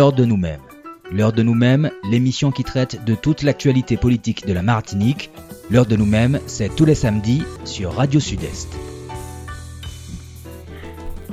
L'heure 0.00 0.12
de 0.12 0.24
nous-mêmes. 0.24 0.60
L'heure 1.10 1.32
de 1.32 1.42
nous-mêmes, 1.42 1.90
l'émission 2.08 2.52
qui 2.52 2.62
traite 2.62 3.04
de 3.04 3.16
toute 3.16 3.42
l'actualité 3.42 3.96
politique 3.96 4.46
de 4.46 4.52
la 4.52 4.62
Martinique. 4.62 5.28
L'heure 5.72 5.86
de 5.86 5.96
nous-mêmes, 5.96 6.38
c'est 6.46 6.72
tous 6.72 6.84
les 6.84 6.94
samedis 6.94 7.42
sur 7.64 7.94
Radio 7.94 8.20
Sud-Est. 8.20 8.68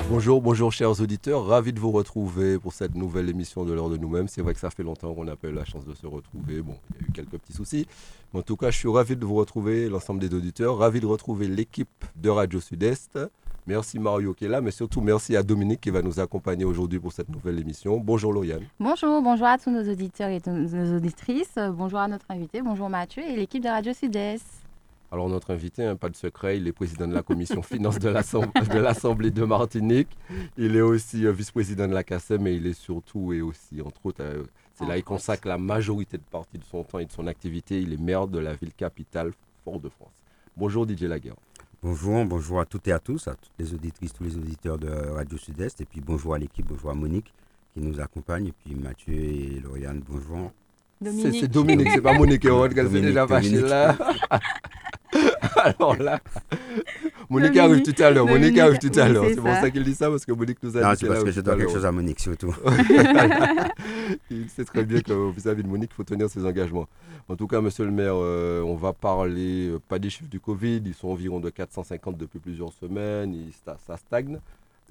Bonjour, 0.09 0.41
bonjour 0.41 0.71
chers 0.71 0.99
auditeurs, 0.99 1.45
ravi 1.45 1.73
de 1.73 1.79
vous 1.79 1.91
retrouver 1.91 2.57
pour 2.57 2.73
cette 2.73 2.95
nouvelle 2.95 3.29
émission 3.29 3.65
de 3.65 3.71
l'heure 3.71 3.91
de 3.91 3.97
nous-mêmes. 3.97 4.27
C'est 4.27 4.41
vrai 4.41 4.55
que 4.55 4.59
ça 4.59 4.71
fait 4.71 4.81
longtemps 4.81 5.13
qu'on 5.13 5.25
n'a 5.25 5.35
pas 5.35 5.49
eu 5.49 5.53
la 5.53 5.63
chance 5.63 5.85
de 5.85 5.93
se 5.93 6.07
retrouver. 6.07 6.63
Bon, 6.63 6.73
il 6.89 7.01
y 7.01 7.05
a 7.05 7.07
eu 7.07 7.11
quelques 7.11 7.37
petits 7.37 7.53
soucis. 7.53 7.85
Mais 8.33 8.39
en 8.39 8.43
tout 8.43 8.57
cas, 8.57 8.71
je 8.71 8.79
suis 8.79 8.89
ravi 8.89 9.15
de 9.15 9.23
vous 9.23 9.35
retrouver, 9.35 9.89
l'ensemble 9.89 10.19
des 10.19 10.35
auditeurs, 10.35 10.79
ravi 10.79 11.01
de 11.01 11.05
retrouver 11.05 11.47
l'équipe 11.47 12.03
de 12.15 12.29
Radio 12.29 12.59
Sud-Est. 12.59 13.19
Merci 13.67 13.97
Mario 13.97 14.35
qui 14.35 14.45
est 14.45 14.47
là, 14.47 14.61
mais 14.61 14.69
surtout 14.69 15.01
merci 15.01 15.35
à 15.35 15.41
Dominique 15.41 15.81
qui 15.81 15.89
va 15.89 16.03
nous 16.03 16.19
accompagner 16.19 16.65
aujourd'hui 16.65 16.99
pour 16.99 17.11
cette 17.11 17.29
nouvelle 17.29 17.57
émission. 17.59 17.97
Bonjour 17.97 18.31
Lauriane. 18.31 18.61
Bonjour, 18.79 19.23
bonjour 19.23 19.47
à 19.47 19.57
tous 19.57 19.71
nos 19.71 19.91
auditeurs 19.91 20.29
et 20.29 20.39
nos 20.45 20.97
auditrices. 20.97 21.57
Bonjour 21.73 21.97
à 21.97 22.07
notre 22.07 22.27
invité, 22.29 22.61
bonjour 22.61 22.89
Mathieu 22.89 23.23
et 23.23 23.35
l'équipe 23.35 23.63
de 23.63 23.69
Radio 23.69 23.91
Sud-Est. 23.91 24.45
Alors 25.11 25.29
notre 25.29 25.51
invité, 25.51 25.83
hein, 25.83 25.95
pas 25.95 26.09
de 26.09 26.15
secret, 26.15 26.57
il 26.57 26.67
est 26.67 26.73
président 26.73 27.07
de 27.07 27.15
la 27.15 27.23
commission 27.23 27.61
finance 27.63 27.97
de 27.97 28.09
l'Assemblée 28.77 29.31
de, 29.31 29.43
Martinique. 29.45 30.09
Il 30.57 30.75
est 30.75 30.81
aussi 30.81 31.25
euh, 31.25 31.31
vice-président 31.31 31.87
de 31.87 31.93
la 31.93 32.03
CACEM 32.03 32.43
mais 32.43 32.55
il 32.55 32.67
est 32.67 32.79
surtout 32.79 33.33
et 33.33 33.41
aussi, 33.41 33.81
entre 33.81 34.05
autres, 34.05 34.21
euh, 34.21 34.43
c'est 34.75 34.85
là 34.85 34.95
il 34.95 35.03
consacre 35.03 35.47
la 35.47 35.57
majorité 35.57 36.17
de 36.17 36.23
partie 36.29 36.59
de 36.59 36.63
son 36.65 36.83
temps 36.83 36.99
et 36.99 37.05
de 37.05 37.11
son 37.11 37.25
activité. 37.25 37.81
Il 37.81 37.93
est 37.93 38.01
maire 38.01 38.27
de 38.27 38.37
la 38.37 38.53
ville 38.53 38.73
capitale, 38.73 39.31
Fort-de-France. 39.63 40.13
Bonjour 40.55 40.85
Didier 40.85 41.07
Laguerre. 41.07 41.35
Bonjour, 41.87 42.25
bonjour 42.25 42.59
à 42.59 42.65
toutes 42.65 42.87
et 42.87 42.91
à 42.91 42.97
tous, 42.97 43.27
à 43.27 43.35
toutes 43.35 43.51
les 43.59 43.71
auditrices, 43.71 44.11
tous 44.11 44.23
les 44.23 44.35
auditeurs 44.35 44.79
de 44.79 44.89
Radio 44.89 45.37
Sud-Est. 45.37 45.81
Et 45.81 45.85
puis 45.85 46.01
bonjour 46.01 46.33
à 46.33 46.39
l'équipe, 46.39 46.65
bonjour 46.67 46.89
à 46.89 46.95
Monique 46.95 47.31
qui 47.75 47.79
nous 47.79 47.99
accompagne. 47.99 48.47
Et 48.47 48.53
puis 48.53 48.73
Mathieu 48.73 49.13
et 49.13 49.61
Lauriane, 49.63 50.01
bonjour. 50.09 50.51
C'est 51.03 51.47
Dominique, 51.47 51.89
c'est 51.93 52.01
pas 52.01 52.13
Monique 52.17 52.43
et 52.43 52.49
Rod, 52.49 52.73
qu'elle 52.73 52.89
fait 52.89 53.01
déjà 53.01 53.27
là. 53.27 53.95
Alors 55.55 55.95
là, 56.01 56.19
Monique 57.29 57.57
arrive 57.57 57.81
tout 57.81 58.03
à 58.03 58.11
l'heure. 58.11 58.25
Monique 58.25 58.57
arrive 58.57 58.77
tout 58.77 58.99
à 58.99 59.09
l'heure. 59.09 59.25
C'est 59.29 59.35
pour 59.35 59.49
ça 59.49 59.71
qu'il 59.71 59.83
dit 59.83 59.95
ça, 59.95 60.09
parce 60.09 60.25
que 60.25 60.31
Monique 60.31 60.61
nous 60.61 60.77
a 60.77 60.81
dit. 60.81 60.87
Non, 60.87 60.93
c'est 60.97 61.07
parce 61.07 61.23
que 61.23 61.31
je 61.31 61.41
dois 61.41 61.55
quelque 61.55 61.71
chose 61.71 61.85
à 61.85 61.91
Monique, 61.91 62.19
surtout. 62.19 62.53
il 64.29 64.49
sait 64.49 64.65
très 64.65 64.83
bien 64.83 65.01
que 65.01 65.31
vis-à-vis 65.31 65.63
de 65.63 65.67
Monique, 65.67 65.91
il 65.93 65.95
faut 65.95 66.03
tenir 66.03 66.29
ses 66.29 66.45
engagements. 66.45 66.87
En 67.27 67.35
tout 67.35 67.47
cas, 67.47 67.61
monsieur 67.61 67.85
le 67.85 67.91
maire, 67.91 68.15
euh, 68.15 68.61
on 68.61 68.75
va 68.75 68.93
parler, 68.93 69.69
euh, 69.69 69.79
pas 69.87 69.97
des 69.97 70.09
chiffres 70.09 70.29
du 70.29 70.39
Covid, 70.39 70.81
ils 70.85 70.93
sont 70.93 71.07
environ 71.07 71.39
de 71.39 71.49
450 71.49 72.17
depuis 72.17 72.39
plusieurs 72.39 72.71
semaines, 72.73 73.35
ça 73.87 73.97
stagne. 73.97 74.39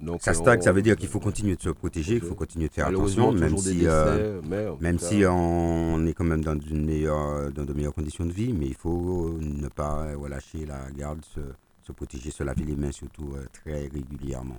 Donc, 0.01 0.21
ça 0.21 0.33
stagne, 0.33 0.61
ça 0.61 0.73
veut 0.73 0.81
dire 0.81 0.97
qu'il 0.97 1.07
faut 1.07 1.21
continuer 1.21 1.55
de 1.55 1.61
se 1.61 1.69
protéger, 1.69 2.15
il 2.15 2.21
faut 2.21 2.35
continuer 2.35 2.67
de 2.67 2.73
faire 2.73 2.87
attention, 2.87 3.31
même 3.31 3.57
si, 3.57 3.81
euh, 3.85 4.41
même 4.81 4.99
si 4.99 5.23
on 5.25 6.05
est 6.05 6.13
quand 6.13 6.25
même 6.25 6.43
dans, 6.43 6.59
une 6.59 6.85
meilleure, 6.85 7.51
dans 7.53 7.63
de 7.63 7.71
meilleures 7.73 7.93
conditions 7.93 8.25
de 8.25 8.33
vie, 8.33 8.51
mais 8.51 8.65
il 8.67 8.73
faut 8.75 9.37
ne 9.39 9.69
pas 9.69 10.13
relâcher 10.15 10.65
la 10.65 10.91
garde, 10.91 11.23
se, 11.23 11.39
se, 11.83 11.93
protéger, 11.93 12.29
se 12.29 12.43
laver 12.43 12.65
les 12.65 12.75
mains 12.75 12.91
surtout 12.91 13.35
très 13.53 13.87
régulièrement. 13.87 14.57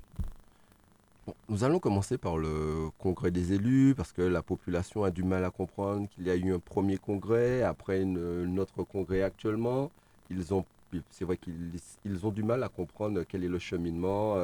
nous 1.51 1.65
allons 1.65 1.81
commencer 1.81 2.17
par 2.17 2.39
le 2.39 2.89
congrès 2.99 3.31
des 3.31 3.53
élus, 3.53 3.93
parce 3.95 4.13
que 4.13 4.23
la 4.23 4.41
population 4.41 5.05
a 5.05 5.11
du 5.11 5.23
mal 5.23 5.45
à 5.45 5.51
comprendre 5.51 6.09
qu'il 6.15 6.27
y 6.27 6.31
a 6.31 6.35
eu 6.35 6.55
un 6.55 6.61
premier 6.61 6.97
congrès, 6.97 7.61
après 7.61 8.01
une, 8.01 8.59
autre 8.59 8.85
congrès 8.85 9.21
actuellement. 9.21 9.91
Ils 10.31 10.55
ont, 10.55 10.65
c'est 11.11 11.27
vrai 11.27 11.37
qu'ils 11.37 12.27
ont 12.27 12.31
du 12.31 12.43
mal 12.43 12.63
à 12.63 12.71
comprendre 12.71 13.23
quel 13.29 13.45
est 13.45 13.49
le 13.49 13.59
cheminement 13.59 14.35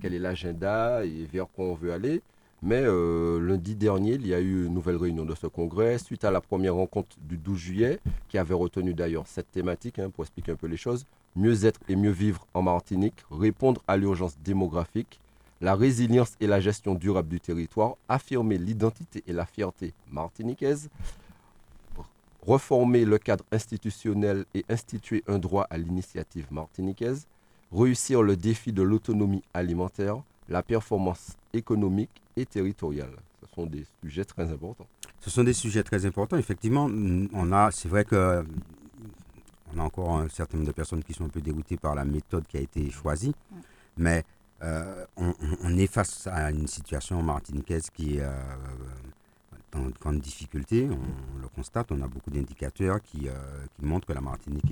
quel 0.00 0.14
est 0.14 0.18
l'agenda 0.18 1.04
et 1.04 1.26
vers 1.30 1.46
quoi 1.48 1.66
on 1.66 1.74
veut 1.74 1.92
aller. 1.92 2.22
Mais 2.62 2.82
euh, 2.84 3.40
lundi 3.40 3.74
dernier, 3.74 4.14
il 4.14 4.26
y 4.26 4.34
a 4.34 4.40
eu 4.40 4.66
une 4.66 4.74
nouvelle 4.74 4.96
réunion 4.96 5.24
de 5.24 5.34
ce 5.34 5.46
congrès 5.46 5.96
suite 5.98 6.24
à 6.24 6.30
la 6.30 6.42
première 6.42 6.74
rencontre 6.74 7.16
du 7.22 7.38
12 7.38 7.58
juillet, 7.58 8.00
qui 8.28 8.36
avait 8.36 8.54
retenu 8.54 8.92
d'ailleurs 8.92 9.26
cette 9.26 9.50
thématique, 9.50 9.98
hein, 9.98 10.10
pour 10.10 10.24
expliquer 10.24 10.52
un 10.52 10.56
peu 10.56 10.66
les 10.66 10.76
choses. 10.76 11.06
Mieux 11.36 11.64
être 11.64 11.80
et 11.88 11.96
mieux 11.96 12.10
vivre 12.10 12.46
en 12.52 12.60
Martinique, 12.60 13.24
répondre 13.30 13.82
à 13.88 13.96
l'urgence 13.96 14.36
démographique, 14.44 15.20
la 15.62 15.74
résilience 15.74 16.34
et 16.40 16.46
la 16.46 16.60
gestion 16.60 16.94
durable 16.94 17.28
du 17.28 17.40
territoire, 17.40 17.96
affirmer 18.08 18.58
l'identité 18.58 19.22
et 19.26 19.32
la 19.32 19.46
fierté 19.46 19.94
martiniquaise, 20.10 20.90
reformer 22.46 23.04
le 23.06 23.18
cadre 23.18 23.44
institutionnel 23.52 24.44
et 24.54 24.64
instituer 24.68 25.22
un 25.28 25.38
droit 25.38 25.66
à 25.70 25.78
l'initiative 25.78 26.46
martiniquaise, 26.50 27.26
réussir 27.72 28.22
le 28.22 28.36
défi 28.36 28.72
de 28.72 28.82
l'autonomie 28.82 29.42
alimentaire, 29.54 30.22
la 30.48 30.62
performance 30.62 31.36
économique 31.52 32.10
et 32.36 32.46
territoriale. 32.46 33.12
Ce 33.42 33.54
sont 33.54 33.66
des 33.66 33.84
sujets 34.02 34.24
très 34.24 34.50
importants. 34.50 34.86
Ce 35.20 35.30
sont 35.30 35.44
des 35.44 35.52
sujets 35.52 35.82
très 35.82 36.06
importants. 36.06 36.36
Effectivement, 36.36 36.88
on 37.32 37.52
a, 37.52 37.70
c'est 37.70 37.88
vrai 37.88 38.04
que 38.04 38.44
on 39.74 39.78
a 39.78 39.82
encore 39.82 40.18
un 40.18 40.28
certain 40.28 40.56
nombre 40.56 40.68
de 40.68 40.72
personnes 40.72 41.04
qui 41.04 41.12
sont 41.14 41.24
un 41.24 41.28
peu 41.28 41.40
dégoûtées 41.40 41.76
par 41.76 41.94
la 41.94 42.04
méthode 42.04 42.46
qui 42.46 42.56
a 42.56 42.60
été 42.60 42.90
choisie, 42.90 43.34
mais 43.96 44.24
euh, 44.62 45.04
on, 45.16 45.76
est 45.78 45.86
face 45.86 46.26
à 46.26 46.50
une 46.50 46.66
situation 46.66 47.22
martiniquaise 47.22 47.88
qui 47.90 48.16
est 48.16 48.22
euh, 48.22 48.32
dans 49.72 49.86
de 49.86 49.94
grandes 49.98 50.20
difficultés. 50.20 50.88
On, 50.90 51.40
le 51.40 51.48
constate, 51.48 51.92
on 51.92 52.02
a 52.02 52.08
beaucoup 52.08 52.30
d'indicateurs 52.30 53.00
qui, 53.00 53.28
euh, 53.28 53.32
qui, 53.76 53.84
montrent 53.86 54.06
que 54.06 54.12
la 54.12 54.20
Martinique 54.20 54.64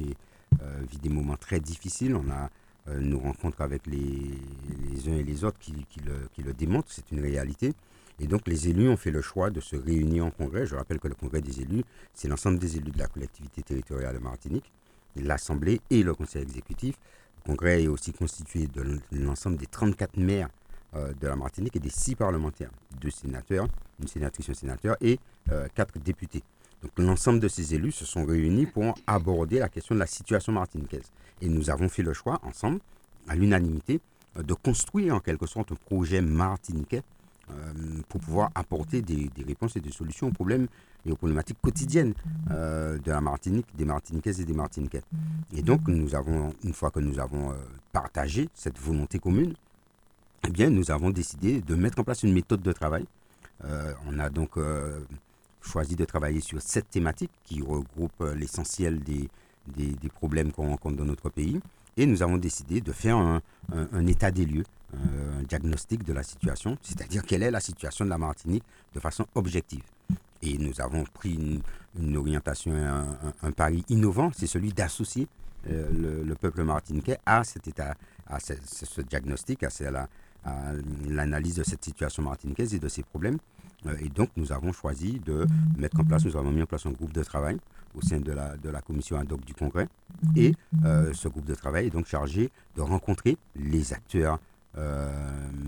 vit 0.91 0.99
des 0.99 1.09
moments 1.09 1.37
très 1.37 1.61
difficiles. 1.61 2.17
On 2.17 2.31
a 2.31 2.51
euh, 2.89 3.01
nous 3.01 3.19
rencontre 3.19 3.61
avec 3.61 3.87
les, 3.87 5.09
uns 5.09 5.17
et 5.17 5.23
les 5.23 5.45
autres 5.45 5.59
qui, 5.59 5.75
le, 6.05 6.53
démontrent, 6.53 6.91
c'est 6.91 7.11
une 7.13 7.21
réalité. 7.21 7.73
Et 8.21 8.27
donc 8.27 8.47
les 8.49 8.69
élus 8.69 8.89
ont 8.89 8.97
fait 8.97 9.11
le 9.11 9.23
choix 9.23 9.51
de 9.51 9.61
se 9.61 9.77
réunir 9.77 10.27
en 10.27 10.31
congrès. 10.31 10.67
Je 10.67 10.75
rappelle 10.75 10.99
que 10.99 11.09
le 11.09 11.15
congrès 11.15 11.41
des 11.41 11.61
élus, 11.61 11.85
c'est 12.15 12.29
l'ensemble 12.29 12.59
des 12.59 12.77
élus 12.77 12.91
de 12.91 12.99
la 12.99 13.07
collectivité 13.07 13.63
territoriale 13.63 14.15
de 14.15 14.21
Martinique, 14.21 14.73
l'Assemblée 15.17 15.81
et 15.91 16.03
le 16.03 16.15
conseil 16.15 16.43
exécutif. 16.43 16.97
Le 17.39 17.53
congrès 17.53 17.85
est 17.85 17.89
aussi 17.89 18.13
constitué 18.13 18.67
de 18.67 19.01
l'ensemble 19.13 19.57
des 19.57 19.67
34 19.67 20.17
maires 20.17 20.49
euh, 20.95 21.13
de 21.21 21.29
la 21.29 21.37
Martinique 21.37 21.77
et 21.77 21.81
des 21.81 21.91
six 21.91 22.15
parlementaires, 22.15 22.71
deux 23.01 23.11
sénateurs, 23.11 23.69
une 24.01 24.09
sénatrice, 24.09 24.49
un 24.49 24.55
sénateur 24.55 24.97
et 25.01 25.19
euh, 25.53 25.69
quatre 25.75 25.99
députés. 25.99 26.43
Donc 26.83 26.93
l'ensemble 26.99 27.41
de 27.41 27.49
ces 27.49 27.75
élus 27.75 27.93
se 27.93 28.05
sont 28.05 28.25
réunis 28.25 28.67
pour 28.67 28.95
aborder 29.07 29.59
la 29.59 29.69
question 29.69 29.95
de 29.95 30.01
la 30.01 30.07
situation 30.07 30.53
martiniquaise. 30.53 31.11
Et 31.43 31.49
nous 31.49 31.71
avons 31.71 31.89
fait 31.89 32.03
le 32.03 32.13
choix 32.13 32.41
ensemble, 32.45 32.81
à 33.29 33.35
l'unanimité, 33.35 34.01
euh, 34.39 34.43
de 34.43 34.55
construire 34.55 35.15
en 35.15 35.21
quelque 35.21 35.47
sorte 35.47 35.73
un 35.73 35.77
projet 35.77 36.21
martiniquais 36.21 37.03
euh, 37.51 37.55
pour 38.09 38.21
pouvoir 38.21 38.51
apporter 38.55 39.03
des, 39.03 39.31
réponses 39.47 39.77
et 39.77 39.81
des 39.81 39.91
solutions 39.91 40.29
aux 40.29 40.33
problèmes 40.33 40.69
et 41.07 41.11
aux 41.11 41.17
problématiques 41.17 41.59
quotidiennes 41.61 42.15
euh, 42.51 42.99
de 42.99 43.11
la 43.11 43.21
Martinique, 43.21 43.67
des 43.77 43.85
Martiniquaises 43.85 44.41
et 44.41 44.45
des 44.45 44.53
Martiniquais. 44.53 45.03
Et 45.55 45.63
donc, 45.63 45.89
nous 45.89 46.15
avons, 46.15 46.53
une 46.65 46.73
fois 46.75 46.91
que 46.91 47.01
nous 47.01 47.19
avons 47.19 47.55
partagé 47.93 48.49
cette 48.55 48.79
volonté 48.79 49.19
commune, 49.19 49.55
eh 50.47 50.51
bien, 50.51 50.71
nous 50.71 50.91
avons 50.91 51.11
décidé 51.11 51.61
de 51.61 51.75
mettre 51.75 51.99
en 52.01 52.05
place 52.05 52.23
une 52.23 52.33
méthode 52.33 52.63
de 52.63 52.73
travail. 52.73 53.05
on 54.07 54.19
a 54.19 54.29
donc 54.31 54.57
choisi 55.61 55.97
de 55.97 56.05
travailler 56.05 56.41
sur 56.41 56.61
sept 56.63 56.91
thématiques 56.91 57.31
qui 57.45 57.61
regroupent 57.61 58.25
l'essentiel 58.35 59.01
des, 59.01 59.29
des, 59.77 60.09
problèmes 60.09 60.53
qu'on 60.53 60.69
rencontre 60.69 60.97
dans 60.97 61.05
notre 61.05 61.31
pays. 61.31 61.61
Et 61.97 62.07
nous 62.07 62.23
avons 62.23 62.39
décidé 62.39 62.81
de 62.81 62.93
faire 62.93 63.17
un, 63.17 64.07
état 64.07 64.31
des 64.31 64.47
lieux, 64.47 64.65
un 64.95 65.43
diagnostic 65.43 66.05
de 66.05 66.13
la 66.13 66.23
situation, 66.23 66.79
c'est-à-dire 66.81 67.25
quelle 67.25 67.43
est 67.43 67.51
la 67.51 67.61
situation 67.61 68.05
de 68.05 68.11
la 68.11 68.19
Martinique 68.19 68.63
de 68.95 69.01
façon 69.01 69.27
objective. 69.35 69.83
Et 70.43 70.57
nous 70.59 70.81
avons 70.81 71.05
pris 71.05 71.35
une, 71.99 72.17
orientation, 72.17 72.73
un, 73.43 73.51
pari 73.51 73.85
innovant, 73.89 74.31
c'est 74.37 74.47
celui 74.47 74.73
d'associer 74.73 75.27
euh, 75.69 76.25
le, 76.25 76.35
peuple 76.37 76.63
martiniquais 76.63 77.19
à 77.27 77.43
cet 77.43 77.67
état, 77.67 77.97
à 78.29 78.39
ce, 78.39 79.01
diagnostic, 79.01 79.65
à, 79.65 79.71
à 80.45 80.73
l'analyse 81.09 81.57
de 81.57 81.65
cette 81.65 81.85
situation 81.85 82.23
martiniquaise 82.23 82.73
et 82.75 82.79
de 82.79 82.89
ses 82.89 83.03
problèmes. 83.03 83.39
Euh, 83.87 83.97
et 84.01 84.09
donc, 84.09 84.31
nous 84.37 84.53
avons 84.53 84.73
choisi 84.73 85.21
de 85.21 85.47
mettre 85.77 86.01
en 86.01 86.05
place, 86.05 86.25
nous 86.25 86.37
avons 86.37 86.51
mis 86.51 86.63
en 86.63 86.67
place 86.67 86.87
un 86.87 86.91
groupe 86.91 87.13
de 87.13 87.23
travail 87.23 87.59
au 87.95 88.03
sein 88.03 88.21
de 88.21 88.33
la, 88.33 88.57
de 88.57 88.69
la 88.69 88.81
commission 88.81 89.19
ad 89.19 89.31
hoc 89.33 89.45
du 89.45 89.55
Congrès. 89.55 89.89
Et 90.37 90.55
euh, 90.85 91.13
ce 91.15 91.29
groupe 91.29 91.47
de 91.47 91.55
travail 91.55 91.87
est 91.87 91.91
donc 91.91 92.07
chargé 92.07 92.51
de 92.77 92.83
rencontrer 92.83 93.37
les 93.57 93.93
acteurs 93.93 94.39
euh, 94.77 95.11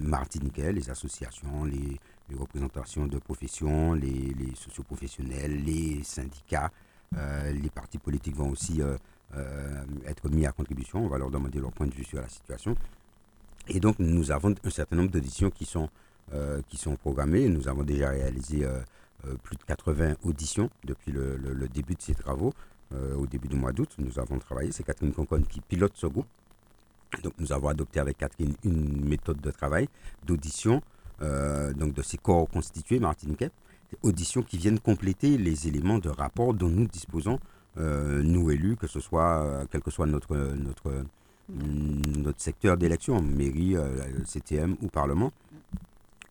martiniquais, 0.03 0.73
les 0.73 0.91
associations, 0.91 1.65
les, 1.65 1.99
représentations 2.39 3.09
de 3.09 3.19
professions, 3.19 3.93
les, 3.95 4.35
les 4.39 4.55
socioprofessionnels, 4.55 5.65
les 5.65 6.01
syndicats. 6.05 6.71
les 7.13 7.71
partis 7.71 7.99
politiques 7.99 8.37
vont 8.37 8.51
aussi 8.51 8.81
être 10.07 10.29
mis 10.31 10.47
à 10.47 10.53
contribution. 10.53 11.05
On 11.05 11.09
va 11.09 11.19
leur 11.19 11.33
demander 11.33 11.59
leur 11.59 11.73
point 11.73 11.89
de 11.89 11.93
vue 11.93 12.05
sur 12.05 12.21
la 12.21 12.29
situation. 12.29 12.77
Et 13.67 13.81
donc, 13.81 13.99
nous 13.99 14.31
avons 14.31 14.55
un 14.63 14.71
certain 14.71 14.95
nombre 14.95 15.11
d'auditions 15.11 15.51
qui 15.51 15.65
sont 15.65 15.89
qui 16.69 16.77
sont 16.77 16.97
programmées. 16.97 17.49
Nous 17.49 17.69
avons 17.69 17.83
déjà 17.83 18.11
réalisé 18.11 18.65
euh, 18.65 18.79
euh, 19.27 19.35
plus 19.43 19.57
de 19.57 19.63
80 19.65 20.15
auditions 20.25 20.71
depuis 20.85 21.13
le, 21.13 21.69
début 21.73 21.95
de 21.95 22.03
ces 22.03 22.15
travaux. 22.15 22.53
au 22.93 23.27
début 23.27 23.49
du 23.49 23.57
mois 23.57 23.73
d'août, 23.73 23.91
nous 23.99 24.19
avons 24.19 24.39
travaillé. 24.39 24.73
C'est 24.73 24.83
Catherine 24.85 25.13
Concon 25.13 25.43
qui 25.43 25.61
pilote 25.61 25.93
ce 25.95 26.07
groupe. 26.07 26.27
Donc 27.23 27.33
nous 27.39 27.53
avons 27.53 27.69
adopté 27.69 28.01
avec 28.01 28.19
Catherine 28.19 28.55
une 28.65 29.09
méthode 29.09 29.41
de 29.41 29.51
travail, 29.51 29.89
d'audition, 30.25 30.81
donc 31.21 31.93
de 31.93 32.03
ces 32.03 32.19
corps 32.19 32.49
constitués 32.49 32.99
martiniquais. 33.01 33.51
auditions 34.03 34.43
qui 34.43 34.57
viennent 34.59 34.79
compléter 34.81 35.37
les 35.37 35.69
éléments 35.69 35.99
de 35.99 36.09
rapport 36.09 36.55
dont 36.55 36.69
nous 36.69 36.87
disposons, 36.87 37.39
nous 37.77 38.51
élus, 38.51 38.77
que 38.77 38.87
ce 38.87 39.01
soit, 39.01 39.67
quel 39.71 39.83
que 39.83 39.91
soit 39.91 40.07
notre, 40.07 40.37
notre, 40.37 41.05
notre 41.49 42.41
secteur 42.41 42.77
d'élection, 42.77 43.21
mairie, 43.21 43.77
CTM 44.25 44.77
ou 44.83 44.89
Parlement. 44.89 45.33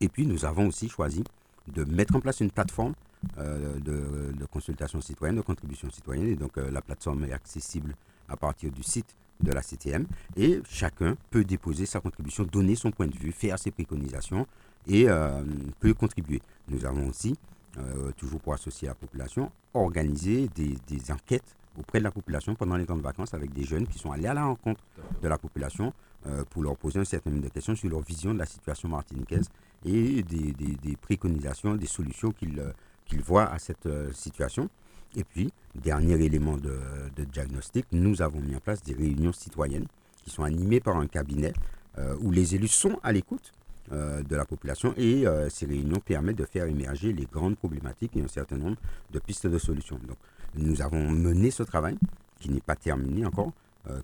Et 0.02 0.08
puis 0.08 0.26
nous 0.26 0.46
avons 0.46 0.68
aussi 0.68 0.90
choisi 0.90 1.24
de 1.68 1.84
mettre 1.84 2.16
en 2.16 2.20
place 2.20 2.40
une 2.40 2.52
plateforme 2.52 2.94
de, 3.38 3.82
de, 3.82 4.46
consultation 4.50 5.02
citoyenne, 5.02 5.36
de 5.36 5.42
contribution 5.42 5.90
citoyenne. 5.90 6.28
Et 6.30 6.36
donc 6.36 6.56
la 6.56 6.82
plateforme 6.82 7.26
est 7.26 7.34
accessible 7.34 7.96
à 8.30 8.38
partir 8.38 8.72
du 8.72 8.82
site 8.82 9.16
de 9.42 9.52
la 9.52 9.62
CTM 9.62 10.06
et 10.36 10.62
chacun 10.70 11.16
peut 11.30 11.44
déposer 11.44 11.86
sa 11.86 12.00
contribution, 12.00 12.44
donner 12.44 12.76
son 12.76 12.92
point 12.92 13.08
de 13.08 13.16
vue, 13.18 13.32
faire 13.32 13.58
ses 13.58 13.72
préconisations 13.72 14.46
et 14.88 15.10
euh, 15.10 15.44
peut 15.80 15.94
contribuer. 15.94 16.42
Nous 16.68 16.86
avons 16.86 17.08
aussi, 17.08 17.36
euh, 17.78 18.12
toujours 18.18 18.40
pour 18.40 18.54
associer 18.54 18.88
la 18.88 18.96
population, 18.96 19.52
organisé 19.74 20.50
des, 20.56 21.12
enquêtes 21.12 21.56
auprès 21.78 22.00
de 22.00 22.04
la 22.04 22.12
population 22.12 22.56
pendant 22.56 22.76
les 22.76 22.86
temps 22.86 22.98
de 22.98 23.02
vacances 23.02 23.34
avec 23.34 23.54
des 23.54 23.64
jeunes 23.64 23.88
qui 23.88 24.00
sont 24.00 24.12
allés 24.12 24.28
à 24.28 24.34
la 24.34 24.44
rencontre 24.44 24.82
de 25.22 25.28
la 25.28 25.38
population 25.38 25.94
euh, 26.28 26.44
pour 26.50 26.64
leur 26.64 26.76
poser 26.76 27.00
un 27.00 27.06
certain 27.06 27.30
nombre 27.30 27.44
de 27.44 27.50
questions 27.50 27.76
sur 27.76 27.90
leur 27.90 28.02
vision 28.02 28.34
de 28.34 28.40
la 28.40 28.46
situation 28.46 28.90
martiniquaise 28.90 29.50
et 29.86 30.24
des, 30.24 30.98
préconisations, 31.02 31.76
des 31.76 31.88
solutions 31.88 32.32
qu'ils 32.32 33.22
voient 33.22 33.50
à 33.52 33.60
cette 33.60 33.88
situation. 34.14 34.70
Et 35.16 35.24
puis, 35.24 35.52
dernier 35.76 36.24
élément 36.24 36.58
de, 36.58 37.24
diagnostic, 37.26 37.86
nous 37.92 38.22
avons 38.22 38.40
mis 38.40 38.56
en 38.56 38.60
place 38.60 38.84
des 38.84 38.94
réunions 38.94 39.34
citoyennes 39.34 39.88
qui 40.24 40.30
sont 40.30 40.44
animées 40.44 40.80
par 40.80 40.98
un 40.98 41.08
cabinet 41.08 41.54
euh, 41.98 42.16
où 42.22 42.32
les 42.32 42.56
élus 42.56 42.68
sont 42.68 43.00
à 43.04 43.12
l'écoute 43.12 43.52
euh, 43.92 44.22
de 44.22 44.36
la 44.36 44.46
population 44.46 44.94
et 44.98 45.26
euh, 45.26 45.50
ces 45.50 45.66
réunions 45.66 46.00
permettent 46.00 46.38
de 46.38 46.46
faire 46.46 46.66
émerger 46.66 47.12
les 47.14 47.26
grandes 47.26 47.58
problématiques 47.58 48.16
et 48.16 48.22
un 48.22 48.28
certain 48.28 48.58
nombre 48.58 48.78
de 49.12 49.20
pistes 49.20 49.48
de 49.48 49.58
solutions. 49.58 50.00
Donc, 50.08 50.18
nous 50.56 50.82
avons 50.82 51.10
mené 51.12 51.50
ce 51.52 51.64
travail 51.64 51.98
qui 52.40 52.50
n'est 52.50 52.62
pas 52.62 52.76
terminé 52.76 53.26
encore, 53.26 53.52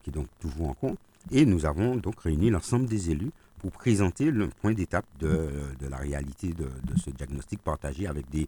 qui 0.04 0.10
est 0.10 0.14
donc 0.14 0.28
toujours 0.40 0.70
en 0.70 0.74
cours, 0.74 0.96
et 1.32 1.46
nous 1.46 1.66
avons 1.66 1.96
donc 1.96 2.20
réuni 2.20 2.50
l'ensemble 2.50 2.86
des 2.88 3.12
élus 3.12 3.32
pour 3.60 3.72
présenter 3.72 4.32
le 4.32 4.48
point 4.48 4.74
d'étape 4.74 5.06
de, 5.20 5.50
la 5.90 5.98
réalité 5.98 6.54
de, 6.54 6.68
ce 6.98 7.10
diagnostic 7.10 7.62
partagé 7.62 8.08
avec 8.08 8.26
des, 8.30 8.48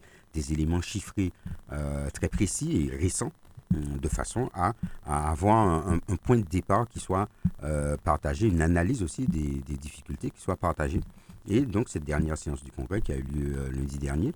éléments 0.51 0.81
chiffrés 0.81 1.31
euh, 1.71 2.11
très 2.11 2.27
précis 2.27 2.89
et 2.91 2.95
récents 2.95 3.31
euh, 3.73 3.79
de 3.99 4.07
façon 4.07 4.51
à, 4.53 4.73
avoir 5.07 5.87
un, 5.87 5.99
point 6.23 6.37
de 6.37 6.43
départ 6.43 6.87
qui 6.87 6.99
soit 6.99 7.27
euh, 7.63 7.97
partagé, 8.03 8.47
une 8.47 8.61
analyse 8.61 9.01
aussi 9.01 9.25
des, 9.25 9.61
difficultés 9.77 10.29
qui 10.29 10.39
soit 10.39 10.55
partagée. 10.57 11.01
Et 11.47 11.61
donc 11.61 11.89
cette 11.89 12.03
dernière 12.03 12.37
séance 12.37 12.63
du 12.63 12.71
congrès 12.71 13.01
qui 13.01 13.13
a 13.13 13.15
eu 13.15 13.23
lieu 13.23 13.69
lundi 13.71 13.97
dernier 13.97 14.31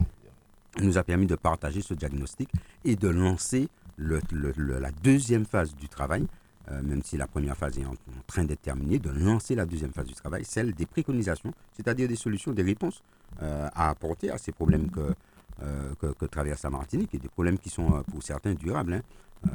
nous 0.79 0.97
a 0.97 1.03
permis 1.03 1.27
de 1.27 1.35
partager 1.35 1.81
ce 1.81 1.93
diagnostic 1.93 2.49
et 2.83 2.95
de 2.95 3.09
lancer 3.09 3.67
la 3.99 4.91
deuxième 5.03 5.45
phase 5.45 5.75
du 5.75 5.87
travail 5.87 6.25
euh, 6.69 6.81
même 6.83 7.01
si 7.03 7.17
la 7.17 7.27
première 7.27 7.57
phase 7.57 7.77
est 7.79 7.85
en, 7.85 7.95
train 8.27 8.43
d'être 8.43 8.61
terminée, 8.61 8.99
de 8.99 9.09
lancer 9.09 9.55
la 9.55 9.65
deuxième 9.65 9.91
phase 9.91 10.05
du 10.05 10.13
travail, 10.13 10.45
celle 10.45 10.73
des 10.73 10.85
préconisations, 10.85 11.53
c'est-à-dire 11.75 12.07
des 12.07 12.15
solutions, 12.15 12.51
des 12.51 12.61
réponses 12.61 13.01
euh, 13.41 13.67
à 13.73 13.89
apporter 13.89 14.29
à 14.29 14.37
ces 14.37 14.51
problèmes 14.51 14.89
euh, 14.97 15.93
que, 15.99 16.07
que, 16.13 16.25
traverse 16.25 16.63
la 16.63 16.69
Martinique 16.69 17.15
et 17.15 17.17
des 17.17 17.29
problèmes 17.29 17.57
qui 17.57 17.69
sont 17.69 18.03
pour 18.11 18.21
certains 18.21 18.53
durables, 18.53 18.93
hein, 18.93 19.49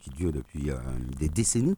qui 0.00 0.10
durent 0.10 0.32
depuis 0.32 0.70
des 1.18 1.28
décennies. 1.28 1.76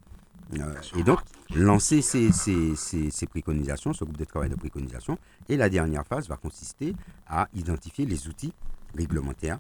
et 0.97 1.03
donc, 1.03 1.21
lancer 1.55 2.01
ces, 2.01 2.33
ces, 2.33 2.75
ces, 2.75 3.27
préconisations, 3.27 3.93
ce 3.93 4.05
groupe 4.05 4.17
de 4.17 4.25
travail 4.25 4.49
de 4.49 4.55
préconisation. 4.55 5.19
Et 5.49 5.57
la 5.57 5.69
dernière 5.69 6.07
phase 6.07 6.27
va 6.29 6.37
consister 6.37 6.95
à 7.27 7.49
identifier 7.55 8.07
les 8.07 8.29
outils 8.29 8.53
réglementaires, 8.97 9.59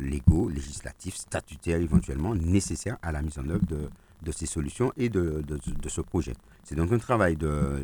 légaux, 0.00 0.48
législatifs, 0.48 1.16
statutaires 1.16 1.80
éventuellement 1.80 2.34
nécessaires 2.34 2.96
à 3.02 3.12
la 3.12 3.22
mise 3.22 3.38
en 3.38 3.48
œuvre 3.48 3.66
de, 3.66 3.88
de 4.22 4.32
ces 4.32 4.46
solutions 4.46 4.92
et 4.96 5.08
de, 5.08 5.42
de, 5.46 5.88
ce 5.88 6.00
projet. 6.00 6.34
C'est 6.64 6.74
donc 6.74 6.92
un 6.92 6.98
travail 6.98 7.36
de, 7.36 7.80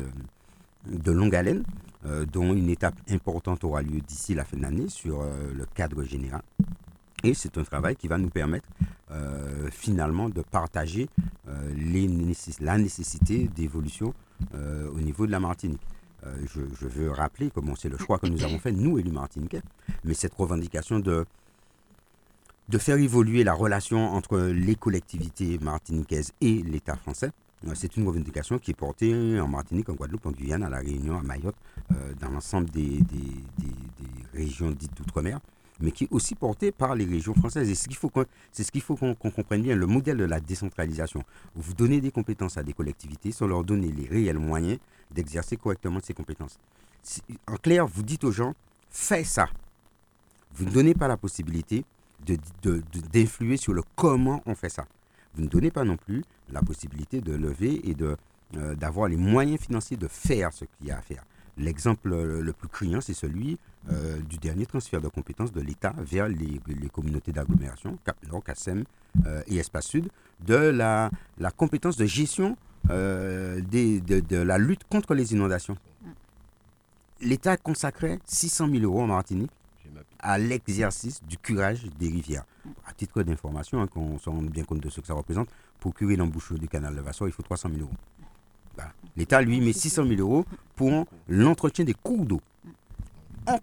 de 0.85 1.11
longue 1.11 1.35
haleine, 1.35 1.63
euh, 2.05 2.25
dont 2.25 2.53
une 2.53 2.69
étape 2.69 2.95
importante 3.09 3.63
aura 3.63 3.81
lieu 3.81 3.99
d'ici 4.01 4.35
la 4.35 4.45
fin 4.45 4.57
de 4.57 4.61
l'année 4.61 4.87
sur 4.87 5.21
euh, 5.21 5.51
le 5.55 5.65
cadre 5.65 6.03
général. 6.03 6.41
Et 7.23 7.33
c'est 7.33 7.57
un 7.57 7.63
travail 7.63 7.95
qui 7.95 8.07
va 8.07 8.17
nous 8.17 8.29
permettre 8.29 8.67
euh, 9.11 9.69
finalement 9.71 10.29
de 10.29 10.41
partager 10.41 11.09
les 11.75 12.07
la 12.59 12.77
nécessité 12.77 13.49
d'évolution 13.55 14.13
au 14.53 14.99
niveau 14.99 15.25
de 15.25 15.31
la 15.31 15.39
Martinique. 15.39 15.81
Je, 16.45 16.61
je, 16.79 16.87
veux 16.87 17.09
rappeler, 17.09 17.49
comme 17.49 17.73
c'est 17.77 17.87
le 17.87 17.97
choix 17.97 18.19
que 18.19 18.27
nous 18.27 18.43
avons 18.43 18.59
fait, 18.59 18.73
nous 18.73 18.99
élus 18.99 19.11
martiniquais, 19.11 19.61
mais 20.03 20.13
cette 20.13 20.33
revendication 20.33 20.99
de 20.99 21.25
de 22.69 22.77
faire 22.77 22.97
évoluer 22.97 23.43
la 23.43 23.53
relation 23.53 24.13
entre 24.13 24.39
les 24.39 24.75
collectivités 24.75 25.57
martiniquaises 25.59 26.33
et 26.41 26.61
l'État 26.63 26.95
français. 26.95 27.31
Euh, 27.65 27.71
c'est 27.75 27.95
une 27.97 28.05
revendication 28.07 28.59
qui 28.59 28.71
est 28.71 28.75
portée 28.75 29.39
en 29.39 29.47
Martinique, 29.47 29.89
en 29.89 29.93
Guadeloupe, 29.93 30.25
en 30.25 30.31
Guyane, 30.31 30.63
à 30.63 30.69
La 30.69 30.77
Réunion, 30.77 31.17
à 31.17 31.23
Mayotte, 31.23 31.55
euh, 31.91 32.13
dans 32.19 32.29
l'ensemble 32.29 32.69
des, 32.69 32.99
régions 34.33 34.69
dites 34.69 34.95
d'outre-mer, 34.95 35.39
mais 35.79 35.91
qui 35.91 36.03
est 36.03 36.11
aussi 36.11 36.35
portée 36.35 36.71
par 36.71 36.93
les 36.93 37.05
régions 37.05 37.33
françaises. 37.33 37.69
Et 37.69 37.75
c'est 37.75 37.83
ce 38.63 38.71
qu'il 38.71 38.81
faut 38.81 38.95
qu'on 38.95 39.15
comprenne 39.15 39.63
bien, 39.63 39.75
le 39.75 39.87
modèle 39.87 40.17
de 40.17 40.25
la 40.25 40.39
décentralisation. 40.39 41.23
Vous 41.55 41.73
donnez 41.73 42.01
des 42.01 42.11
compétences 42.11 42.57
à 42.57 42.63
des 42.63 42.73
collectivités 42.73 43.31
sans 43.31 43.47
leur 43.47 43.63
donner 43.63 43.91
les 43.91 44.07
réels 44.07 44.37
moyens 44.37 44.77
d'exercer 45.09 45.57
correctement 45.57 45.99
ces 46.03 46.13
compétences. 46.13 46.59
En 47.47 47.55
clair, 47.55 47.87
vous 47.87 48.03
dites 48.03 48.25
aux 48.25 48.31
gens, 48.31 48.53
fais 48.91 49.23
ça. 49.23 49.47
Vous 50.53 50.65
ne 50.65 50.71
donnez 50.71 50.93
pas 50.93 51.07
la 51.07 51.17
possibilité 51.17 51.83
d'influer 53.13 53.55
de, 53.55 53.61
sur 53.61 53.73
le 53.73 53.83
comment 53.95 54.41
on 54.45 54.55
fait 54.55 54.69
ça. 54.69 54.85
Vous 55.35 55.43
ne 55.43 55.47
donnez 55.47 55.71
pas 55.71 55.83
non 55.83 55.97
plus 55.97 56.23
la 56.51 56.61
possibilité 56.61 57.21
de 57.21 57.33
lever 57.33 57.81
et 57.89 57.95
euh, 58.55 58.75
d'avoir 58.75 59.07
les 59.07 59.17
moyens 59.17 59.59
financiers 59.59 59.97
de 59.97 60.07
faire 60.07 60.51
ce 60.53 60.65
qu'il 60.65 60.87
y 60.87 60.91
a 60.91 60.97
à 60.97 61.01
faire. 61.01 61.23
L'exemple 61.57 62.09
le 62.09 62.53
plus 62.53 62.67
criant, 62.67 63.01
c'est 63.01 63.13
celui 63.13 63.57
euh, 63.91 64.19
du 64.19 64.37
dernier 64.37 64.65
transfert 64.65 65.01
de 65.01 65.07
compétences 65.07 65.51
de 65.51 65.61
l'État 65.61 65.93
vers 65.97 66.27
les, 66.27 66.61
communautés 66.91 67.31
d'agglomération, 67.31 67.97
Cap 68.05 68.15
Nord, 68.31 68.43
CASEM 68.43 68.83
euh, 69.25 69.41
et 69.47 69.57
Espace 69.57 69.87
Sud, 69.87 70.09
de 70.45 70.55
la, 70.55 71.09
la 71.39 71.51
compétence 71.51 71.97
de 71.97 72.05
gestion 72.05 72.57
des, 72.89 73.99
de, 73.99 74.21
de, 74.21 74.37
la 74.37 74.57
lutte 74.57 74.85
contre 74.89 75.13
les 75.13 75.33
inondations. 75.33 75.75
L'État 77.19 77.57
consacrait 77.57 78.19
600 78.25 78.69
000 78.69 78.83
euros 78.83 79.01
en 79.01 79.07
Martinique 79.07 79.51
à 80.19 80.37
l'exercice 80.37 81.21
du 81.23 81.37
curage 81.37 81.85
des 81.99 82.07
rivières. 82.07 82.45
À 82.85 82.93
titre 82.93 83.23
d'information, 83.23 83.81
hein, 83.81 83.87
qu'on 83.87 84.19
se 84.19 84.29
rende 84.29 84.49
bien 84.49 84.63
compte 84.63 84.81
de 84.81 84.89
ce 84.89 85.01
que 85.01 85.07
ça 85.07 85.13
représente, 85.13 85.49
pour 85.79 85.93
curer 85.93 86.15
l'embouchure 86.15 86.57
du 86.59 86.67
canal 86.67 86.95
de 86.95 87.01
Vassor, 87.01 87.27
il 87.27 87.31
faut 87.33 87.43
300 87.43 87.69
000 87.69 87.81
euros. 87.81 87.93
L'État, 89.15 89.41
lui, 89.41 89.59
met 89.61 89.73
600 89.73 90.05
000 90.05 90.21
euros 90.21 90.45
pour 90.75 91.07
l'entretien 91.27 91.83
des 91.85 91.95
cours 91.95 92.25
d'eau. 92.25 92.41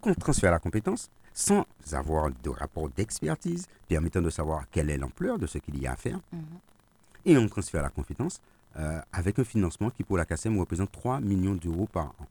On 0.03 0.13
transfère 0.15 0.51
la 0.51 0.59
compétence 0.59 1.09
sans 1.33 1.65
avoir 1.91 2.29
de 2.31 2.49
rapport 2.49 2.89
d'expertise 2.89 3.67
permettant 3.87 4.21
de 4.21 4.29
savoir 4.29 4.63
quelle 4.71 4.89
est 4.89 4.97
l'ampleur 4.97 5.37
de 5.37 5.45
ce 5.45 5.57
qu'il 5.57 5.79
y 5.79 5.85
a 5.85 5.91
à 5.91 5.95
faire. 5.95 6.19
Mhm. 6.31 6.41
Et 7.25 7.37
on 7.37 7.47
transfère 7.47 7.81
la 7.81 7.89
compétence 7.89 8.39
euh, 8.77 9.01
avec 9.11 9.37
un 9.39 9.43
financement 9.43 9.89
qui, 9.89 10.03
pour 10.03 10.17
la 10.17 10.25
CACEM, 10.25 10.57
représente 10.57 10.91
3 10.91 11.19
millions 11.19 11.55
d'euros 11.55 11.87
par 11.91 12.07
an. 12.07 12.27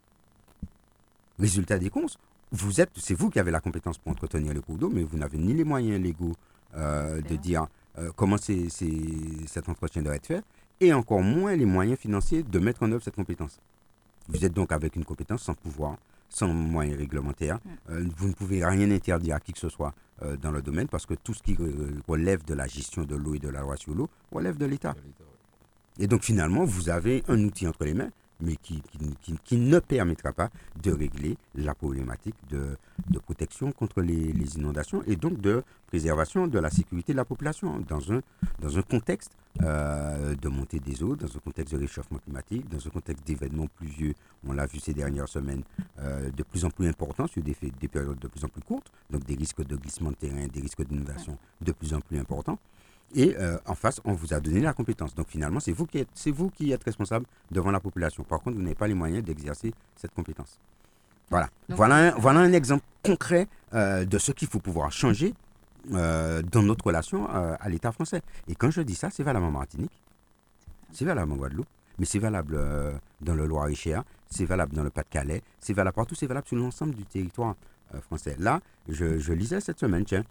Résultat 1.38 1.78
des 1.78 1.90
comptes, 1.90 2.18
vous 2.54 2.80
êtes, 2.80 2.90
c'est 2.96 3.14
vous 3.14 3.30
qui 3.30 3.40
avez 3.40 3.50
la 3.50 3.60
compétence 3.60 3.98
pour 3.98 4.12
entretenir 4.12 4.54
les 4.54 4.60
cours 4.60 4.78
d'eau, 4.78 4.88
mais 4.88 5.02
vous 5.02 5.18
n'avez 5.18 5.38
ni 5.38 5.52
les 5.54 5.64
moyens 5.64 6.00
légaux 6.00 6.34
euh, 6.76 7.20
de 7.20 7.36
dire 7.36 7.66
euh, 7.98 8.10
comment 8.14 8.36
cet 8.36 9.68
entretien 9.68 10.02
doit 10.02 10.14
être 10.14 10.26
fait, 10.26 10.44
et 10.80 10.92
encore 10.92 11.20
moins 11.20 11.56
les 11.56 11.64
moyens 11.64 11.98
financiers 11.98 12.42
de 12.44 12.58
mettre 12.60 12.84
en 12.84 12.92
œuvre 12.92 13.02
cette 13.02 13.16
compétence. 13.16 13.60
Vous 14.28 14.44
êtes 14.44 14.52
donc 14.52 14.70
avec 14.70 14.94
une 14.94 15.04
compétence 15.04 15.42
sans 15.42 15.54
pouvoir, 15.54 15.96
sans 16.28 16.48
moyens 16.48 16.96
réglementaires. 16.96 17.58
Euh, 17.90 18.06
vous 18.16 18.28
ne 18.28 18.32
pouvez 18.32 18.64
rien 18.64 18.90
interdire 18.90 19.36
à 19.36 19.40
qui 19.40 19.52
que 19.52 19.58
ce 19.58 19.68
soit 19.68 19.92
dans 20.40 20.52
le 20.52 20.62
domaine 20.62 20.86
parce 20.86 21.06
que 21.06 21.14
tout 21.14 21.34
ce 21.34 21.42
qui 21.42 21.56
relève 22.06 22.44
de 22.44 22.54
la 22.54 22.68
gestion 22.68 23.02
de 23.02 23.16
l'eau 23.16 23.34
et 23.34 23.40
de 23.40 23.48
la 23.48 23.62
loi 23.62 23.76
sur 23.76 23.94
l'eau 23.94 24.08
relève 24.30 24.56
de 24.56 24.64
l'État. 24.64 24.94
Et 25.98 26.06
donc 26.06 26.22
finalement, 26.22 26.64
vous 26.64 26.88
avez 26.88 27.24
un 27.26 27.42
outil 27.42 27.66
entre 27.66 27.84
les 27.84 27.94
mains 27.94 28.10
mais 28.40 28.56
qui, 28.56 28.82
ne 29.52 29.78
permettra 29.78 30.32
pas 30.32 30.50
de 30.82 30.92
régler 30.92 31.36
la 31.54 31.74
problématique 31.74 32.34
de, 32.50 32.76
protection 33.20 33.72
contre 33.72 34.02
les, 34.02 34.56
inondations 34.56 35.02
et 35.06 35.16
donc 35.16 35.40
de 35.40 35.62
préservation 35.86 36.46
de 36.46 36.58
la 36.58 36.70
sécurité 36.70 37.12
de 37.12 37.16
la 37.16 37.24
population 37.24 37.78
dans 37.88 38.12
un, 38.12 38.20
dans 38.60 38.76
un 38.76 38.82
contexte 38.82 39.32
euh, 39.62 40.34
de 40.34 40.48
montée 40.48 40.80
des 40.80 41.02
eaux, 41.02 41.14
dans 41.14 41.28
un 41.28 41.38
contexte 41.38 41.74
de 41.74 41.78
réchauffement 41.78 42.18
climatique, 42.18 42.68
dans 42.68 42.84
un 42.84 42.90
contexte 42.90 43.24
d'événements 43.26 43.68
pluvieux, 43.76 44.14
on 44.46 44.52
l'a 44.52 44.66
vu 44.66 44.80
ces 44.80 44.92
dernières 44.92 45.28
semaines, 45.28 45.62
euh, 46.00 46.30
de 46.30 46.42
plus 46.42 46.64
en 46.64 46.70
plus 46.70 46.88
importants 46.88 47.28
sur 47.28 47.42
des, 47.42 47.56
des 47.80 47.88
périodes 47.88 48.18
de 48.18 48.28
plus 48.28 48.44
en 48.44 48.48
plus 48.48 48.62
courtes, 48.62 48.90
donc 49.10 49.24
des 49.24 49.36
risques 49.36 49.64
de 49.64 49.76
glissement 49.76 50.10
de 50.10 50.16
terrain, 50.16 50.46
des 50.52 50.60
risques 50.60 50.84
d'inondation 50.84 51.38
de 51.60 51.72
plus 51.72 51.94
en 51.94 52.00
plus 52.00 52.18
importants. 52.18 52.58
Et 53.14 53.36
euh, 53.38 53.58
en 53.66 53.74
face, 53.74 54.00
on 54.04 54.12
vous 54.12 54.34
a 54.34 54.40
donné 54.40 54.60
la 54.60 54.72
compétence. 54.72 55.14
Donc 55.14 55.28
finalement, 55.28 55.60
c'est 55.60 55.72
vous, 55.72 55.86
qui 55.86 55.98
êtes, 55.98 56.08
vous 56.28 56.50
qui 56.50 56.72
êtes 56.72 56.82
responsable 56.82 57.26
devant 57.50 57.70
la 57.70 57.80
population. 57.80 58.24
Par 58.24 58.40
contre, 58.40 58.56
vous 58.56 58.62
n'avez 58.62 58.74
pas 58.74 58.88
les 58.88 58.94
moyens 58.94 59.24
d'exercer 59.24 59.72
cette 59.96 60.12
compétence. 60.12 60.58
Voilà. 61.30 61.48
Donc, 61.68 61.76
Voilà 61.76 61.94
un, 61.96 62.10
voilà 62.18 62.40
un 62.40 62.52
exemple 62.52 62.84
concret 63.02 63.46
euh, 63.72 64.04
de 64.04 64.18
ce 64.18 64.32
qu'il 64.32 64.48
faut 64.48 64.58
pouvoir 64.58 64.90
changer 64.90 65.32
euh, 65.92 66.42
dans 66.42 66.62
notre 66.62 66.86
relation 66.86 67.28
à 67.28 67.68
l'État 67.68 67.92
français. 67.92 68.20
Et 68.48 68.54
quand 68.54 68.70
je 68.70 68.80
dis 68.82 68.94
ça, 68.94 69.10
c'est 69.10 69.22
valable 69.22 69.46
en 69.46 69.52
Martinique, 69.52 70.02
c'est 70.92 71.04
valable 71.04 71.32
en 71.32 71.36
Guadeloupe, 71.36 71.68
mais 71.98 72.06
c'est 72.06 72.18
valable 72.18 72.60
dans 73.20 73.34
le 73.34 73.46
Loir-et-Cher, 73.46 74.02
c'est 74.28 74.44
valable 74.44 74.74
dans 74.74 74.82
le 74.82 74.90
Pas-de-Calais, 74.90 75.42
c'est 75.60 75.72
valable 75.72 75.94
partout, 75.94 76.14
c'est 76.14 76.26
valable 76.26 76.46
sur 76.46 76.56
l'ensemble 76.56 76.94
du 76.94 77.04
territoire 77.04 77.54
français. 78.02 78.36
Là, 78.38 78.60
je, 78.88 79.18
je 79.18 79.32
lisais 79.32 79.60
cette 79.60 79.78
semaine, 79.78 80.04
tiens, 80.04 80.24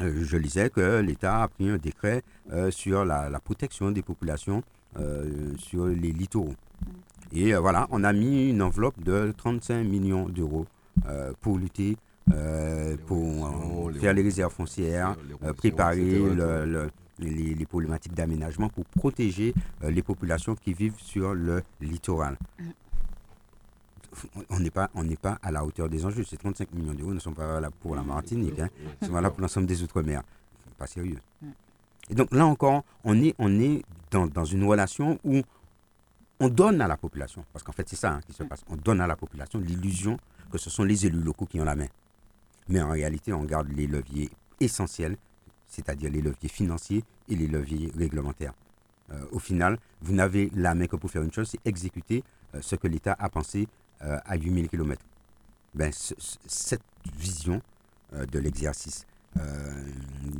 je 0.00 0.36
lisais 0.36 0.70
que 0.70 1.00
l'État 1.00 1.42
a 1.42 1.48
pris 1.48 1.68
un 1.68 1.78
décret 1.78 2.22
euh, 2.52 2.70
sur 2.70 3.04
la, 3.04 3.28
la 3.30 3.40
protection 3.40 3.90
des 3.90 4.02
populations 4.02 4.62
euh, 4.98 5.52
sur 5.58 5.86
les 5.86 6.12
littoraux. 6.12 6.54
Et 7.32 7.54
euh, 7.54 7.60
voilà, 7.60 7.86
on 7.90 8.04
a 8.04 8.12
mis 8.12 8.50
une 8.50 8.62
enveloppe 8.62 9.02
de 9.02 9.32
35 9.36 9.84
millions 9.84 10.28
d'euros 10.28 10.66
euh, 11.06 11.32
pour 11.40 11.58
lutter, 11.58 11.96
euh, 12.32 12.90
Les 12.92 12.96
pour 12.98 13.46
euh, 13.46 13.92
faire 14.00 14.14
les 14.14 14.22
réserves 14.22 14.52
foncières, 14.52 15.16
euh, 15.44 15.52
préparer 15.52 16.00
etc., 16.16 16.34
le- 16.36 16.64
le- 16.66 16.90
les, 17.18 17.54
les 17.54 17.66
problématiques 17.66 18.12
d'aménagement 18.14 18.68
pour 18.68 18.84
protéger 18.84 19.54
euh, 19.82 19.90
les 19.90 20.02
populations 20.02 20.54
qui 20.54 20.74
vivent 20.74 20.98
sur 20.98 21.34
le 21.34 21.62
littoral. 21.80 22.36
On 24.50 24.60
n'est 24.60 24.70
pas, 24.70 24.90
on 24.94 25.02
n'est 25.04 25.16
pas 25.16 25.38
à 25.42 25.50
la 25.50 25.64
hauteur 25.64 25.88
des 25.88 26.04
enjeux. 26.06 26.24
Ces 26.24 26.36
35 26.36 26.72
millions 26.72 26.94
d'euros 26.94 27.12
ne 27.14 27.18
sont 27.18 27.32
pas 27.32 27.46
valables 27.46 27.74
pour 27.80 27.94
la 27.96 28.02
Martinique. 28.02 28.58
hein. 28.58 28.68
Ils 29.02 29.06
sont 29.08 29.12
valables 29.12 29.34
pour 29.34 29.42
l'ensemble 29.42 29.66
des 29.66 29.82
Outre-mer. 29.82 30.22
Pas 30.78 30.86
sérieux. 30.86 31.18
Et 32.10 32.14
donc 32.14 32.32
là 32.32 32.46
encore, 32.46 32.84
on 33.04 33.20
est, 33.22 33.34
on 33.38 33.58
est 33.60 33.82
dans, 34.10 34.26
dans 34.26 34.44
une 34.44 34.64
relation 34.64 35.18
où 35.24 35.40
on 36.38 36.48
donne 36.48 36.80
à 36.82 36.86
la 36.86 36.96
population, 36.96 37.44
parce 37.52 37.62
qu'en 37.64 37.72
fait 37.72 37.88
c'est 37.88 37.96
ça 37.96 38.12
hein, 38.12 38.20
qui 38.26 38.32
se 38.34 38.42
passe, 38.42 38.62
on 38.68 38.76
donne 38.76 39.00
à 39.00 39.06
la 39.06 39.16
population 39.16 39.58
l'illusion 39.58 40.18
que 40.52 40.58
ce 40.58 40.68
sont 40.70 40.84
les 40.84 41.06
élus 41.06 41.20
locaux 41.22 41.46
qui 41.46 41.58
ont 41.60 41.64
la 41.64 41.74
main. 41.74 41.86
Mais 42.68 42.80
en 42.82 42.90
réalité, 42.90 43.32
on 43.32 43.42
garde 43.44 43.68
les 43.72 43.86
leviers 43.86 44.30
essentiels, 44.60 45.16
c'est-à-dire 45.66 46.10
les 46.10 46.20
leviers 46.20 46.48
financiers 46.48 47.02
et 47.28 47.34
les 47.36 47.46
leviers 47.46 47.90
réglementaires. 47.96 48.52
Euh, 49.12 49.24
au 49.32 49.38
final, 49.38 49.78
vous 50.02 50.12
n'avez 50.12 50.50
la 50.54 50.74
main 50.74 50.86
que 50.86 50.96
pour 50.96 51.10
faire 51.10 51.22
une 51.22 51.32
chose, 51.32 51.48
c'est 51.48 51.60
exécuter 51.64 52.22
euh, 52.54 52.58
ce 52.60 52.76
que 52.76 52.86
l'État 52.86 53.16
a 53.18 53.28
pensé 53.28 53.66
euh, 54.02 54.18
à 54.24 54.36
8000 54.36 54.68
km. 54.68 55.02
Ben, 55.74 55.92
ce- 55.92 56.14
ce- 56.18 56.38
cette 56.46 56.82
vision 57.16 57.60
euh, 58.14 58.24
de 58.26 58.38
l'exercice 58.38 59.06
euh, 59.38 59.84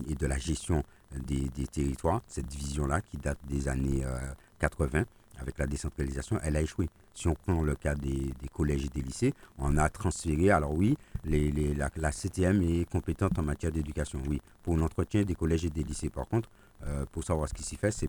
et 0.09 0.15
de 0.15 0.27
la 0.27 0.39
gestion 0.39 0.83
des, 1.27 1.49
des 1.51 1.67
territoires, 1.67 2.23
cette 2.29 2.53
vision-là 2.53 3.01
qui 3.01 3.17
date 3.19 3.39
des 3.49 3.69
années 3.69 4.05
euh, 4.05 4.19
80, 4.61 5.05
avec 5.39 5.59
la 5.59 5.67
décentralisation, 5.67 6.39
elle 6.43 6.57
a 6.57 6.63
échoué. 6.63 6.89
Si 7.15 7.29
on 7.29 7.35
prend 7.35 7.63
le 7.63 7.75
cas 7.75 7.95
des, 7.95 8.33
des 8.41 8.49
collèges 8.53 8.85
et 8.87 8.89
des 8.89 9.03
lycées, 9.03 9.35
on 9.59 9.77
a 9.77 9.89
transféré, 9.91 10.51
alors 10.51 10.73
oui, 10.73 10.97
les, 11.25 11.51
les- 11.53 11.75
la, 11.75 11.91
la 11.97 12.13
CTM 12.13 12.63
est 12.63 12.89
compétente 12.91 13.39
en 13.39 13.43
matière 13.43 13.73
d'éducation, 13.73 14.21
oui, 14.29 14.41
pour 14.63 14.77
l'entretien 14.77 15.23
des 15.25 15.35
collèges 15.35 15.65
et 15.67 15.71
des 15.71 15.83
lycées. 15.85 16.11
Par 16.11 16.27
contre, 16.27 16.49
euh, 16.85 17.05
pour 17.13 17.25
savoir 17.25 17.49
ce 17.49 17.55
qui 17.55 17.63
s'y 17.63 17.77
fait, 17.77 17.91
c'est 17.91 18.09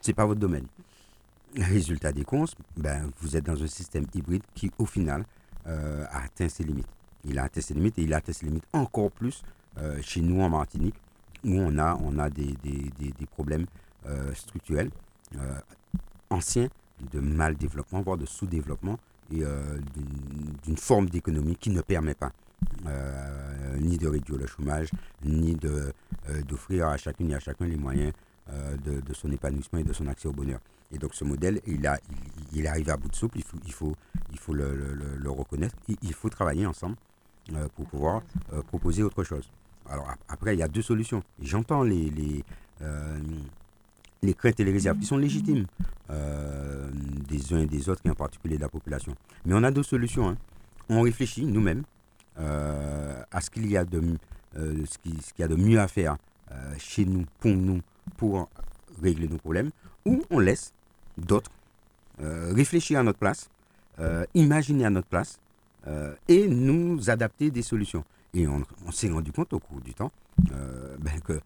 c'est 0.00 0.12
pas 0.14 0.26
votre 0.26 0.40
domaine. 0.40 0.66
Résultat 1.56 2.12
des 2.12 2.24
comptes, 2.24 2.54
ben, 2.76 3.10
vous 3.20 3.36
êtes 3.36 3.44
dans 3.44 3.62
un 3.62 3.66
système 3.68 4.06
hybride 4.14 4.42
qui, 4.54 4.72
au 4.78 4.86
final, 4.86 5.24
euh, 5.66 6.04
a 6.10 6.24
atteint 6.24 6.48
ses 6.48 6.64
limites. 6.64 6.88
Il 7.24 7.38
a 7.38 7.44
atteint 7.44 7.60
ses 7.60 7.74
limites 7.74 7.96
et 7.98 8.02
il 8.02 8.12
a 8.12 8.16
atteint 8.16 8.32
ses 8.32 8.46
limites 8.46 8.66
encore 8.72 9.10
plus 9.12 9.42
euh, 9.78 9.98
chez 10.02 10.20
nous 10.20 10.40
en 10.42 10.48
Martinique, 10.48 10.96
où 11.44 11.52
on 11.52 11.78
a, 11.78 11.96
on 12.02 12.18
a 12.18 12.28
des, 12.28 12.54
des- 12.62 12.90
des- 12.98 13.12
des 13.12 13.26
problèmes 13.26 13.66
euh, 14.06 14.34
structurels 14.34 14.90
anciens 16.30 16.68
de 17.12 17.20
mal 17.20 17.56
développement, 17.56 18.02
voire 18.02 18.16
de 18.16 18.26
sous-développement 18.26 18.98
et 19.32 19.42
d'une- 20.64 20.76
forme 20.76 21.08
d'économie 21.08 21.56
qui 21.56 21.70
ne 21.70 21.80
permet 21.80 22.14
pas 22.14 22.30
ni 23.78 23.96
de 23.98 24.06
réduire 24.08 24.38
le 24.38 24.46
chômage, 24.46 24.90
ni 25.24 25.56
d'offrir 26.46 26.88
à 26.88 26.96
chacune 26.96 27.30
et 27.30 27.34
à 27.34 27.40
chacun 27.40 27.66
les 27.66 27.76
moyens 27.76 28.12
de, 28.84 29.00
de 29.00 29.14
son 29.14 29.30
épanouissement 29.32 29.78
et 29.80 29.84
de 29.84 29.92
son 29.92 30.06
accès 30.06 30.28
au 30.28 30.32
bonheur. 30.32 30.60
Et 30.94 30.98
donc 30.98 31.14
ce 31.14 31.24
modèle, 31.24 31.60
il, 31.66 31.86
a, 31.86 31.98
il, 32.52 32.64
est 32.64 32.68
arrivé 32.68 32.92
à 32.92 32.96
bout 32.96 33.08
de 33.08 33.16
souple, 33.16 33.38
il 33.38 33.72
faut, 33.72 33.94
le, 34.54 35.30
reconnaître, 35.30 35.74
il, 35.88 36.14
faut 36.14 36.28
travailler 36.30 36.66
ensemble 36.66 36.96
euh, 37.52 37.66
pour 37.74 37.86
pouvoir 37.86 38.22
euh, 38.52 38.62
proposer 38.62 39.02
autre 39.02 39.24
chose. 39.24 39.50
Alors 39.90 40.08
ap- 40.08 40.18
après, 40.28 40.54
il 40.54 40.60
y 40.60 40.62
a 40.62 40.68
deux 40.68 40.82
solutions. 40.82 41.22
J'entends 41.42 41.82
les, 41.82 42.44
euh, 42.80 43.18
craintes 44.38 44.60
et 44.60 44.64
les 44.64 44.72
réserves 44.72 44.98
qui 44.98 45.06
sont 45.06 45.18
légitimes 45.18 45.66
des 47.28 47.52
uns 47.54 47.58
et 47.60 47.66
des 47.66 47.88
autres, 47.88 48.02
et 48.04 48.10
en 48.10 48.14
particulier 48.14 48.56
de 48.56 48.62
la 48.62 48.68
population. 48.68 49.14
Mais 49.44 49.54
on 49.54 49.62
a 49.64 49.70
deux 49.70 49.82
solutions. 49.82 50.28
hein. 50.30 50.36
On 50.88 51.00
réfléchit 51.02 51.44
nous-mêmes 51.44 51.82
à 52.36 53.40
ce 53.40 53.50
qu'il 53.50 53.66
y 53.70 53.76
a 53.76 53.84
de, 53.84 53.98
m- 53.98 54.18
ce 54.54 54.98
y 55.38 55.42
a 55.42 55.48
de 55.48 55.56
mieux 55.56 55.80
à 55.80 55.88
faire 55.88 56.16
chez 56.78 57.04
nous, 57.04 57.24
pour 57.40 57.52
nous, 57.52 57.80
pour 58.16 58.48
régler 59.02 59.28
nos 59.28 59.38
problèmes, 59.38 59.70
ou 60.06 60.22
on 60.30 60.38
laisse 60.38 60.72
d'autres 61.18 61.50
euh, 62.22 62.52
réfléchir 62.54 63.00
à 63.00 63.02
notre 63.02 63.18
place, 63.18 63.50
euh, 63.98 64.24
imaginer 64.34 64.84
à 64.84 64.90
notre 64.90 65.08
place 65.08 65.40
euh, 65.88 66.14
et 66.28 66.46
nous 66.46 67.10
adapter 67.10 67.50
des 67.50 67.62
solutions. 67.62 68.04
Et 68.34 68.46
on, 68.46 68.62
s'est 68.92 69.10
rendu 69.10 69.32
compte 69.32 69.52
au 69.52 69.58
cours 69.58 69.80
du 69.80 69.94
temps 69.94 70.10
ben, 70.38 71.20
que 71.24 71.40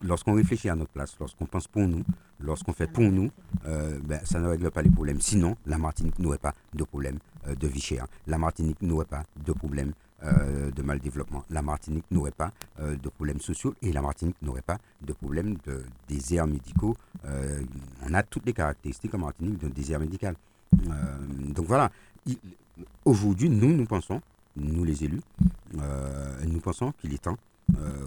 lorsqu'on 0.00 0.34
réfléchit 0.34 0.68
à 0.68 0.76
notre 0.76 0.92
place, 0.92 1.16
lorsqu'on 1.18 1.46
pense 1.46 1.66
pour 1.66 1.82
nous, 1.82 2.04
lorsqu'on 2.38 2.72
fait 2.72 2.86
pour 2.86 3.02
nous, 3.02 3.30
ben, 3.64 4.20
ça 4.22 4.38
ne 4.38 4.46
règle 4.46 4.70
pas 4.70 4.82
les 4.82 4.90
problèmes. 4.90 5.20
Sinon, 5.20 5.56
la 5.66 5.76
Martinique 5.76 6.20
n'aurait 6.20 6.38
pas 6.38 6.54
de 6.72 6.84
problème 6.84 7.18
de 7.48 7.66
vie 7.66 7.80
chère. 7.80 8.06
La 8.28 8.38
Martinique 8.38 8.80
n'aurait 8.80 9.06
pas 9.06 9.24
de 9.44 9.52
problème 9.52 9.92
euh, 10.22 10.70
de 10.70 10.82
mal 10.82 10.98
développement. 10.98 11.44
La 11.50 11.60
Martinique 11.60 12.06
n'aurait 12.10 12.30
pas 12.30 12.50
euh, 12.80 12.96
de 12.96 13.08
problèmes 13.10 13.40
sociaux 13.40 13.74
et 13.82 13.92
la 13.92 14.00
Martinique 14.00 14.40
n'aurait 14.40 14.62
pas 14.62 14.78
de 15.02 15.12
problème 15.12 15.56
de 15.66 15.84
déserts 16.08 16.46
médicaux. 16.46 16.96
Euh, 17.26 17.62
on 18.08 18.14
a 18.14 18.22
toutes 18.22 18.46
les 18.46 18.54
caractéristiques 18.54 19.14
en 19.14 19.18
Martinique 19.18 19.58
d'un 19.58 19.68
désert 19.68 20.00
médical. 20.00 20.34
Donc 20.72 21.66
voilà, 21.66 21.90
Il- 22.24 22.38
aujourd'hui, 23.04 23.50
nous, 23.50 23.74
nous 23.76 23.84
pensons, 23.84 24.22
nous 24.56 24.84
les 24.84 25.04
élus, 25.04 25.20
nous 25.74 26.60
pensons 26.60 26.92
qu'il 26.92 27.12
est 27.12 27.22
temps 27.22 27.36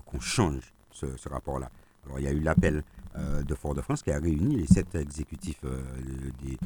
qu'on 0.05 0.19
change 0.19 0.73
ce, 0.91 1.05
rapport-là. 1.29 1.69
Alors 2.05 2.19
il 2.19 2.25
y 2.25 2.27
a 2.27 2.31
eu 2.31 2.39
l'appel 2.39 2.83
de 3.15 3.55
Fort-de-France 3.55 4.01
qui 4.03 4.11
a 4.11 4.19
réuni 4.19 4.55
les 4.55 4.67
sept 4.67 4.95
exécutifs 4.95 5.61
des, 6.43 6.57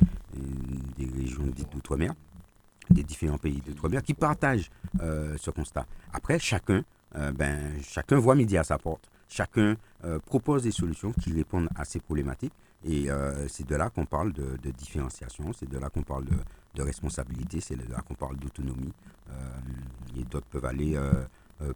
des 0.98 1.12
régions 1.14 1.46
dites 1.48 1.72
d'outre-mer, 1.72 2.14
des 2.90 3.04
différents 3.04 3.38
pays 3.38 3.62
d'outre-mer, 3.62 4.02
qui 4.04 4.14
partagent 4.14 4.70
euh, 5.02 5.36
ce 5.38 5.52
constat. 5.52 5.86
Après, 6.14 6.40
chacun, 6.40 6.84
euh, 7.16 7.32
ben, 7.32 7.82
chacun 7.82 8.18
voit 8.18 8.36
midi 8.36 8.58
à 8.58 8.64
sa 8.64 8.78
porte. 8.78 9.10
Chacun 9.30 9.76
euh, 10.04 10.20
propose 10.20 10.64
des 10.64 10.72
solutions 10.72 11.12
qui 11.12 11.34
répondent 11.34 11.70
à 11.76 11.86
ces 11.86 12.00
problématiques. 12.00 12.54
Et 12.86 13.08
c'est 13.48 13.66
de 13.66 13.78
là 13.78 13.90
qu'on 13.90 14.06
parle 14.06 14.34
de, 14.34 14.58
de 14.62 14.72
différenciation, 14.72 15.54
c'est 15.58 15.70
de 15.70 15.78
là 15.78 15.90
qu'on 15.90 16.02
parle 16.02 16.26
de, 16.26 16.36
de 16.76 16.82
responsabilité, 16.84 17.62
c'est 17.62 17.78
de 17.78 17.90
là 17.90 18.02
qu'on 18.06 18.14
parle 18.14 18.36
d'autonomie. 18.36 18.92
Et 20.18 20.24
d'autres 20.26 20.48
peuvent 20.48 20.66
aller 20.66 21.00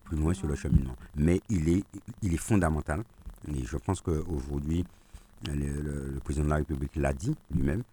plus 0.04 0.18
loin 0.18 0.34
sur 0.34 0.48
le 0.48 0.56
cheminement. 0.56 0.98
Mais 1.16 1.40
il 1.48 1.70
est, 1.70 1.86
il 2.24 2.34
est 2.34 2.44
fondamental. 2.52 3.06
Et 3.48 3.64
je 3.64 3.78
pense 3.78 4.02
qu'aujourd'hui, 4.02 4.86
le, 5.46 6.20
président 6.24 6.46
de 6.46 6.50
la 6.50 6.56
République 6.58 6.96
l'a 6.96 7.14
dit 7.14 7.36
lui-même, 7.54 7.84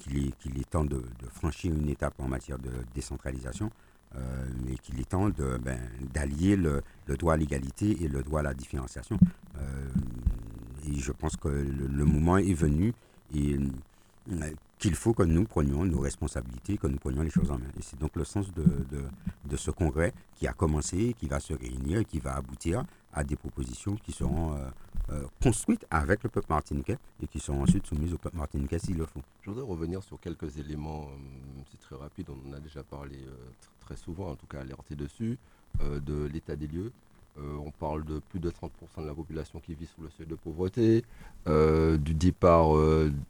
qu'il 0.00 0.26
est, 0.26 0.38
qu'il 0.38 0.58
est 0.58 0.68
temps 0.70 0.84
de, 0.84 1.02
franchir 1.30 1.72
une 1.72 1.88
étape 1.88 2.14
en 2.18 2.28
matière 2.28 2.58
de 2.58 2.70
décentralisation 2.94 3.70
euh, 4.16 4.46
et 4.70 4.76
qu'il 4.78 5.00
est 5.00 5.08
temps 5.08 5.28
ben, 5.28 5.78
d'allier 6.12 6.56
le, 6.56 6.82
le 7.06 7.16
droit 7.16 7.34
à 7.34 7.36
l'égalité 7.36 8.02
et 8.02 8.08
le 8.08 8.22
droit 8.22 8.40
à 8.40 8.42
la 8.42 8.54
différenciation. 8.54 9.18
Euh, 9.58 9.88
et 10.88 10.98
je 10.98 11.12
pense 11.12 11.36
que 11.36 11.48
le, 11.48 12.04
moment 12.04 12.36
est 12.36 12.54
venu 12.54 12.92
et 13.34 13.56
euh, 14.32 14.50
qu'il 14.78 14.94
faut 14.96 15.14
que 15.14 15.22
nous 15.22 15.44
prenions 15.44 15.84
nos 15.84 16.00
responsabilités, 16.00 16.76
que 16.76 16.88
nous 16.88 16.98
prenions 16.98 17.22
les 17.22 17.30
choses 17.30 17.50
en 17.50 17.58
main. 17.58 17.70
Et 17.78 17.82
c'est 17.82 17.98
donc 17.98 18.16
le 18.16 18.24
sens 18.24 18.52
de, 18.52 18.62
de, 18.62 19.02
de 19.46 19.56
ce 19.56 19.70
congrès 19.70 20.12
qui 20.36 20.46
a 20.46 20.52
commencé, 20.52 21.14
qui 21.18 21.28
va 21.28 21.40
se 21.40 21.54
réunir 21.54 22.04
qui 22.04 22.18
va 22.18 22.34
aboutir 22.34 22.84
à 23.12 23.24
des 23.24 23.36
propositions 23.36 23.96
qui 23.96 24.12
seront 24.12 24.54
euh, 24.54 24.68
euh, 25.10 25.22
construites 25.42 25.86
avec 25.90 26.22
le 26.22 26.30
peuple 26.30 26.46
martiniquais 26.50 26.96
et 27.22 27.26
qui 27.26 27.40
seront 27.40 27.62
ensuite 27.62 27.86
soumises 27.86 28.12
au 28.14 28.18
peuple 28.18 28.36
martiniquais 28.36 28.78
s'il 28.78 28.96
le 28.96 29.06
faut. 29.06 29.20
Je 29.42 29.50
voudrais 29.50 29.66
revenir 29.66 30.02
sur 30.02 30.18
quelques 30.20 30.58
éléments, 30.58 31.08
euh, 31.10 31.62
c'est 31.70 31.80
très 31.80 31.96
rapide, 31.96 32.28
on 32.30 32.50
en 32.50 32.54
a 32.54 32.60
déjà 32.60 32.82
parlé 32.82 33.16
tr- 33.16 33.26
très 33.80 33.96
souvent, 33.96 34.30
en 34.30 34.36
tout 34.36 34.46
cas 34.46 34.60
alerté 34.60 34.94
dessus, 34.94 35.38
de 35.80 36.24
l'état 36.32 36.54
des 36.56 36.66
lieux. 36.66 36.92
On 37.38 37.70
parle 37.70 38.04
de 38.04 38.18
plus 38.18 38.40
de 38.40 38.50
30% 38.50 39.02
de 39.02 39.06
la 39.06 39.14
population 39.14 39.58
qui 39.58 39.74
vit 39.74 39.86
sous 39.86 40.02
le 40.02 40.10
seuil 40.10 40.26
de 40.26 40.34
pauvreté, 40.34 41.02
du 41.46 42.14
départ 42.14 42.68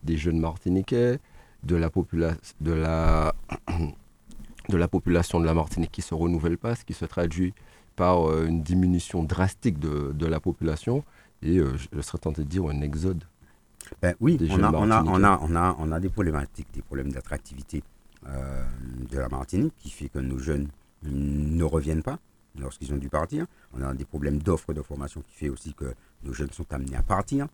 des 0.03 0.17
jeunes 0.17 0.41
martiniquais, 0.41 1.21
de 1.63 1.77
la, 1.77 1.89
popula- 1.89 2.37
de, 2.61 2.73
la 2.73 3.33
de 4.69 4.77
la 4.77 4.89
population 4.89 5.41
de 5.41 5.45
la 5.45 5.55
Martinique 5.55 5.93
qui 5.93 6.01
ne 6.01 6.05
se 6.07 6.15
renouvelle 6.15 6.59
pas, 6.59 6.75
ce 6.75 6.85
qui 6.85 6.95
se 6.95 7.05
traduit 7.05 7.55
par 7.97 8.29
euh, 8.31 8.47
une 8.47 8.63
diminution 8.63 9.23
drastique 9.23 9.79
de, 9.79 10.13
de 10.13 10.27
la 10.27 10.41
population 10.41 11.05
et 11.43 11.59
euh, 11.59 11.77
je, 11.93 12.01
serais 12.01 12.19
tenté 12.19 12.43
de 12.43 12.49
dire 12.49 12.65
un 12.67 12.81
exode. 12.81 13.25
Ben 14.01 14.15
oui, 14.21 14.39
on 14.51 14.63
a, 14.63 14.73
on, 14.73 14.91
a, 14.91 15.03
on, 15.03 15.25
a, 15.25 15.41
on, 15.43 15.57
a, 15.57 15.77
on 15.79 15.93
a 15.93 16.01
des 16.01 16.09
problématiques, 16.09 16.69
des 16.73 16.83
problèmes 16.83 17.13
d'attractivité 17.13 17.83
de 18.25 19.19
la 19.19 19.29
Martinique 19.29 19.75
qui 19.79 19.91
fait 19.91 20.09
que 20.09 20.21
nos 20.21 20.39
jeunes 20.39 20.69
ne 21.03 21.65
reviennent 21.65 22.05
pas 22.05 22.21
lorsqu'ils 22.57 22.95
ont 22.95 22.97
dû 22.97 23.09
partir. 23.09 23.47
On 23.75 23.83
a 23.83 23.93
des 23.93 24.05
problèmes 24.05 24.39
d'offres 24.39 24.73
de 24.73 24.81
formation 24.81 25.21
qui 25.23 25.35
fait 25.35 25.49
aussi 25.49 25.75
que 25.75 25.93
nos 26.23 26.33
jeunes 26.33 26.53
sont 26.53 26.73
amenés 26.73 26.97
à 26.97 27.03
partir, 27.03 27.49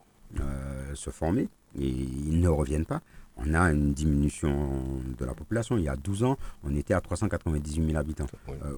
se 0.94 1.08
former, 1.08 1.48
et 1.80 1.88
ils 1.88 2.38
ne 2.38 2.48
reviennent 2.48 2.84
pas. 2.84 3.00
On 3.38 3.54
a 3.54 3.70
une 3.70 3.92
diminution 3.92 4.70
de 5.18 5.24
la 5.24 5.34
population. 5.34 5.76
Il 5.78 5.84
y 5.84 5.88
a 5.88 5.96
12 5.96 6.24
ans, 6.24 6.36
on 6.64 6.74
était 6.74 6.94
à 6.94 7.00
398 7.00 7.86
000 7.86 7.96
habitants. 7.96 8.26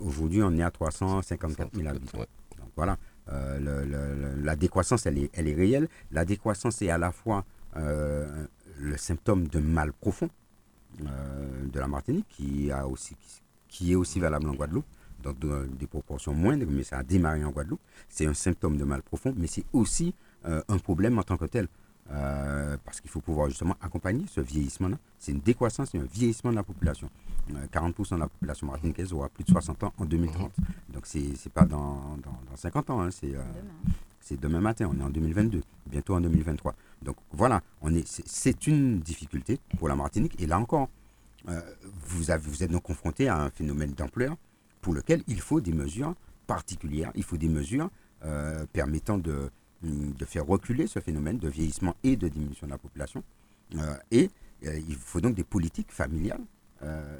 Aujourd'hui, 0.02 0.42
on 0.42 0.52
est 0.56 0.62
à 0.62 0.70
354 0.70 1.74
000 1.74 1.88
habitants. 1.88 2.18
Donc 2.18 2.68
voilà, 2.76 2.96
la 3.26 4.56
décroissance, 4.56 5.06
elle 5.06 5.18
est, 5.18 5.30
elle 5.32 5.48
est 5.48 5.54
réelle. 5.54 5.88
La 6.12 6.24
décroissance 6.24 6.82
est 6.82 6.90
à 6.90 6.98
la 6.98 7.10
fois 7.10 7.44
le 7.74 8.96
symptôme 8.96 9.48
de 9.48 9.58
mal 9.60 9.92
profond 9.92 10.28
euh, 11.02 11.66
de 11.72 11.78
la 11.78 11.86
Martinique, 11.86 12.26
qui, 12.28 12.70
a 12.72 12.86
aussi, 12.86 13.16
qui, 13.68 13.92
est 13.92 13.94
aussi 13.94 14.18
valable 14.18 14.48
en 14.48 14.54
Guadeloupe, 14.54 14.84
dans 15.22 15.32
des 15.78 15.86
proportions 15.86 16.34
moindres, 16.34 16.66
mais 16.68 16.82
ça 16.82 16.98
a 16.98 17.02
démarré 17.02 17.44
en 17.44 17.50
Guadeloupe. 17.50 17.80
C'est 18.08 18.26
un 18.26 18.34
symptôme 18.34 18.76
de 18.76 18.84
mal 18.84 19.02
profond, 19.02 19.32
mais 19.36 19.46
c'est 19.46 19.64
aussi 19.72 20.14
euh, 20.46 20.62
un 20.68 20.78
problème 20.78 21.18
en 21.18 21.22
tant 21.22 21.36
que 21.36 21.44
tel. 21.44 21.68
Euh, 22.12 22.76
parce 22.84 23.00
qu'il 23.00 23.10
faut 23.10 23.20
pouvoir 23.20 23.48
justement 23.48 23.76
accompagner 23.80 24.24
ce 24.28 24.40
vieillissement-là. 24.40 24.98
C'est 25.18 25.30
une 25.30 25.40
décroissance 25.40 25.94
et 25.94 25.98
un 25.98 26.06
vieillissement 26.12 26.50
de 26.50 26.56
la 26.56 26.64
population. 26.64 27.08
40% 27.72 28.14
de 28.14 28.20
la 28.20 28.28
population 28.28 28.66
martiniquaise 28.66 29.12
aura 29.12 29.28
plus 29.28 29.44
de 29.44 29.50
60 29.50 29.84
ans 29.84 29.92
en 29.96 30.04
2030. 30.06 30.50
Donc 30.92 31.06
c'est 31.06 31.20
n'est 31.20 31.52
pas 31.54 31.64
dans, 31.64 32.16
dans, 32.22 32.56
50 32.56 32.90
ans, 32.90 33.00
hein, 33.02 33.10
c'est 33.10 33.34
c'est 34.20 34.38
demain 34.38 34.60
matin, 34.60 34.88
on 34.92 35.00
est 35.00 35.02
en 35.02 35.10
2022, 35.10 35.62
bientôt 35.86 36.14
en 36.14 36.20
2023. 36.20 36.74
Donc 37.02 37.16
voilà, 37.32 37.62
on 37.80 37.94
est, 37.94 38.06
c'est 38.06 38.66
une 38.66 39.00
difficulté 39.00 39.58
pour 39.78 39.88
la 39.88 39.96
Martinique. 39.96 40.40
Et 40.40 40.46
là 40.46 40.58
encore, 40.58 40.88
euh, 41.48 41.60
vous, 42.06 42.30
avez, 42.30 42.42
vous 42.46 42.62
êtes 42.62 42.70
donc 42.70 42.82
confronté 42.82 43.28
à 43.28 43.42
un 43.42 43.50
phénomène 43.50 43.92
d'ampleur 43.92 44.36
pour 44.82 44.94
lequel 44.94 45.22
il 45.26 45.40
faut 45.40 45.60
des 45.60 45.72
mesures 45.72 46.14
particulières, 46.46 47.10
il 47.14 47.24
faut 47.24 47.36
des 47.36 47.48
mesures 47.48 47.90
euh, 48.24 48.66
permettant 48.72 49.18
de, 49.18 49.50
de, 49.82 50.24
faire 50.24 50.46
reculer 50.46 50.86
ce 50.86 51.00
phénomène 51.00 51.38
de 51.38 51.48
vieillissement 51.48 51.94
et 52.02 52.16
de 52.16 52.28
diminution 52.28 52.66
de 52.66 52.72
la 52.72 52.78
population. 52.78 53.22
Euh, 53.76 53.96
et 54.10 54.30
il 54.62 54.94
faut 54.96 55.20
donc 55.20 55.34
des 55.34 55.44
politiques 55.44 55.90
familiales 55.90 56.44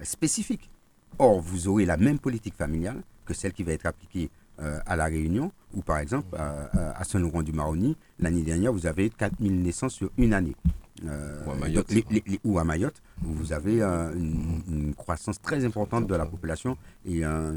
spécifiques. 0.02 0.70
Or, 1.18 1.40
vous 1.40 1.68
aurez 1.68 1.84
la 1.86 1.96
même 1.96 2.18
politique 2.18 2.54
familiale 2.54 3.02
que 3.24 3.34
celle 3.34 3.52
qui 3.52 3.62
va 3.62 3.72
être 3.72 3.86
appliquée 3.86 4.24
euh, 4.26 4.39
à 4.86 4.96
La 4.96 5.06
Réunion, 5.06 5.52
ou 5.74 5.82
par 5.82 5.98
exemple 5.98 6.36
à, 6.36 7.04
Saint-Laurent-du-Maroni, 7.04 7.96
l'année 8.18 8.42
dernière, 8.42 8.72
vous 8.72 8.86
avez 8.86 9.10
4000 9.10 9.62
naissances 9.62 9.94
sur 9.94 10.10
une 10.18 10.34
année. 10.34 10.54
Euh, 11.06 11.44
ou, 11.46 11.50
à 11.50 11.54
Mayotte. 11.54 11.92
ou 12.44 12.58
à 12.58 12.64
Mayotte, 12.64 13.02
où 13.24 13.32
vous 13.32 13.52
avez 13.54 13.80
euh, 13.80 14.12
une, 14.14 14.94
croissance 14.94 15.40
très 15.40 15.64
importante 15.64 16.06
de 16.06 16.14
la 16.14 16.26
population 16.26 16.76
et 17.06 17.24
un, 17.24 17.54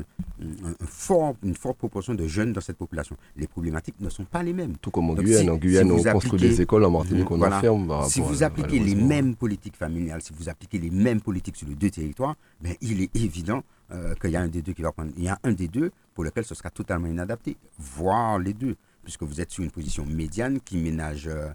fort, 0.86 1.36
une 1.43 1.55
forte 1.55 1.77
proportion 1.77 2.13
de 2.13 2.25
jeunes 2.25 2.53
dans 2.53 2.62
cette 2.62 2.77
population. 2.77 3.17
Les 3.36 3.48
problématiques 3.48 4.00
ne 4.00 4.10
sont 4.10 4.24
pas 4.24 4.43
les 4.43 4.53
mêmes. 4.53 4.77
Tout 4.77 4.91
comme 4.91 5.10
en 5.10 5.15
Guyane. 5.15 5.50
en 5.50 5.57
Guyane, 5.57 5.91
on 5.91 6.01
construit 6.01 6.39
des 6.39 6.62
écoles, 6.62 6.86
en 6.86 6.91
Martinique, 6.91 7.29
on 7.31 7.41
enferme. 7.41 7.93
Si 8.07 8.22
vous 8.22 8.43
appliquez 8.43 8.79
les 8.79 8.95
mêmes 8.95 9.36
politiques 9.36 9.75
familiales, 9.75 10.22
si 10.22 10.31
vous 10.33 10.48
appliquez 10.48 10.79
les 10.79 10.91
mêmes 10.91 11.19
politiques 11.19 11.57
sur 11.57 11.67
les 11.67 11.75
deux 11.75 11.89
territoires, 11.89 12.36
ben, 12.62 12.75
il 12.81 13.01
est 13.01 13.13
évident 13.15 13.62
euh, 13.94 14.16
qu'il 14.16 14.32
y 14.32 14.36
a 14.36 14.42
un 14.42 14.48
des 14.48 14.62
deux 14.62 14.74
qui 14.74 14.82
va 14.82 14.92
prendre. 14.92 15.12
Il 15.18 15.24
y 15.24 15.30
a 15.30 15.40
un 15.44 15.52
des 15.52 15.68
deux 15.68 15.92
pour 16.16 16.24
lequel 16.24 16.44
ce 16.44 16.56
sera 16.56 16.70
totalement 16.70 17.08
inadapté, 17.08 17.58
voire 17.78 18.40
les 18.40 18.54
deux, 18.54 18.76
puisque 19.04 19.24
vous 19.24 19.40
êtes 19.40 19.52
sur 19.52 19.64
une 19.64 19.72
position 19.72 20.06
médiane 20.06 20.60
qui 20.60 20.78
ménage 20.78 21.28
euh, 21.28 21.50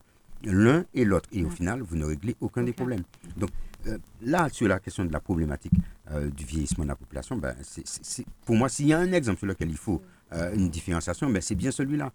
l'un 0.44 0.84
et 0.94 1.04
l'autre. 1.04 1.28
Et 1.32 1.44
au 1.44 1.50
final, 1.50 1.82
vous 1.82 1.96
ne 1.96 2.04
réglez 2.04 2.36
aucun 2.40 2.62
des 2.62 2.72
problèmes. 2.72 3.02
Donc 3.36 3.50
euh, 3.86 3.98
là, 4.22 4.48
sur 4.50 4.68
la 4.68 4.78
question 4.78 5.04
de 5.04 5.12
la 5.12 5.20
problématique 5.20 5.72
du 6.34 6.46
vieillissement 6.46 6.84
de 6.84 6.88
la 6.88 6.96
population, 6.96 7.36
ben, 7.36 7.54
c'est, 7.62 8.24
pour 8.46 8.56
moi, 8.56 8.70
s'il 8.70 8.86
y 8.86 8.94
a 8.94 8.98
un 8.98 9.12
exemple 9.12 9.40
sur 9.40 9.46
lequel 9.46 9.68
il 9.68 9.76
faut 9.76 10.00
une 10.54 10.70
différenciation, 10.70 11.28
ben, 11.28 11.42
c'est 11.42 11.54
bien 11.54 11.70
celui-là. 11.70 12.10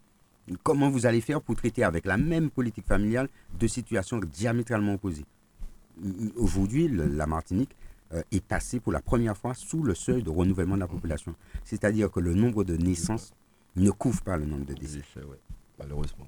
Comment 0.64 0.90
vous 0.90 1.06
allez 1.06 1.22
faire 1.22 1.42
pour 1.42 1.56
traiter 1.56 1.84
avec 1.84 2.06
la 2.06 2.18
même 2.18 2.50
politique 2.50 2.88
familiale 2.88 3.30
deux 3.60 3.68
situations 3.68 4.18
diamétralement 4.20 4.96
opposées? 4.96 5.26
Aujourd'hui, 6.38 6.88
la 6.88 7.28
Martinique 7.28 7.76
est 8.32 8.46
passé 8.46 8.80
pour 8.80 8.92
la 8.92 9.02
première 9.02 9.38
fois 9.38 9.54
sous 9.54 9.84
le 9.84 9.96
seuil 9.96 10.24
de 10.24 10.30
renouvellement 10.30 10.76
de 10.76 10.82
la 10.82 10.88
population. 10.88 11.36
C'est-à-dire 11.64 12.12
que 12.12 12.20
le 12.20 12.34
nombre 12.34 12.64
de 12.64 12.76
naissances 12.78 13.34
ne 13.76 13.90
couvre 13.92 14.22
pas 14.22 14.38
le 14.38 14.46
nombre 14.46 14.66
de 14.66 14.74
décès. 14.74 15.02
malheureusement. 15.80 16.28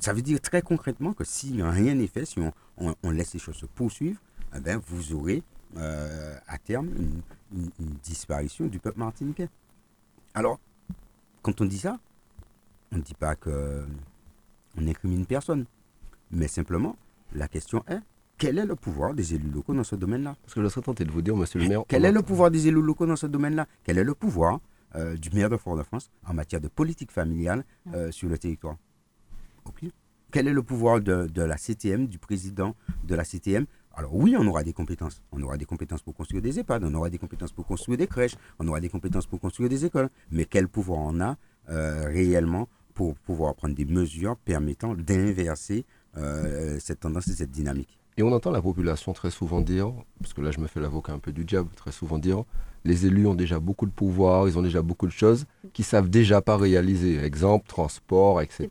Ça 0.00 0.12
veut 0.12 0.22
dire 0.22 0.40
très 0.40 0.62
concrètement 0.62 1.12
que 1.12 1.24
si 1.24 1.60
rien 1.62 1.94
n'est 1.94 2.06
fait, 2.06 2.24
si 2.24 2.38
on, 2.76 3.10
laisse 3.10 3.34
les 3.34 3.40
choses 3.40 3.56
se 3.56 3.66
poursuivre, 3.66 4.20
eh 4.56 4.60
ben, 4.60 4.80
vous 4.86 5.12
aurez 5.12 5.42
euh, 5.76 6.38
à 6.46 6.58
terme 6.58 6.88
une, 6.88 7.22
disparition 8.02 8.66
du 8.66 8.78
peuple 8.78 8.98
martiniquais. 8.98 9.48
Alors, 10.34 10.60
quand 11.42 11.60
on 11.60 11.64
dit 11.64 11.78
ça, 11.78 11.98
on 12.92 12.96
ne 12.96 13.02
dit 13.02 13.14
pas 13.14 13.34
qu'on 13.34 13.86
incrimine 14.78 15.26
personne, 15.26 15.66
mais 16.30 16.48
simplement 16.48 16.96
la 17.32 17.48
question 17.48 17.84
est 17.88 18.00
quel 18.38 18.58
est 18.58 18.64
le 18.66 18.76
pouvoir 18.76 19.14
des 19.14 19.34
élus 19.34 19.50
locaux 19.50 19.74
dans 19.74 19.84
ce 19.84 19.96
domaine-là? 19.96 20.36
Parce 20.42 20.54
que 20.54 20.62
je 20.62 20.68
serais 20.68 20.82
tenté 20.82 21.04
de 21.04 21.10
vous 21.10 21.22
dire, 21.22 21.36
monsieur 21.36 21.58
le 21.58 21.68
maire. 21.68 21.82
Quel 21.88 22.04
est 22.04 22.12
le 22.12 22.22
pouvoir 22.22 22.50
des 22.50 22.68
élus 22.68 22.80
locaux 22.80 23.04
dans 23.04 23.16
ce 23.16 23.26
domaine-là? 23.26 23.66
Quel 23.82 23.98
est 23.98 24.04
le 24.04 24.14
pouvoir 24.14 24.60
euh, 24.94 25.16
du 25.16 25.30
maire 25.30 25.50
de 25.50 25.56
Fort-de-France 25.56 26.08
en 26.24 26.34
matière 26.34 26.60
de 26.60 26.68
politique 26.68 27.10
familiale 27.10 27.64
euh, 27.92 28.10
sur 28.12 28.28
le 28.28 28.38
territoire? 28.38 28.76
Quel 30.30 30.46
est 30.48 30.52
le 30.52 30.62
pouvoir 30.62 31.00
de, 31.00 31.28
la 31.42 31.56
CTM, 31.58 32.06
du 32.06 32.18
président 32.18 32.74
de 33.04 33.14
la 33.14 33.24
CTM 33.24 33.66
alors 33.94 34.14
oui, 34.14 34.36
on 34.38 34.46
aura 34.46 34.62
des 34.62 34.72
compétences. 34.72 35.20
On 35.32 35.42
aura 35.42 35.56
des 35.56 35.64
compétences 35.64 36.02
pour 36.02 36.14
construire 36.14 36.40
des 36.40 36.60
EHPAD, 36.60 36.84
on 36.84 36.94
aura 36.94 37.10
des 37.10 37.18
compétences 37.18 37.50
pour 37.50 37.66
construire 37.66 37.98
des 37.98 38.06
crèches, 38.06 38.36
on 38.60 38.68
aura 38.68 38.78
des 38.78 38.88
compétences 38.88 39.26
pour 39.26 39.40
construire 39.40 39.68
des 39.68 39.84
écoles. 39.84 40.08
Mais 40.30 40.44
quel 40.44 40.68
pouvoir 40.68 41.00
on 41.00 41.20
a 41.20 41.36
euh, 41.68 42.04
réellement 42.06 42.68
pour 42.94 43.16
pouvoir 43.16 43.56
prendre 43.56 43.74
des 43.74 43.86
mesures 43.86 44.36
permettant 44.36 44.94
d'inverser 44.94 45.84
cette 46.78 47.00
tendance 47.00 47.26
et 47.26 47.34
cette 47.34 47.50
dynamique? 47.50 47.97
Et 48.18 48.22
on 48.24 48.32
entend 48.32 48.50
la 48.50 48.60
population 48.60 49.12
très 49.12 49.30
souvent 49.30 49.60
dire, 49.60 49.92
parce 50.20 50.34
que 50.34 50.40
là 50.40 50.50
je 50.50 50.58
me 50.58 50.66
fais 50.66 50.80
l'avocat 50.80 51.12
un 51.12 51.20
peu 51.20 51.30
du 51.30 51.44
diable, 51.44 51.68
très 51.76 51.92
souvent 51.92 52.18
dire, 52.18 52.42
les 52.84 53.06
élus 53.06 53.28
ont 53.28 53.34
déjà 53.34 53.60
beaucoup 53.60 53.86
de 53.86 53.92
pouvoir, 53.92 54.48
ils 54.48 54.58
ont 54.58 54.62
déjà 54.62 54.82
beaucoup 54.82 55.06
de 55.06 55.12
choses 55.12 55.46
qu'ils 55.72 55.84
savent 55.84 56.10
déjà 56.10 56.40
pas 56.40 56.56
réaliser. 56.56 57.22
Exemple, 57.22 57.66
transport, 57.68 58.40
etc. 58.40 58.68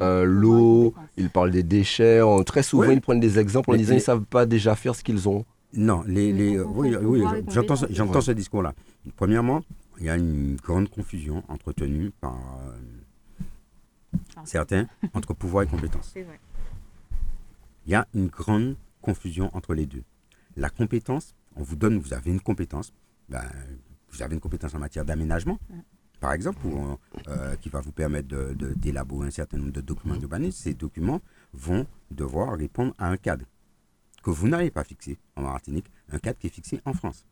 Euh, 0.00 0.24
l'eau, 0.24 0.94
ils 1.16 1.30
parlent 1.30 1.52
des 1.52 1.62
déchets. 1.62 2.20
très 2.44 2.64
souvent, 2.64 2.90
ils 2.90 3.00
prennent 3.00 3.20
des 3.20 3.38
exemples 3.38 3.70
en 3.70 3.76
disant 3.76 3.90
qu'ils 3.90 3.96
ne 3.96 4.00
savent 4.00 4.24
pas 4.24 4.46
déjà 4.46 4.74
faire 4.74 4.96
ce 4.96 5.04
qu'ils 5.04 5.28
ont. 5.28 5.44
Non, 5.72 6.02
les, 6.06 6.32
les, 6.32 6.58
oui, 6.58 6.96
oui 7.00 7.22
j'entends 7.48 7.76
ce 8.20 8.32
discours-là. 8.32 8.74
Premièrement, 9.16 9.60
il 10.00 10.06
y 10.06 10.10
a 10.10 10.16
une 10.16 10.56
grande 10.56 10.88
confusion 10.88 11.44
entretenue 11.46 12.10
par 12.20 12.34
euh, 12.34 14.18
certains 14.44 14.86
entre 15.14 15.34
pouvoir 15.34 15.62
et 15.62 15.66
compétence. 15.68 16.10
C'est 16.12 16.22
vrai 16.22 16.40
il 17.86 17.92
y 17.92 17.94
a 17.94 18.06
une 18.14 18.28
grande 18.28 18.76
confusion 19.02 19.50
entre 19.54 19.74
les 19.74 19.86
deux. 19.86 20.02
La 20.56 20.70
compétence, 20.70 21.34
on 21.56 21.62
vous 21.62 21.76
donne, 21.76 21.98
vous 21.98 22.12
avez 22.12 22.30
une 22.30 22.40
compétence, 22.40 22.92
ben, 23.28 23.44
vous 24.10 24.22
avez 24.22 24.34
une 24.34 24.40
compétence 24.40 24.74
en 24.74 24.78
matière 24.78 25.04
d'aménagement, 25.04 25.58
par 26.20 26.32
exemple, 26.34 26.60
euh, 27.28 27.56
qui 27.56 27.70
va 27.70 27.80
vous 27.80 27.92
permettre 27.92 28.28
d'élaborer 28.76 29.24
de, 29.24 29.28
un 29.28 29.30
certain 29.30 29.56
nombre 29.56 29.72
de 29.72 29.80
documents 29.80 30.16
mmh. 30.16 30.22
urbanistes. 30.22 30.58
Ces 30.58 30.74
documents 30.74 31.20
vont 31.54 31.86
devoir 32.10 32.58
répondre 32.58 32.94
à 32.98 33.08
un 33.08 33.16
cadre 33.16 33.46
que 34.22 34.30
vous 34.30 34.48
n'avez 34.48 34.70
pas 34.70 34.84
fixé 34.84 35.18
en 35.36 35.42
Martinique, 35.42 35.90
un 36.12 36.18
cadre 36.18 36.38
qui 36.38 36.48
est 36.48 36.50
fixé 36.50 36.80
en 36.84 36.92
France. 36.92 37.24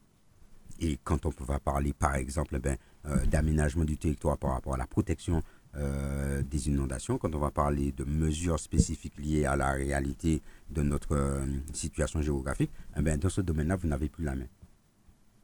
Et 0.80 0.98
quand 1.04 1.26
on 1.26 1.32
va 1.40 1.58
parler, 1.58 1.92
par 1.92 2.14
exemple, 2.14 2.58
ben, 2.61 2.76
euh, 3.06 3.26
d'aménagement 3.26 3.84
du 3.84 3.98
territoire 3.98 4.38
par 4.38 4.52
rapport 4.52 4.74
à 4.74 4.78
la 4.78 4.87
protection 4.87 5.42
euh, 5.76 6.42
des 6.42 6.68
inondations, 6.68 7.18
quand 7.18 7.35
on 7.35 7.38
va 7.38 7.50
parler 7.50 7.92
de 7.92 8.04
mesures 8.04 8.59
spécifiques 8.59 9.18
liées 9.18 9.44
à 9.44 9.57
la 9.57 9.72
réalité 9.72 10.42
de 10.70 10.83
notre 10.83 11.14
euh, 11.14 11.44
situation 11.72 12.22
géographique, 12.22 12.70
eh 12.96 13.02
bien, 13.02 13.18
dans 13.18 13.28
ce 13.28 13.40
domaine-là, 13.40 13.76
vous 13.76 13.88
n'avez 13.88 14.09
plus 14.09 14.24
la 14.24 14.35
main. 14.35 14.46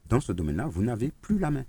Dans 0.08 0.20
ce 0.20 0.32
domaine-là, 0.32 0.66
vous 0.66 0.82
n'avez 0.82 1.10
plus 1.20 1.38
la 1.38 1.50
main. 1.50 1.64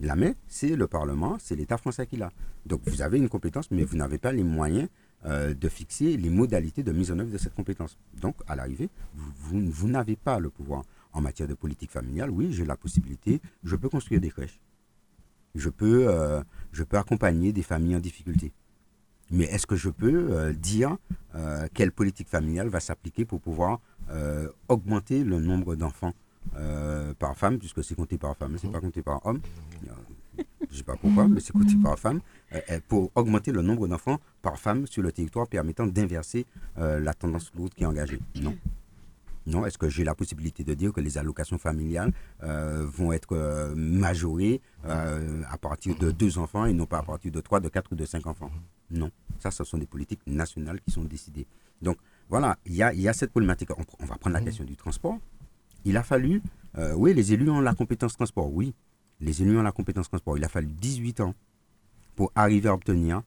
La 0.00 0.14
main, 0.14 0.32
c'est 0.46 0.76
le 0.76 0.86
Parlement, 0.86 1.36
c'est 1.40 1.56
l'État 1.56 1.76
français 1.76 2.06
qui 2.06 2.16
l'a. 2.16 2.30
Donc 2.66 2.82
vous 2.86 3.02
avez 3.02 3.18
une 3.18 3.28
compétence, 3.28 3.70
mais 3.70 3.82
vous 3.82 3.96
n'avez 3.96 4.18
pas 4.18 4.30
les 4.30 4.44
moyens 4.44 4.88
euh, 5.26 5.54
de 5.54 5.68
fixer 5.68 6.16
les 6.16 6.30
modalités 6.30 6.84
de 6.84 6.92
mise 6.92 7.10
en 7.10 7.18
œuvre 7.18 7.32
de 7.32 7.38
cette 7.38 7.54
compétence. 7.54 7.98
Donc, 8.20 8.36
à 8.46 8.54
l'arrivée, 8.54 8.88
vous 9.14 9.88
n'avez 9.88 10.14
pas 10.14 10.38
le 10.38 10.50
pouvoir. 10.50 10.84
En 11.12 11.20
matière 11.20 11.48
de 11.48 11.54
politique 11.54 11.90
familiale, 11.90 12.30
oui, 12.30 12.52
j'ai 12.52 12.64
la 12.64 12.76
possibilité, 12.76 13.40
je 13.64 13.74
peux 13.74 13.88
construire 13.88 14.20
des 14.20 14.30
crèches 14.30 14.60
je 15.58 15.68
peux, 15.68 16.08
euh, 16.08 16.42
je 16.72 16.84
peux 16.84 16.96
accompagner 16.96 17.52
des 17.52 17.62
familles 17.62 17.96
en 17.96 18.00
difficulté. 18.00 18.52
Mais 19.30 19.44
est-ce 19.44 19.66
que 19.66 19.76
je 19.76 19.90
peux 19.90 20.28
euh, 20.30 20.52
dire 20.52 20.96
euh, 21.34 21.66
quelle 21.74 21.92
politique 21.92 22.28
familiale 22.28 22.68
va 22.68 22.80
s'appliquer 22.80 23.24
pour 23.24 23.40
pouvoir 23.40 23.80
augmenter 24.68 25.22
le 25.22 25.38
nombre 25.38 25.76
d'enfants 25.76 26.14
par 27.18 27.36
femme, 27.36 27.58
puisque 27.58 27.84
c'est 27.84 27.94
compté 27.94 28.16
par 28.16 28.34
femme, 28.34 28.56
c'est 28.58 28.72
pas 28.72 28.80
compté 28.80 29.02
par 29.02 29.20
homme. 29.26 29.40
Je 30.38 30.42
ne 30.70 30.76
sais 30.78 30.82
pas 30.82 30.96
pourquoi, 30.96 31.28
mais 31.28 31.40
c'est 31.40 31.52
compté 31.52 31.74
par 31.82 31.98
femme, 31.98 32.20
pour 32.88 33.10
augmenter 33.14 33.52
le 33.52 33.60
nombre 33.60 33.86
d'enfants 33.86 34.18
par 34.40 34.58
femme 34.58 34.86
sur 34.86 35.02
le 35.02 35.12
territoire 35.12 35.46
permettant 35.46 35.86
d'inverser 35.86 36.46
la 36.78 37.12
tendance 37.12 37.52
lourde 37.54 37.74
qui 37.74 37.82
est 37.82 37.86
engagée. 37.86 38.18
Non. 38.40 38.56
Non, 39.48 39.64
est-ce 39.64 39.78
que 39.78 39.88
j'ai 39.88 40.04
la 40.04 40.14
possibilité 40.14 40.62
de 40.62 40.74
dire 40.74 40.92
que 40.92 41.00
les 41.00 41.16
allocations 41.16 41.56
familiales 41.56 42.12
euh, 42.42 42.84
vont 42.86 43.12
être 43.12 43.32
euh, 43.34 43.74
majorées 43.74 44.60
euh, 44.84 45.42
à 45.48 45.56
partir 45.56 45.96
de 45.96 46.10
deux 46.10 46.36
enfants 46.36 46.66
et 46.66 46.74
non 46.74 46.84
pas 46.84 46.98
à 46.98 47.02
partir 47.02 47.32
de 47.32 47.40
trois, 47.40 47.58
de 47.58 47.70
quatre 47.70 47.90
ou 47.92 47.94
de 47.94 48.04
cinq 48.04 48.26
enfants? 48.26 48.50
Non, 48.90 49.10
ça, 49.38 49.50
ce 49.50 49.64
sont 49.64 49.78
des 49.78 49.86
politiques 49.86 50.20
nationales 50.26 50.80
qui 50.82 50.90
sont 50.90 51.04
décidées. 51.04 51.46
Donc 51.80 51.96
voilà, 52.28 52.58
il 52.66 52.74
y 52.74 52.82
a, 52.82 52.92
y 52.92 53.08
a 53.08 53.14
cette 53.14 53.30
problématique. 53.30 53.70
On, 53.70 53.84
on 54.00 54.04
va 54.04 54.16
prendre 54.16 54.34
la 54.34 54.42
question 54.42 54.64
du 54.64 54.76
transport. 54.76 55.18
Il 55.86 55.96
a 55.96 56.02
fallu, 56.02 56.42
oui, 56.96 57.14
les 57.14 57.32
élus 57.32 57.48
ont 57.48 57.60
la 57.60 57.72
compétence 57.72 58.14
transport, 58.14 58.52
oui, 58.52 58.74
les 59.20 59.40
élus 59.42 59.56
ont 59.58 59.62
la 59.62 59.72
compétence 59.72 60.08
transport. 60.08 60.36
Il 60.36 60.44
a 60.44 60.48
fallu 60.48 60.66
18 60.66 61.20
ans 61.20 61.34
pour 62.16 62.32
arriver 62.34 62.68
à 62.68 62.74
obtenir 62.74 63.22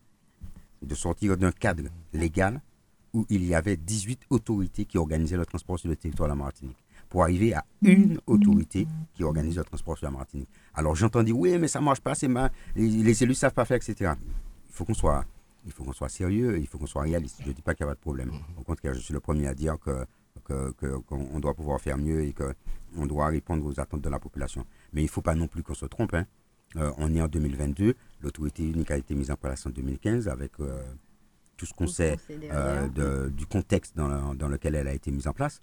de 0.84 0.94
sortir 0.94 1.36
d'un 1.38 1.52
cadre 1.52 1.86
légal 2.14 2.62
où 3.14 3.26
il 3.30 3.44
y 3.46 3.54
avait 3.56 3.78
18 3.78 4.22
autorités 4.30 4.86
qui 4.86 4.98
organisaient 4.98 5.38
le 5.38 5.46
transport 5.46 5.78
sur 5.80 5.90
le 5.90 5.96
territoire 5.96 6.30
de 6.30 6.32
la 6.32 6.36
Martinique 6.44 6.78
pour 7.10 7.24
arriver 7.24 7.54
à 7.54 7.66
une 7.82 8.20
autorité 8.26 8.88
qui 9.14 9.24
organise 9.24 9.58
le 9.58 9.64
transport 9.66 9.98
sur 9.98 10.06
la 10.06 10.12
Martinique. 10.12 10.48
Alors 10.74 10.96
j'entends 10.96 11.24
dire 11.24 11.38
oui, 11.38 11.58
mais 11.60 11.68
ça 11.68 11.82
marche 11.82 12.00
pas, 12.00 12.16
c'est 12.16 12.28
ma... 12.30 12.50
les, 12.76 13.24
élus 13.24 13.34
savent 13.36 13.54
pas 13.54 13.66
faire, 13.66 13.78
etc. 13.78 14.14
Il 14.70 14.74
faut 14.74 14.86
qu'on 14.86 14.94
soit, 14.94 15.26
qu'on 15.78 15.92
soit 15.92 16.08
sérieux, 16.10 16.58
il 16.60 16.68
faut 16.68 16.78
qu'on 16.78 16.86
soit 16.88 17.02
réaliste. 17.02 17.40
Je 17.44 17.50
ne 17.50 17.54
dis 17.54 17.62
pas 17.62 17.74
qu'il 17.76 17.86
n'y 17.86 17.90
a 17.90 17.92
pas 17.94 17.96
de 17.98 18.02
problème. 18.02 18.32
Au 18.58 18.64
contraire, 18.64 18.94
je 18.94 19.00
suis 19.00 19.14
le 19.14 19.20
premier 19.20 19.48
à 19.48 19.54
dire 19.54 19.78
que 19.80 20.06
que- 20.46 20.72
que- 20.72 20.98
qu'on 21.00 21.40
doit 21.40 21.54
pouvoir 21.54 21.80
faire 21.82 21.98
mieux 21.98 22.24
et 22.24 22.34
qu'on 22.34 23.06
doit 23.06 23.28
répondre 23.28 23.66
aux 23.66 23.80
attentes 23.80 24.02
de 24.02 24.10
la 24.10 24.18
population. 24.20 24.66
Mais 24.94 25.02
il 25.02 25.06
ne 25.06 25.10
faut 25.10 25.22
pas 25.22 25.36
non 25.36 25.48
plus 25.48 25.62
qu'on 25.62 25.74
se 25.76 25.86
trompe. 25.86 26.14
hein. 26.14 26.26
Euh, 26.78 26.92
on 26.98 27.14
est 27.14 27.22
en 27.22 27.28
2022, 27.28 27.96
l'autorité 28.22 28.64
unique 28.64 28.90
a 28.92 28.98
été 28.98 29.14
mise 29.14 29.30
en 29.30 29.36
place 29.36 29.66
en 29.66 29.70
2015 29.72 30.30
avec 30.30 30.54
euh, 30.62 30.82
tout 31.62 31.68
ce 31.68 31.74
qu'on 31.76 31.86
sait 31.86 32.18
euh, 32.56 32.88
de- 32.90 33.30
du 33.30 33.46
contexte 33.46 33.96
dans, 33.96 34.34
dans 34.34 34.48
lequel 34.48 34.74
elle 34.74 34.88
a 34.88 34.94
été 34.96 35.12
mise 35.12 35.28
en 35.28 35.34
place. 35.34 35.62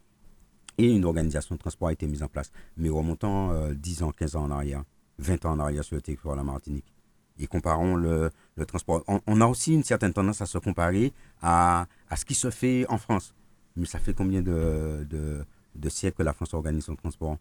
Et 0.78 0.92
une 0.94 1.04
organisation 1.04 1.56
de 1.56 1.60
transport 1.60 1.88
a 1.88 1.92
été 1.92 2.06
mise 2.06 2.22
en 2.22 2.28
place. 2.28 2.52
Mais 2.76 2.88
remontant 2.88 3.50
euh, 3.50 3.74
10 3.74 4.04
ans, 4.04 4.12
15 4.12 4.36
ans 4.36 4.44
en 4.44 4.50
arrière, 4.52 4.84
20 5.18 5.44
ans 5.46 5.50
en 5.54 5.58
arrière 5.58 5.82
sur 5.82 5.96
le 5.96 6.02
territoire 6.02 6.36
de 6.36 6.40
la 6.40 6.44
Martinique. 6.44 6.94
Et 7.40 7.48
comparons 7.48 7.96
le, 7.96 8.30
le 8.54 8.64
transport. 8.64 9.02
On, 9.08 9.20
on 9.26 9.40
a 9.40 9.46
aussi 9.46 9.74
une 9.74 9.82
certaine 9.82 10.12
tendance 10.12 10.40
à 10.40 10.46
se 10.46 10.58
comparer 10.58 11.12
à, 11.42 11.88
à 12.08 12.14
ce 12.14 12.24
qui 12.24 12.34
se 12.36 12.50
fait 12.50 12.86
en 12.88 12.98
France. 12.98 13.34
Mais 13.74 13.86
ça 13.86 13.98
fait 13.98 14.14
combien 14.14 14.40
de, 14.40 15.04
de, 15.10 15.44
de 15.74 15.88
siècles 15.88 16.18
que 16.18 16.22
la 16.22 16.32
France 16.32 16.54
organise 16.54 16.84
son 16.84 16.94
transport? 16.94 17.38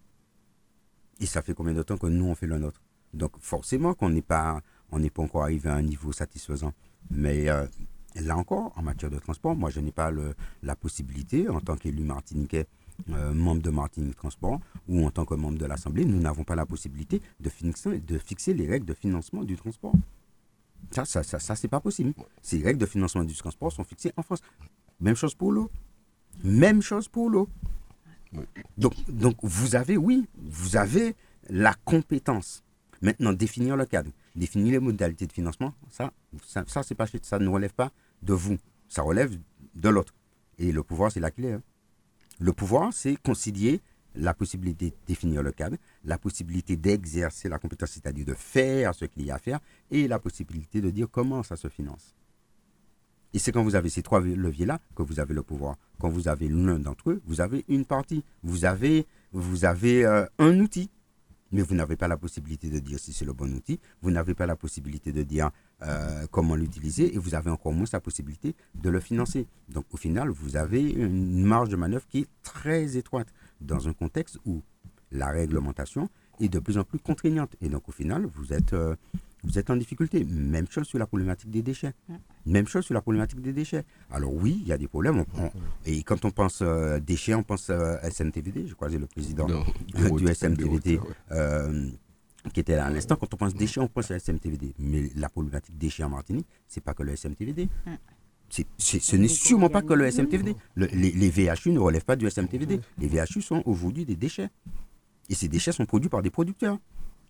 Et 1.20 1.28
ça 1.28 1.43
fait 1.43 1.54
combien 1.54 1.74
de 1.74 1.84
temps 1.84 1.98
que 1.98 2.08
nous, 2.08 2.26
on 2.26 2.34
fait 2.34 2.48
le 2.48 2.58
nôtre? 2.58 2.82
Donc 3.13 3.34
forcément 3.39 3.93
qu'on 3.93 4.10
n'est 4.10 4.24
pas, 4.24 4.62
on 4.91 4.98
n'est 4.98 5.12
pas 5.12 5.22
encore 5.22 5.43
arrivé 5.43 5.70
à 5.70 5.76
un 5.76 5.84
niveau 5.84 6.12
satisfaisant. 6.12 6.74
Mais 7.12 7.50
euh, 7.50 7.65
là 8.21 8.38
encore, 8.38 8.73
en 8.75 8.82
matière 8.82 9.12
de 9.12 9.19
transport, 9.19 9.56
moi, 9.56 9.69
je 9.69 9.80
n'ai 9.80 9.91
pas 9.91 10.12
le- 10.12 10.36
la 10.63 10.75
possibilité, 10.75 11.49
en 11.49 11.60
tant 11.60 11.75
qu'élu 11.75 12.03
martiniquais, 12.03 12.67
euh, 13.12 13.34
membre 13.34 13.62
de 13.62 13.69
Martinique 13.69 14.15
Transport, 14.15 14.60
ou 14.88 15.06
en 15.06 15.12
tant 15.12 15.25
que 15.25 15.36
membre 15.36 15.58
de 15.60 15.65
l'Assemblée, 15.65 16.03
nous 16.06 16.19
n'avons 16.19 16.43
pas 16.43 16.56
la 16.56 16.65
possibilité 16.65 17.21
de 17.39 17.49
fixer, 17.49 17.99
de 17.99 18.17
fixer 18.17 18.53
les 18.53 18.67
règles 18.67 18.86
de 18.86 18.93
financement 18.93 19.43
du 19.43 19.56
transport. 19.56 19.93
Ça, 20.91 21.06
ça, 21.06 21.21
ça, 21.23 21.39
ça 21.39 21.56
c'est 21.56 21.67
pas 21.67 21.80
possible. 21.80 22.13
Ces 22.41 22.62
règles 22.63 22.80
de 22.80 22.86
financement 22.86 23.23
du 23.23 23.36
transport 23.36 23.71
sont 23.71 23.84
fixées 23.84 24.13
en 24.17 24.23
France. 24.23 24.41
Même 24.99 25.15
chose 25.15 25.36
pour 25.36 25.51
l'eau. 25.51 25.69
Même 26.43 26.82
chose 26.82 27.08
pour 27.08 27.30
l'eau. 27.30 27.49
Donc, 28.77 28.93
donc, 29.08 29.36
vous 29.43 29.75
avez, 29.75 29.97
oui, 29.97 30.27
vous 30.38 30.75
avez 30.75 31.15
la 31.49 31.73
compétence. 31.86 32.63
Maintenant, 33.01 33.32
définir 33.32 33.77
le 33.77 33.86
cadre, 33.86 34.10
définir 34.36 34.71
les 34.73 34.80
modalités 34.80 35.27
de 35.27 35.32
financement, 35.34 35.73
ça, 35.91 36.12
ça, 36.45 36.63
ça, 36.67 36.82
c'est 36.84 36.95
pas, 36.95 37.06
ça 37.21 37.38
ne 37.38 37.47
relève 37.47 37.73
pas 37.73 37.91
de 38.21 38.34
vous. 38.34 38.58
Ça 38.88 39.01
relève 39.01 39.38
de 39.75 39.89
l'autre. 39.89 40.13
Et 40.58 40.71
le 40.71 40.84
pouvoir, 40.84 41.12
c'est 41.12 41.21
qu'il 41.34 41.45
est. 41.45 41.53
hein. 41.53 41.62
Le 42.39 42.53
pouvoir, 42.53 42.93
c'est 42.93 43.15
concilier 43.17 43.82
la 44.15 44.34
possibilité 44.34 44.89
de 44.89 44.95
définir 45.06 45.43
le 45.43 45.51
cadre, 45.51 45.77
la 46.03 46.17
possibilité 46.17 46.75
d'exercer 46.75 47.49
la 47.49 47.60
compétence, 47.60 47.91
c'est-à-dire 47.91 48.25
de 48.25 48.34
faire 48.34 48.95
ce 48.95 49.06
qu'il 49.06 49.23
y 49.25 49.32
a 49.32 49.36
à 49.36 49.39
faire, 49.39 49.60
et 49.91 50.08
la 50.08 50.17
possibilité 50.19 50.82
de 50.82 50.89
dire 50.89 51.08
comment 51.10 51.43
ça 51.43 51.56
se 51.56 51.67
finance. 51.67 52.15
Et 53.34 53.39
c'est 53.39 53.51
quand 53.51 53.63
vous 53.63 53.75
avez 53.75 53.89
ces 53.89 54.01
trois 54.01 54.19
leviers-là 54.21 54.80
que 54.95 55.03
vous 55.03 55.19
avez 55.19 55.34
le 55.34 55.43
pouvoir. 55.43 55.77
Quand 55.99 56.10
vous 56.10 56.27
avez 56.27 56.47
l'un 56.47 56.80
d'entre 56.80 57.12
eux, 57.12 57.21
vous 57.25 57.41
avez 57.41 57.65
une 57.67 57.86
partie. 57.86 58.23
Vous 58.41 58.65
avez, 58.65 59.06
vous 59.32 59.65
avez 59.65 60.06
euh, 60.06 60.25
un 60.39 60.60
outil. 60.60 60.89
Mais 61.51 61.62
vous 61.62 61.75
n'avez 61.75 61.95
pas 61.95 62.08
la 62.08 62.17
possibilité 62.17 62.69
de 62.69 62.80
dire 62.80 62.99
si 62.99 63.13
c'est 63.13 63.25
le 63.25 63.34
bon 63.34 63.53
outil. 63.53 63.80
Vous 64.01 64.12
n'avez 64.12 64.34
pas 64.34 64.45
la 64.45 64.56
possibilité 64.56 65.12
de 65.12 65.23
dire 65.23 65.51
euh, 65.83 66.25
comment 66.31 66.55
l'utiliser. 66.55 67.13
Et 67.13 67.17
vous 67.17 67.35
avez 67.35 67.49
encore 67.49 67.73
moins 67.73 67.85
la 67.93 67.99
possibilité 67.99 68.55
de 68.75 68.89
le 68.89 68.99
financer. 68.99 69.47
Donc 69.69 69.85
au 69.91 69.97
final, 69.97 70.29
vous 70.29 70.55
avez 70.57 70.81
une 70.81 71.43
marge 71.43 71.69
de 71.69 71.75
manœuvre 71.75 72.05
qui 72.07 72.19
est 72.19 72.27
très 72.43 72.97
étroite 72.97 73.27
dans 73.61 73.87
un 73.87 73.93
contexte 73.93 74.37
où 74.45 74.61
la 75.11 75.27
réglementation 75.27 76.09
est 76.39 76.49
de 76.49 76.59
plus 76.59 76.77
en 76.77 76.83
plus 76.83 76.99
contraignante. 76.99 77.55
Et 77.61 77.69
donc 77.69 77.87
au 77.89 77.91
final, 77.91 78.27
vous 78.35 78.53
êtes, 78.53 78.73
euh, 78.73 78.95
vous 79.43 79.57
êtes 79.57 79.69
en 79.69 79.75
difficulté. 79.75 80.23
Même 80.25 80.67
chose 80.69 80.85
sur 80.87 80.99
la 80.99 81.07
problématique 81.07 81.49
des 81.49 81.61
déchets. 81.61 81.93
Même 82.45 82.67
chose 82.67 82.83
sur 82.85 82.93
la 82.93 83.01
problématique 83.01 83.41
des 83.41 83.53
déchets. 83.53 83.83
Alors 84.11 84.33
oui, 84.33 84.59
il 84.61 84.67
y 84.67 84.73
a 84.73 84.77
des 84.77 84.87
problèmes. 84.87 85.19
On- 85.19 85.43
on- 85.45 85.51
et 85.85 86.03
quand 86.03 86.25
on 86.25 86.31
pense 86.31 86.59
euh, 86.61 86.99
déchets, 86.99 87.33
on 87.35 87.43
pense 87.43 87.69
euh, 87.69 87.97
SMTVD. 88.03 88.67
Je 88.67 88.73
crois 88.73 88.87
que 88.87 88.93
c'est 88.93 88.99
le 88.99 89.07
président 89.07 89.47
Non, 89.47 89.63
du 90.15 90.27
SMTVD 90.27 90.99
qui 92.53 92.60
était 92.60 92.75
là 92.75 92.86
à 92.86 92.89
l'instant. 92.89 93.15
Quand 93.15 93.33
on 93.33 93.38
pense 93.38 93.53
déchets, 93.53 93.79
on 93.79 93.88
pense 93.88 94.12
à 94.12 94.19
SMTVD. 94.19 94.73
Mais 94.79 95.10
la 95.15 95.29
problématique 95.29 95.77
déchets 95.77 96.03
en 96.03 96.10
Martinique, 96.10 96.47
c'est 96.67 96.81
pas 96.83 96.93
que 96.93 97.03
le 97.03 97.13
SMTVD. 97.15 97.69
C'est- 98.49 98.65
c'est- 98.77 99.01
ce 99.03 99.15
n'est 99.17 99.27
sûrement 99.27 99.69
pas 99.69 99.81
que 99.81 99.93
le 99.93 100.05
SMTVD. 100.05 100.55
Le- 100.75 100.88
les, 100.88 101.12
les 101.12 101.29
VHU 101.29 101.71
ne 101.71 101.79
relèvent 101.79 102.05
pas 102.05 102.15
du 102.15 102.25
SMTVD. 102.27 102.79
Les 102.97 103.07
VHU 103.07 103.41
sont 103.41 103.62
aujourd'hui 103.65 104.05
des 104.05 104.15
déchets. 104.15 104.49
Et 105.29 105.36
ces 105.36 105.49
déchets 105.49 105.73
sont 105.73 105.86
produits 105.86 106.10
par 106.10 106.21
des 106.21 106.29
producteurs, 106.29 106.77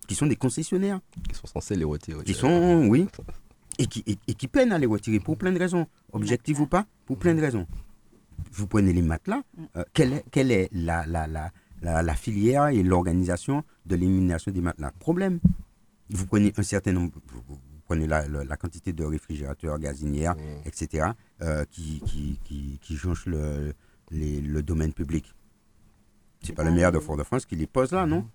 qui 0.07 0.13
sont 0.13 0.27
des 0.27 0.35
concessionnaires, 0.35 0.99
Qui 1.27 1.33
sont 1.35 1.47
censés 1.47 1.75
les 1.75 1.83
retirer. 1.83 2.23
qui 2.23 2.35
sont, 2.35 2.85
oui, 2.87 3.07
et 3.79 3.87
qui, 3.87 4.03
et, 4.05 4.17
et 4.27 4.33
qui 4.35 4.47
peinent 4.47 4.71
à 4.71 4.77
les 4.77 4.85
retirer 4.85 5.19
pour 5.19 5.37
plein 5.37 5.51
de 5.51 5.57
raisons. 5.57 5.87
Objectif 6.11 6.59
ou 6.59 6.67
pas, 6.67 6.85
pour 7.07 7.17
plein 7.17 7.33
de 7.33 7.41
raisons. 7.41 7.65
Vous 8.51 8.67
prenez 8.67 8.93
les 8.93 9.01
matelas, 9.01 9.41
euh, 9.75 9.83
quelle 9.93 10.13
est, 10.13 10.23
quelle 10.31 10.51
est 10.51 10.69
la, 10.71 11.05
la, 11.07 11.25
la, 11.25 11.51
la, 11.81 12.01
la 12.01 12.15
filière 12.15 12.67
et 12.67 12.83
l'organisation 12.83 13.63
de 13.85 13.95
l'élimination 13.95 14.51
des 14.51 14.61
matelas 14.61 14.91
Problème. 14.99 15.39
Vous 16.09 16.25
prenez 16.25 16.53
un 16.57 16.63
certain 16.63 16.93
nombre, 16.93 17.11
vous, 17.47 17.59
prenez 17.85 18.07
la, 18.07 18.27
la- 18.27 18.43
la 18.45 18.57
quantité 18.57 18.93
de 18.93 19.03
réfrigérateurs, 19.03 19.77
gazinières, 19.79 20.35
Mm. 20.35 20.67
etc., 20.67 21.07
euh, 21.41 21.65
qui, 21.69 22.01
qui, 22.05 22.39
qui, 22.43 22.79
qui 22.81 22.95
jonchent 22.95 23.25
le, 23.27 23.73
les- 24.11 24.41
le 24.41 24.63
domaine 24.63 24.93
public. 24.93 25.33
C'est 26.41 26.53
pas 26.53 26.63
le 26.63 26.71
maire 26.71 26.91
de 26.91 26.99
Fort-de-France 26.99 27.45
qui 27.45 27.55
les 27.55 27.67
pose 27.67 27.91
là, 27.91 28.05
non? 28.05 28.25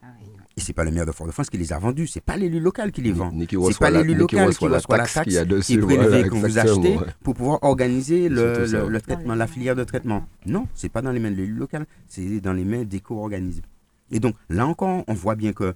C'est 0.00 0.06
pareil. 0.06 0.28
Et 0.56 0.60
c'est 0.60 0.72
pas 0.72 0.84
le 0.84 0.90
maire 0.90 1.06
de 1.06 1.12
Fort-de-France 1.12 1.50
qui 1.50 1.58
les 1.58 1.72
a 1.72 1.78
vendus. 1.78 2.06
C'est 2.06 2.20
pas 2.20 2.36
l'élu 2.36 2.60
local 2.60 2.92
qui 2.92 3.00
les 3.02 3.12
vend. 3.12 3.32
C'est 3.38 3.78
pas 3.78 3.90
l'élu 3.90 4.14
local 4.14 4.48
qui 4.54 4.66
reçoit 4.66 4.96
la 4.98 5.06
taxe 5.06 5.28
qui 5.64 5.74
est 5.74 5.78
prélevée, 5.78 6.06
voilà, 6.08 6.28
que 6.28 6.34
vous 6.34 6.58
achetez 6.58 6.96
ouais. 6.96 7.06
pour 7.22 7.34
pouvoir 7.34 7.58
organiser 7.62 8.28
le, 8.28 8.66
le- 8.66 8.84
ouais. 8.84 8.88
le 8.90 9.00
traitement, 9.00 9.34
la 9.34 9.46
filière 9.46 9.76
de 9.76 9.84
traitement. 9.84 10.26
Non, 10.46 10.66
c'est 10.74 10.88
pas 10.88 11.02
dans 11.02 11.12
les 11.12 11.20
mains 11.20 11.30
de 11.30 11.36
l'élu 11.36 11.54
local, 11.54 11.86
c'est 12.06 12.40
dans 12.40 12.52
les 12.52 12.64
mains 12.64 12.84
d'éco-organismes. 12.84 13.62
Et 14.10 14.20
donc, 14.20 14.34
là 14.48 14.66
encore, 14.66 15.04
on 15.06 15.14
voit 15.14 15.34
bien 15.36 15.52
que 15.52 15.74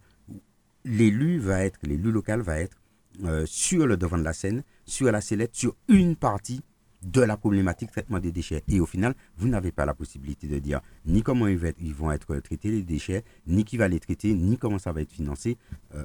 l'élu 0.85 1.39
va 1.39 1.65
être, 1.65 1.79
l'élu 1.83 2.11
local 2.11 2.41
va 2.41 2.59
être 2.61 2.77
euh, 3.25 3.45
sur 3.47 3.87
le 3.87 3.97
devant 3.97 4.19
de 4.19 4.25
la 4.25 4.33
scène, 4.33 4.63
sur 4.87 5.11
la 5.13 5.21
sellette, 5.21 5.55
sur 5.55 5.77
une 5.89 6.17
partie 6.17 6.63
de 7.05 7.21
la 7.21 7.37
problématique 7.37 7.91
traitement 7.91 8.19
des 8.19 8.33
déchets. 8.33 8.63
Et 8.69 8.81
au 8.81 8.87
final, 8.87 9.15
vous 9.37 9.49
n'avez 9.49 9.73
pas 9.73 9.85
la 9.85 9.95
possibilité 9.95 10.47
de 10.47 10.59
dire 10.59 10.81
ni 11.07 11.23
comment 11.23 11.47
ils 11.49 11.95
vont 11.95 12.13
être, 12.13 12.37
traités 12.39 12.71
les 12.71 12.83
déchets, 12.83 13.25
ni 13.47 13.65
qui 13.65 13.77
va 13.77 13.89
les 13.89 14.01
traiter, 14.01 14.35
ni 14.35 14.57
comment 14.59 14.79
ça 14.79 14.93
va 14.93 15.03
être 15.03 15.13
financé. 15.13 15.57
Euh, 15.95 16.05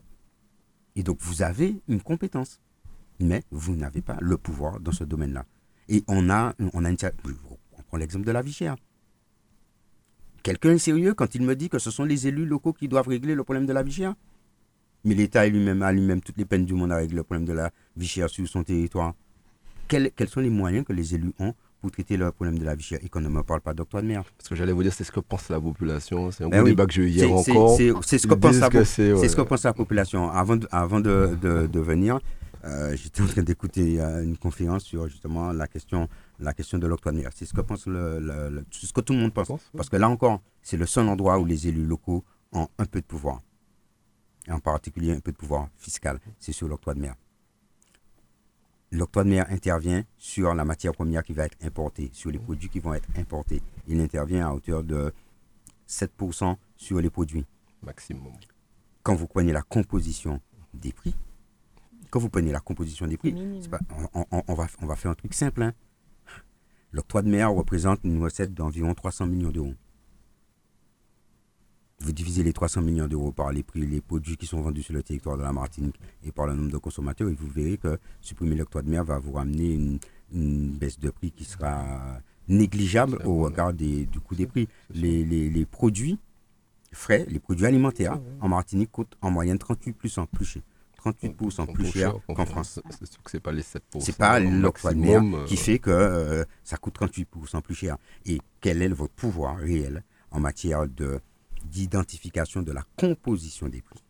et 0.96 1.04
donc, 1.04 1.20
vous 1.22 1.44
avez 1.44 1.80
une 1.88 2.02
compétence, 2.02 2.60
mais 3.20 3.44
vous 3.52 3.76
n'avez 3.76 4.02
pas 4.02 4.18
le 4.20 4.38
pouvoir 4.38 4.80
dans 4.80 4.92
ce 4.92 5.04
domaine-là. 5.04 5.46
Et 5.90 6.04
on 6.08 6.30
a, 6.30 6.54
on 6.74 6.84
a 6.86 6.90
une, 6.90 6.98
on 7.78 7.82
prend 7.84 7.98
l'exemple 7.98 8.26
de 8.26 8.32
la 8.32 8.42
vie. 8.42 8.58
Quelqu'un 10.44 10.72
est 10.72 10.80
sérieux 10.80 11.14
quand 11.14 11.36
il 11.36 11.44
me 11.44 11.56
dit 11.56 11.70
que 11.70 11.80
ce 11.80 11.92
sont 11.92 12.04
les 12.04 12.28
élus 12.28 12.46
locaux 12.46 12.74
qui 12.74 12.88
doivent 12.88 13.08
régler 13.08 13.36
le 13.36 13.44
problème 13.44 13.66
de 13.66 13.74
la 13.74 13.84
vie 13.84 14.06
Mais 15.04 15.14
l'État 15.14 15.48
lui-même 15.48 15.82
a 15.82 15.92
lui-même 15.92 16.22
toutes 16.22 16.38
les 16.38 16.46
peines 16.46 16.66
du 16.66 16.74
monde 16.74 16.92
à 16.92 16.98
régler 16.98 17.18
le 17.18 17.24
problème 17.24 17.46
de 17.46 17.54
la 17.54 17.72
vie 17.96 18.08
sur 18.08 18.30
son 18.30 18.64
territoire. 18.64 19.14
Quels, 19.88 20.12
quels 20.12 20.30
sont 20.30 20.42
les 20.42 20.50
moyens 20.50 20.86
que 20.86 20.94
les 20.94 21.16
élus 21.16 21.34
ont 21.40 21.54
pour 21.82 21.92
traiter 21.92 22.18
le 22.18 22.32
problème 22.32 22.58
de 22.60 22.66
la 22.66 22.76
vie 22.76 22.84
chère? 22.84 23.00
Et 23.04 23.10
qu'on 23.10 23.22
ne 23.22 23.30
me 23.30 23.44
parle 23.44 23.62
pas 23.62 23.74
d'octroi 23.74 24.02
de 24.02 24.08
mer 24.08 24.24
Parce 24.38 24.50
que 24.50 24.56
j'allais 24.56 24.72
vous 24.74 24.84
dire, 24.84 24.94
c'est 24.94 25.04
ce 25.04 25.12
que 25.12 25.20
pense 25.20 25.50
la 25.50 25.60
population. 25.60 26.32
C'est 26.32 26.44
un 26.44 26.50
Ben 26.50 26.58
gros 26.58 26.66
oui. 26.66 26.72
débat 26.72 26.86
que 26.86 26.94
j'ai 26.94 27.04
eu 27.04 27.10
hier 27.10 27.32
encore. 27.32 27.76
c'est- 27.78 28.18
ce 28.18 28.28
que 28.28 28.34
pense 28.34 28.56
la 28.60 28.70
que 28.70 28.80
po- 28.80 28.84
c'est, 28.86 29.08
c'est 29.08 29.14
ouais. 29.14 29.30
ce 29.30 29.36
que 29.36 29.42
pense 29.42 29.64
la 29.64 29.74
population. 29.74 30.30
Avant 30.30 30.56
de, 30.58 30.68
avant 30.72 31.00
de, 31.00 31.38
de- 31.42 31.68
de 31.68 31.80
venir, 31.80 32.20
euh, 32.66 32.96
j'étais 32.98 33.22
en 33.22 33.28
train 33.28 33.44
d'écouter 33.44 34.02
euh, 34.02 34.24
une 34.24 34.36
conférence 34.38 34.84
sur 34.84 35.08
justement 35.08 35.54
la 35.54 35.68
question, 35.68 36.10
la 36.40 36.54
question 36.54 36.78
de 36.80 36.88
l'octroi 36.88 37.12
de 37.14 37.18
mer. 37.20 37.30
C'est 37.34 37.46
ce 37.46 37.54
que 37.54 37.62
pense 37.62 37.86
le, 37.88 38.20
le- 38.20 38.50
le- 38.50 38.66
c'est 38.72 38.88
ce 38.88 38.94
que 38.94 39.02
tout 39.02 39.14
le 39.14 39.20
monde 39.20 39.34
pense. 39.34 39.50
Parce 39.76 39.90
que 39.90 39.96
là 39.96 40.10
encore, 40.10 40.42
c'est 40.62 40.78
le 40.78 40.86
seul 40.86 41.08
endroit 41.08 41.40
où 41.40 41.46
les 41.46 41.68
élus 41.68 41.86
locaux 41.86 42.26
ont 42.52 42.68
un 42.78 42.86
peu 42.86 43.00
de 43.00 43.06
pouvoir. 43.06 43.40
Et 44.48 44.52
en 44.52 44.60
particulier 44.60 45.12
un 45.14 45.20
peu 45.20 45.32
de 45.32 45.38
pouvoir 45.38 45.68
fiscal. 45.78 46.20
C'est 46.40 46.52
sur 46.54 46.68
l'octroi 46.68 46.94
de 46.94 47.00
mer. 47.02 47.16
L'octroi 48.92 49.24
de 49.24 49.30
mer 49.30 49.46
intervient 49.50 50.04
sur 50.18 50.54
la 50.54 50.66
matière 50.66 50.94
première 50.94 51.24
qui 51.24 51.34
va 51.34 51.46
être 51.46 51.58
importée, 51.64 52.10
sur 52.14 52.32
les 52.32 52.40
produits 52.40 52.70
qui 52.70 52.80
vont 52.80 52.94
être 52.94 53.10
importés. 53.18 53.62
Il 53.88 54.00
intervient 54.02 54.48
à 54.48 54.54
hauteur 54.54 54.84
de 54.84 55.14
7% 55.88 56.56
sur 56.76 57.00
les 57.00 57.10
produits. 57.10 57.46
Maximum. 57.84 58.34
Quand 59.04 59.16
vous 59.16 59.28
prenez 59.28 59.52
la 59.52 59.62
composition 59.62 60.42
des 60.74 60.92
prix, 60.92 61.16
quand 62.10 62.20
vous 62.20 62.30
prenez 62.30 62.52
la 62.52 62.60
composition 62.60 63.08
des 63.08 63.18
prix, 63.18 63.34
pas, 63.70 63.80
on, 64.32 64.54
va, 64.54 64.68
on 64.82 64.86
va 64.86 64.96
faire 64.96 65.12
un 65.12 65.16
truc 65.16 65.34
simple. 65.34 65.62
Hein. 65.62 65.74
L'octroi 66.92 67.22
de 67.22 67.30
mer 67.30 67.52
représente 67.52 68.00
une 68.04 68.22
recette 68.22 68.54
d'environ 68.54 68.94
300 68.94 69.28
millions 69.28 69.52
d'euros. 69.52 69.74
Vous 72.00 72.12
divisez 72.12 72.44
les 72.44 72.54
300 72.54 72.82
millions 72.82 73.08
d'euros 73.08 73.32
par 73.32 73.52
les 73.52 73.64
prix, 73.64 73.86
les 73.86 74.02
produits 74.02 74.38
qui 74.38 74.46
sont 74.46 74.62
vendus 74.62 74.84
sur 74.84 74.94
le 74.94 75.02
territoire 75.02 75.36
de 75.38 75.42
la 75.44 75.52
Martinique 75.52 76.00
et 76.24 76.32
par 76.32 76.46
le 76.46 76.54
nombre 76.54 76.72
de 76.72 76.78
consommateurs, 76.78 77.28
et 77.30 77.34
vous 77.34 77.48
verrez 77.48 77.78
que 77.78 77.98
supprimer 78.22 78.56
l'octroi 78.56 78.84
de 78.84 78.90
mer 78.90 79.04
va 79.04 79.18
vous 79.18 79.32
ramener 79.34 79.98
une, 80.32 80.72
baisse 80.78 81.00
de 81.00 81.10
prix 81.10 81.32
qui 81.32 81.44
sera 81.46 82.20
négligeable 82.48 83.20
au 83.26 83.44
regard 83.44 83.74
du 83.74 84.08
coût 84.24 84.36
des 84.36 84.46
prix. 84.46 84.68
Les, 84.94 85.66
produits 85.66 86.20
frais, 86.92 87.26
les 87.30 87.40
produits 87.40 87.66
alimentaires 87.66 88.20
en 88.42 88.48
Martinique 88.48 88.92
coûtent 88.92 89.18
en 89.22 89.32
moyenne 89.32 89.58
38 89.58 89.94
plus 89.94 90.18
en 90.18 90.26
plus 90.28 90.46
cher. 90.46 90.62
38% 91.04 91.72
plus 91.74 91.86
cher 91.86 92.14
qu'en 92.28 92.46
France. 92.46 92.80
C'est 93.00 93.06
sûr 93.06 93.24
que 93.24 93.32
ce 93.32 93.38
n'est 93.38 93.42
pas 93.42 93.52
les 93.52 93.62
7%. 93.62 93.80
C'est 94.00 94.18
pas 94.18 94.40
l'octroi 94.40 94.94
de 94.94 95.00
mer 95.00 95.22
qui 95.46 95.54
euh, 95.54 95.58
fait 95.58 95.80
que 95.80 95.90
euh, 95.90 96.44
ça 96.64 96.78
coûte 96.78 97.00
38% 97.00 97.62
plus 97.62 97.76
cher. 97.76 97.98
Et 98.26 98.40
quel 98.62 98.82
est 98.82 98.88
votre 98.90 99.14
pouvoir 99.14 99.58
réel 99.58 100.04
en 100.32 100.40
matière 100.40 100.88
de 100.88 101.20
d'identification 101.72 102.62
de 102.62 102.72
la 102.72 102.84
composition 102.98 103.68
des 103.68 103.82
prix 103.82 104.04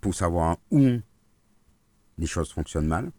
pour 0.00 0.14
savoir 0.14 0.58
où 0.70 0.98
les 2.18 2.26
choses 2.26 2.52
fonctionnent 2.52 2.88
mal, 2.88 3.10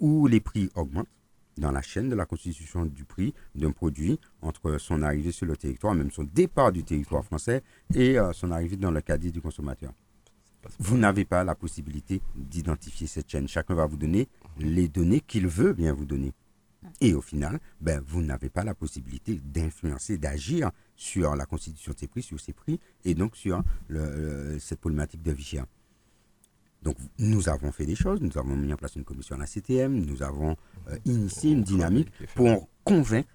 où 0.00 0.26
les 0.26 0.40
prix 0.40 0.70
augmentent 0.74 1.08
dans 1.56 1.70
la 1.70 1.82
chaîne 1.82 2.08
de 2.08 2.16
la 2.16 2.26
constitution 2.26 2.84
du 2.84 3.04
prix 3.04 3.32
d'un 3.54 3.70
produit 3.70 4.18
entre 4.42 4.78
son 4.78 5.02
arrivée 5.02 5.30
sur 5.30 5.46
le 5.46 5.56
territoire, 5.56 5.94
même 5.94 6.10
son 6.10 6.24
départ 6.24 6.72
du 6.72 6.82
territoire 6.82 7.24
français 7.24 7.62
et 7.94 8.18
euh, 8.18 8.32
son 8.32 8.50
arrivée 8.50 8.76
dans 8.76 8.90
le 8.90 9.00
caddie 9.00 9.30
du 9.30 9.40
consommateur. 9.40 9.92
Vous 10.78 10.96
n'avez 10.96 11.24
pas 11.24 11.44
la 11.44 11.54
possibilité 11.54 12.22
d'identifier 12.34 13.06
cette 13.06 13.30
chaîne. 13.30 13.46
Chacun 13.46 13.74
va 13.74 13.86
vous 13.86 13.98
donner 13.98 14.28
les 14.58 14.88
données 14.88 15.20
qu'il 15.20 15.46
veut 15.46 15.74
bien 15.74 15.92
vous 15.92 16.06
donner. 16.06 16.32
Et 17.00 17.14
au 17.14 17.20
final, 17.20 17.58
ben, 17.80 18.02
vous 18.06 18.22
n'avez 18.22 18.48
pas 18.48 18.64
la 18.64 18.74
possibilité 18.74 19.40
d'influencer, 19.44 20.18
d'agir 20.18 20.70
sur 20.96 21.34
la 21.36 21.46
constitution 21.46 21.92
de 21.92 21.98
ces 21.98 22.08
prix, 22.08 22.22
sur 22.22 22.40
ces 22.40 22.52
prix, 22.52 22.80
et 23.04 23.14
donc 23.14 23.36
sur 23.36 23.62
cette 24.58 24.80
problématique 24.80 25.22
de 25.22 25.32
vie 25.32 25.58
Donc 26.82 26.96
nous 27.18 27.48
avons 27.48 27.72
fait 27.72 27.86
des 27.86 27.94
choses, 27.94 28.20
nous 28.20 28.36
avons 28.38 28.56
mis 28.56 28.72
en 28.72 28.76
place 28.76 28.96
une 28.96 29.04
commission 29.04 29.36
à 29.36 29.38
la 29.38 29.46
CTM, 29.46 30.04
nous 30.04 30.22
avons 30.22 30.56
euh, 30.88 30.96
initié 31.04 31.52
une 31.52 31.62
dynamique 31.62 32.10
pour 32.34 32.68
convaincre 32.84 33.28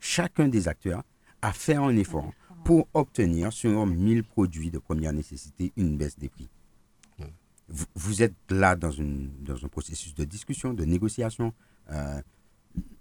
chacun 0.00 0.48
des 0.48 0.68
acteurs 0.68 1.02
à 1.42 1.52
faire 1.52 1.82
un 1.82 1.96
effort 1.96 2.32
pour 2.64 2.88
obtenir 2.94 3.52
sur 3.52 3.86
1000 3.86 4.24
produits 4.24 4.70
de 4.70 4.78
première 4.78 5.12
nécessité 5.12 5.72
une 5.76 5.96
baisse 5.96 6.18
des 6.18 6.28
prix. 6.28 6.48
Vous, 7.94 8.22
êtes 8.22 8.34
là 8.48 8.76
dans, 8.76 8.90
une, 8.90 9.30
dans 9.42 9.62
un 9.62 9.68
processus 9.68 10.14
de 10.14 10.24
discussion, 10.24 10.72
de 10.72 10.84
négociation. 10.86 11.52
Euh, 11.90 12.20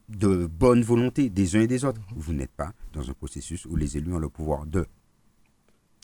de 0.09 0.45
bonne 0.45 0.81
volonté 0.83 1.29
des 1.29 1.55
uns 1.55 1.61
et 1.61 1.67
des 1.67 1.85
autres. 1.85 2.01
Vous 2.15 2.33
n'êtes 2.33 2.51
pas 2.51 2.73
dans 2.93 3.09
un 3.09 3.13
processus 3.13 3.65
où 3.65 3.75
les 3.75 3.97
élus 3.97 4.13
ont 4.13 4.19
le 4.19 4.29
pouvoir 4.29 4.65
de. 4.65 4.85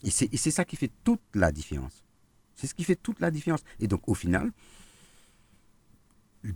Et 0.04 0.10
c'est 0.12 0.52
ça 0.52 0.66
qui 0.66 0.76
fait 0.76 0.92
toute 1.04 1.22
la 1.34 1.52
différence. 1.52 2.04
C'est 2.56 2.68
ce 2.68 2.76
qui 2.76 2.84
fait 2.84 2.98
toute 2.98 3.20
la 3.20 3.32
différence. 3.32 3.64
Et 3.80 3.88
donc, 3.88 4.08
au 4.08 4.14
final, 4.14 4.52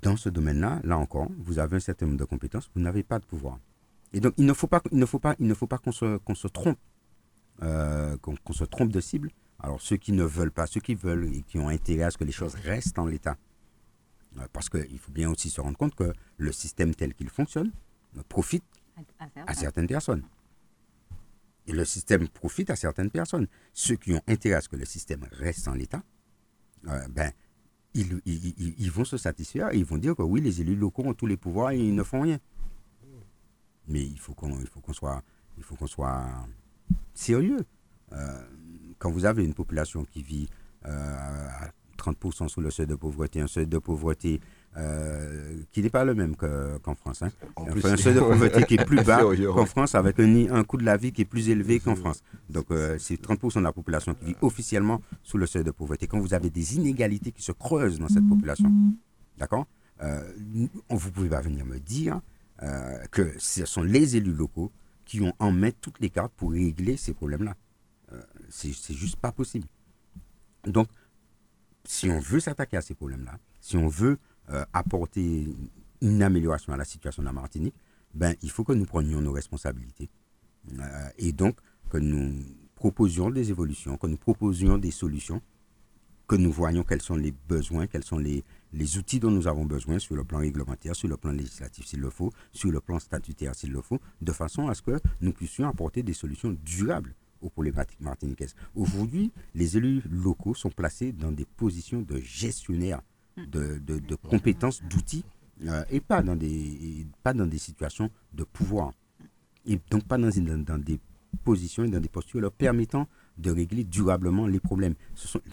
dans 0.01 0.17
ce 0.17 0.29
domaine-là, 0.29 0.81
là 0.83 0.97
encore, 0.97 1.29
vous 1.37 1.59
avez 1.59 1.77
un 1.77 1.79
certain 1.79 2.07
nombre 2.07 2.19
de 2.19 2.25
compétences, 2.25 2.69
vous 2.75 2.81
n'avez 2.81 3.03
pas 3.03 3.19
de 3.19 3.25
pouvoir. 3.25 3.59
Et 4.13 4.19
donc, 4.19 4.33
il 4.37 4.45
ne 4.45 4.53
faut 4.53 4.67
pas, 4.67 4.81
il 4.91 4.99
ne 4.99 5.05
faut 5.05 5.19
pas, 5.19 5.35
il 5.39 5.47
ne 5.47 5.53
faut 5.53 5.67
pas 5.67 5.77
qu'on 5.77 5.91
se, 5.91 6.17
qu'on 6.17 6.35
se 6.35 6.47
trompe, 6.47 6.77
euh, 7.63 8.17
qu'on 8.17 8.53
se 8.53 8.65
trompe 8.65 8.91
de 8.91 8.99
cible. 8.99 9.31
Alors, 9.59 9.81
ceux 9.81 9.97
qui 9.97 10.11
ne 10.11 10.23
veulent 10.23 10.51
pas, 10.51 10.67
ceux 10.67 10.81
qui 10.81 10.93
veulent 10.93 11.33
et 11.33 11.41
qui 11.43 11.57
ont 11.57 11.69
intérêt 11.69 12.03
à 12.03 12.11
ce 12.11 12.17
que 12.17 12.25
les 12.25 12.31
choses 12.31 12.55
restent 12.55 12.99
en 12.99 13.05
l'état, 13.05 13.37
parce 14.53 14.69
qu'il 14.69 14.99
faut 14.99 15.11
bien 15.11 15.29
aussi 15.29 15.49
se 15.49 15.61
rendre 15.61 15.77
compte 15.77 15.95
que 15.95 16.13
le 16.37 16.51
système 16.51 16.93
tel 16.93 17.13
qu'il 17.13 17.29
fonctionne 17.29 17.71
profite 18.29 18.63
à, 19.45 19.53
certaines 19.53 19.87
personnes. 19.87 20.23
Et 21.65 21.73
le 21.73 21.85
système 21.85 22.27
profite 22.27 22.69
à 22.69 22.75
certaines 22.75 23.11
personnes. 23.11 23.47
Ceux 23.73 23.95
qui 23.95 24.13
ont 24.13 24.21
intérêt 24.27 24.55
à 24.55 24.61
ce 24.61 24.69
que 24.69 24.75
le 24.75 24.85
système 24.85 25.25
reste 25.31 25.67
en 25.67 25.73
l'état, 25.73 26.03
euh, 26.87 27.07
ben, 27.09 27.31
ils, 27.93 28.21
ils, 28.25 28.91
vont 28.91 29.05
se 29.05 29.17
satisfaire 29.17 29.73
et 29.73 29.77
ils 29.77 29.85
vont 29.85 29.97
dire 29.97 30.15
que 30.15 30.21
oui, 30.21 30.39
les 30.39 30.61
élus 30.61 30.75
locaux 30.75 31.03
ont 31.05 31.13
tous 31.13 31.25
les 31.25 31.37
pouvoirs 31.37 31.71
et 31.71 31.79
ils 31.79 31.95
ne 31.95 32.03
font 32.03 32.21
rien. 32.21 32.39
Mais 33.87 34.03
il 34.03 34.19
faut 34.19 34.33
qu'on 34.33 34.93
soit, 34.93 35.23
il 35.57 35.63
faut 35.63 35.75
qu'on 35.75 35.87
soit 35.87 36.27
sérieux. 37.13 37.65
Euh, 38.13 38.47
quand 38.99 39.11
vous 39.11 39.25
avez 39.25 39.43
une 39.43 39.53
population 39.53 40.05
qui 40.05 40.21
vit 40.21 40.47
à 40.83 41.69
30% 41.97 42.47
sous 42.47 42.61
le 42.61 42.69
seuil 42.71 42.87
de 42.87 42.95
pauvreté, 42.95 43.41
un 43.41 43.47
seuil 43.47 43.67
de 43.67 43.77
pauvreté 43.77 44.39
euh, 44.77 45.63
qui 45.71 45.81
n'est 45.81 45.89
pas 45.89 46.05
le 46.05 46.13
même 46.13 46.35
qu'en 46.35 46.93
France. 46.93 47.23
Hein. 47.23 47.29
un 47.55 47.97
seuil 47.97 48.13
de 48.13 48.19
pauvreté 48.31 48.63
qui 48.63 48.75
est 48.75 48.85
plus 48.85 49.03
bas 49.03 49.21
qu'en 49.53 49.65
France, 49.65 49.95
avec 49.95 50.19
un, 50.19 50.53
un, 50.53 50.63
coût 50.63 50.77
de 50.77 50.83
la 50.85 50.97
vie 50.97 51.11
qui 51.11 51.23
est 51.23 51.25
plus 51.25 51.49
élevé 51.49 51.79
qu'en 51.79 51.95
France. 51.95 52.21
Donc, 52.49 52.65
euh, 52.69 52.97
c'est 52.99 53.19
30% 53.19 53.55
de 53.57 53.63
la 53.63 53.73
population 53.73 54.13
qui 54.13 54.25
vit 54.25 54.35
officiellement 54.41 55.01
sous 55.23 55.37
le 55.37 55.47
seuil 55.47 55.63
de 55.63 55.71
pauvreté. 55.71 56.05
Quand 56.05 56.19
vous 56.19 56.33
avez 56.35 56.51
des 56.51 56.75
inégalités 56.75 57.31
qui 57.31 57.41
se 57.41 57.51
creusent 57.51 57.99
dans 57.99 58.07
cette 58.07 58.27
population, 58.29 58.71
d'accord 59.37 59.65
euh, 60.03 60.21
Vous 60.89 61.11
pouvez 61.11 61.29
pas 61.29 61.41
venir 61.41 61.65
me 61.65 61.79
dire 61.79 62.21
que 63.11 63.33
ce 63.37 63.65
sont 63.65 63.83
les 63.83 64.15
élus 64.17 64.33
locaux 64.33 64.71
qui 65.05 65.21
ont 65.21 65.33
en 65.39 65.51
main 65.51 65.69
toutes 65.79 65.99
les 65.99 66.09
cartes 66.09 66.33
pour 66.35 66.51
régler 66.51 66.97
ces 66.97 67.13
problèmes-là. 67.13 67.55
c'est 68.49 68.93
juste 68.93 69.15
pas 69.17 69.31
possible. 69.31 69.67
Donc, 70.65 70.87
si 71.87 72.09
on 72.09 72.19
veut 72.19 72.41
s'attaquer 72.41 72.75
à 72.75 72.81
ces 72.81 72.93
problèmes-là, 72.93 73.39
si 73.61 73.77
on 73.77 73.87
veut 73.87 74.17
euh, 74.49 74.65
apporter 74.73 75.47
une 76.01 76.21
amélioration 76.21 76.73
à 76.73 76.77
la 76.77 76.83
situation 76.83 77.23
de 77.23 77.27
la 77.27 77.33
Martinique, 77.33 77.75
ben, 78.13 78.35
il 78.41 78.51
faut 78.51 78.65
que 78.65 78.73
nous 78.73 78.85
prenions 78.85 79.21
nos 79.21 79.31
responsabilités. 79.31 80.09
Euh, 80.79 81.09
et 81.17 81.31
donc, 81.31 81.55
que 81.89 81.97
nous 81.97 82.43
proposions 82.75 83.29
des 83.29 83.51
évolutions, 83.51 83.95
que 83.95 84.07
nous 84.07 84.17
proposions 84.17 84.77
des 84.77 84.91
solutions, 84.91 85.41
que 86.27 86.35
nous 86.35 86.51
voyions 86.51 86.83
quels 86.83 87.01
sont 87.01 87.15
les 87.15 87.33
besoins, 87.47 87.87
quels 87.87 88.03
sont 88.03 88.17
les, 88.17 88.43
les 88.73 88.97
outils 88.97 89.21
dont 89.21 89.31
nous 89.31 89.47
avons 89.47 89.65
besoin 89.65 89.97
sur 89.97 90.17
le 90.17 90.25
plan 90.25 90.39
réglementaire, 90.39 90.93
sur 90.93 91.07
le 91.07 91.15
plan 91.15 91.31
législatif 91.31 91.85
s'il 91.85 92.01
le 92.01 92.09
faut, 92.09 92.33
sur 92.51 92.69
le 92.69 92.81
plan 92.81 92.99
statutaire 92.99 93.55
s'il 93.55 93.71
le 93.71 93.81
faut, 93.81 94.01
de 94.21 94.33
façon 94.33 94.67
à 94.67 94.75
ce 94.75 94.81
que 94.81 94.99
nous 95.21 95.31
puissions 95.31 95.69
apporter 95.69 96.03
des 96.03 96.13
solutions 96.13 96.53
durables 96.65 97.15
aux 97.41 97.49
problématiques 97.49 98.01
martiniquaises. 98.01 98.55
Aujourd'hui, 98.75 99.31
les 99.55 99.77
élus 99.77 100.01
locaux 100.09 100.53
sont 100.53 100.69
placés 100.69 101.11
dans 101.11 101.31
des 101.31 101.45
positions 101.45 102.01
de 102.01 102.19
gestionnaires, 102.19 103.01
de, 103.37 103.79
de, 103.79 104.15
compétences, 104.15 104.83
d'outils, 104.83 105.23
euh, 105.65 105.83
et 105.89 105.99
pas 105.99 106.21
dans, 106.21 106.35
des, 106.35 107.05
pas 107.23 107.33
dans 107.33 107.47
des 107.47 107.57
situations 107.57 108.09
de 108.33 108.43
pouvoir. 108.43 108.91
Et 109.65 109.79
donc 109.89 110.03
pas 110.05 110.17
dans, 110.17 110.29
dans, 110.29 110.77
des 110.77 110.99
positions 111.43 111.83
et 111.83 111.89
dans 111.89 111.99
des 111.99 112.09
postures 112.09 112.41
leur 112.41 112.51
permettant 112.51 113.07
de 113.37 113.51
régler 113.51 113.83
durablement 113.83 114.47
les 114.47 114.59
problèmes. 114.59 114.95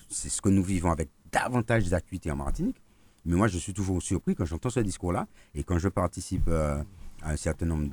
C'est 0.09 0.29
ce 0.29 0.41
que 0.41 0.49
nous 0.49 0.63
vivons 0.63 0.91
avec 0.91 1.11
davantage 1.33 1.89
d'activités 1.89 2.31
en 2.31 2.37
Martinique. 2.37 2.81
Mais 3.27 3.37
moi, 3.37 3.49
je 3.49 3.59
suis 3.59 3.73
toujours 3.73 4.03
surpris 4.03 4.35
quand 4.35 4.45
j'entends 4.45 4.71
ce 4.71 4.81
discours-là 4.81 5.27
et 5.55 5.65
quand 5.65 5.79
je 5.79 5.89
participe 5.89 6.47
euh, 6.49 6.83
à 7.23 7.31
un 7.31 7.37
certain 7.37 7.67
nombre 7.67 7.89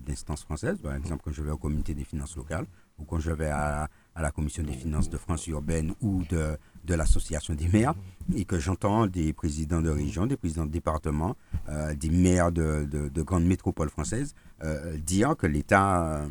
d'instances 0.00 0.44
françaises, 0.44 0.78
par 0.82 0.94
exemple 0.94 1.22
quand 1.24 1.32
je 1.32 1.42
vais 1.42 1.50
au 1.50 1.58
comité 1.58 1.94
des 1.94 2.04
finances 2.04 2.36
locales, 2.36 2.66
ou 3.02 3.04
quand 3.04 3.18
je 3.18 3.32
vais 3.32 3.50
à, 3.50 3.88
la 4.16 4.30
commission 4.30 4.62
des 4.62 4.72
finances 4.72 5.08
de 5.08 5.16
France 5.16 5.46
urbaine 5.46 5.94
ou 6.00 6.22
de, 6.28 6.56
de 6.84 6.94
l'association 6.94 7.54
des 7.54 7.68
maires, 7.68 7.94
et 8.34 8.44
que 8.44 8.58
j'entends 8.58 9.06
des 9.06 9.32
présidents 9.32 9.80
de 9.80 9.90
région, 9.90 10.26
des 10.26 10.36
présidents 10.36 10.66
de 10.66 10.70
département, 10.70 11.34
euh, 11.68 11.94
des 11.94 12.10
maires 12.10 12.52
de, 12.52 12.84
de, 12.90 13.22
grandes 13.22 13.46
métropoles 13.46 13.88
françaises 13.90 14.34
euh, 14.62 14.96
dire 14.98 15.34
que 15.36 15.46
l'État 15.46 16.22
euh, 16.22 16.28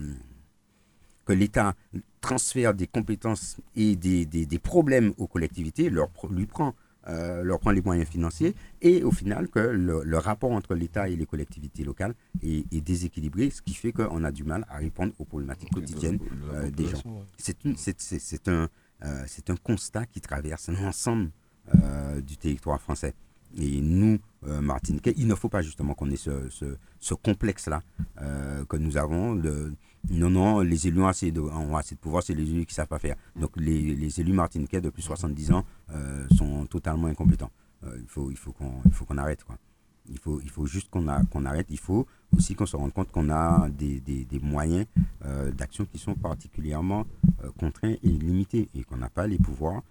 que 1.26 1.34
l'État 1.34 1.76
transfère 2.20 2.74
des 2.74 2.88
compétences 2.88 3.58
et 3.76 3.96
des, 3.96 4.26
des, 4.26 4.46
des, 4.46 4.60
problèmes 4.60 5.14
aux 5.18 5.28
collectivités, 5.28 5.90
leur, 5.90 6.10
lui 6.32 6.46
prend 6.48 6.74
euh, 7.08 7.44
leur 7.44 7.60
prend 7.60 7.72
les 7.72 7.82
moyens 7.82 8.08
financiers 8.08 8.56
et 8.82 9.04
au 9.04 9.12
final 9.12 9.50
que 9.50 9.60
le, 9.60 10.18
rapport 10.18 10.52
entre 10.52 10.76
l'État 10.76 11.10
et 11.10 11.16
les 11.16 11.26
collectivités 11.26 11.84
locales 11.84 12.14
est, 12.44 12.82
déséquilibré, 12.82 13.50
ce 13.50 13.62
qui 13.62 13.74
fait 13.74 13.92
qu'on 13.92 14.24
a 14.24 14.32
du 14.32 14.44
mal 14.44 14.66
à 14.70 14.78
répondre 14.78 15.14
aux 15.18 15.26
problématiques 15.26 15.72
quotidiennes 15.72 16.20
euh, 16.54 16.70
des 16.70 16.88
gens. 16.88 17.02
C'est 17.38 18.48
un, 18.48 18.70
euh, 19.04 19.26
un 19.50 19.56
constat 19.56 20.06
qui 20.06 20.22
traverse 20.22 20.70
l'ensemble 20.82 21.32
du 22.26 22.36
territoire 22.38 22.82
français. 22.82 23.14
Et 23.58 23.82
nous, 23.82 24.20
euh, 24.48 24.62
Martiniquais, 24.62 25.14
il 25.18 25.28
ne 25.28 25.36
faut 25.36 25.50
pas 25.50 25.62
justement 25.62 25.94
qu'on 25.94 26.10
ait 26.10 26.16
ce, 26.16 26.50
ce, 27.00 27.14
complexe-là 27.14 27.84
euh, 28.22 28.64
que 28.66 28.78
nous 28.78 28.98
avons. 28.98 29.36
De, 29.36 29.74
non, 30.10 30.30
non, 30.30 30.60
les 30.60 30.88
élus 30.88 31.02
ont 31.02 31.08
assez 31.08 31.32
de, 31.32 31.40
ont 31.40 31.76
assez 31.78 31.96
de 31.96 32.00
pouvoir, 32.00 32.24
c'est 32.24 32.34
les 32.34 32.44
élus 32.44 32.66
qui 32.66 32.74
ne 32.74 32.76
savent 32.76 32.88
pas 32.88 33.00
faire. 33.00 33.16
Donc 33.36 33.52
les, 33.56 33.96
les 33.96 34.20
élus 34.20 34.34
martiniquais 34.34 34.82
depuis 34.82 35.02
70 35.02 35.52
ans 35.52 35.66
euh, 35.92 36.28
sont 36.36 36.66
totalement 36.66 37.08
incompétents. 37.08 37.52
il 37.84 38.08
faut, 38.08 38.32
il 38.32 38.38
faut 38.38 38.52
qu'on 38.52 38.82
il 38.86 38.92
faut 38.94 39.06
qu'on 39.06 39.18
arrête. 39.18 39.44
Quoi. 39.44 39.58
Il, 40.10 40.18
faut, 40.18 40.42
il 40.42 40.50
faut 40.50 40.66
juste 40.66 40.90
qu'on 40.90 41.06
qu'on 41.26 41.46
arrête. 41.46 41.68
Il 41.70 41.80
faut 41.80 42.08
aussi 42.36 42.56
qu'on 42.56 42.66
se 42.66 42.76
rende 42.76 42.94
compte 42.94 43.12
qu'on 43.12 43.30
a 43.30 43.70
des, 43.70 44.00
des, 44.00 44.26
des 44.26 44.40
moyens 44.40 44.86
d'action 45.54 45.86
qui 45.86 46.00
sont 46.00 46.16
particulièrement 46.16 47.06
contraints 47.58 47.96
et 48.04 48.10
limités 48.10 48.70
et 48.74 48.84
qu'on 48.84 48.98
n'a 48.98 49.10
pas 49.10 49.28
les 49.28 49.38
pouvoirs 49.38 49.84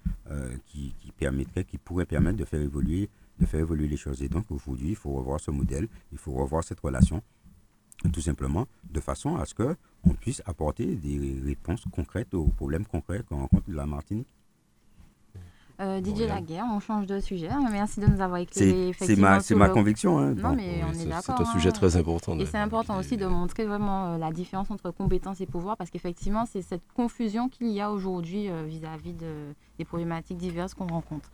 qui, 0.66 0.94
qui, 0.98 1.12
permettraient, 1.12 1.64
qui 1.64 1.78
pourraient 1.78 2.06
permettre 2.06 2.36
de 2.38 2.44
faire 2.44 2.60
évoluer 2.60 3.08
de 3.40 3.46
faire 3.46 3.60
évoluer 3.60 3.88
les 3.88 3.96
choses. 3.96 4.22
Et 4.22 4.28
donc 4.28 4.50
aujourd'hui, 4.50 4.90
il 4.90 4.96
faut 4.96 5.12
revoir 5.12 5.40
ce 5.40 5.50
modèle, 5.50 5.88
il 6.12 6.18
faut 6.18 6.32
revoir 6.32 6.62
cette 6.62 6.80
relation, 6.80 7.22
tout 8.12 8.20
simplement, 8.20 8.66
de 8.88 9.00
façon 9.00 9.36
à 9.36 9.46
ce 9.46 9.54
qu'on 10.02 10.14
puisse 10.14 10.42
apporter 10.46 10.86
des 10.96 11.40
réponses 11.44 11.84
concrètes 11.92 12.34
aux 12.34 12.48
problèmes 12.48 12.86
concrets 12.86 13.22
qu'on 13.28 13.38
rencontre 13.38 13.68
de 13.68 13.74
la 13.74 13.86
Martinique. 13.86 14.28
Euh, 15.80 16.00
Didier 16.00 16.26
Laguerre, 16.26 16.66
on 16.70 16.78
change 16.78 17.06
de 17.06 17.20
sujet. 17.20 17.48
Merci 17.72 18.00
de 18.00 18.06
nous 18.06 18.20
avoir 18.20 18.38
éclairé. 18.38 18.92
C'est 18.98 19.16
ma, 19.16 19.38
ma 19.56 19.68
conviction. 19.70 20.18
Hein. 20.18 20.34
Non, 20.34 20.54
mais 20.54 20.82
on 20.86 20.92
est, 20.92 21.06
d'accord. 21.06 21.36
C'est 21.38 21.42
un 21.42 21.52
sujet 21.52 21.70
hein. 21.70 21.72
très 21.72 21.96
important. 21.96 22.38
Et 22.38 22.44
c'est 22.44 22.58
important 22.58 22.98
aussi 22.98 23.16
de 23.16 23.24
montrer 23.24 23.64
vraiment 23.64 24.08
euh, 24.08 24.18
la 24.18 24.30
différence 24.30 24.70
entre 24.70 24.90
compétences 24.90 25.40
et 25.40 25.46
pouvoir, 25.46 25.78
parce 25.78 25.88
qu'effectivement, 25.88 26.44
c'est 26.44 26.60
cette 26.60 26.82
confusion 26.94 27.48
qu'il 27.48 27.68
y 27.68 27.80
a 27.80 27.90
aujourd'hui 27.90 28.50
euh, 28.50 28.64
vis-à-vis 28.66 29.14
de, 29.14 29.54
des 29.78 29.86
problématiques 29.86 30.36
diverses 30.36 30.74
qu'on 30.74 30.86
rencontre. 30.86 31.30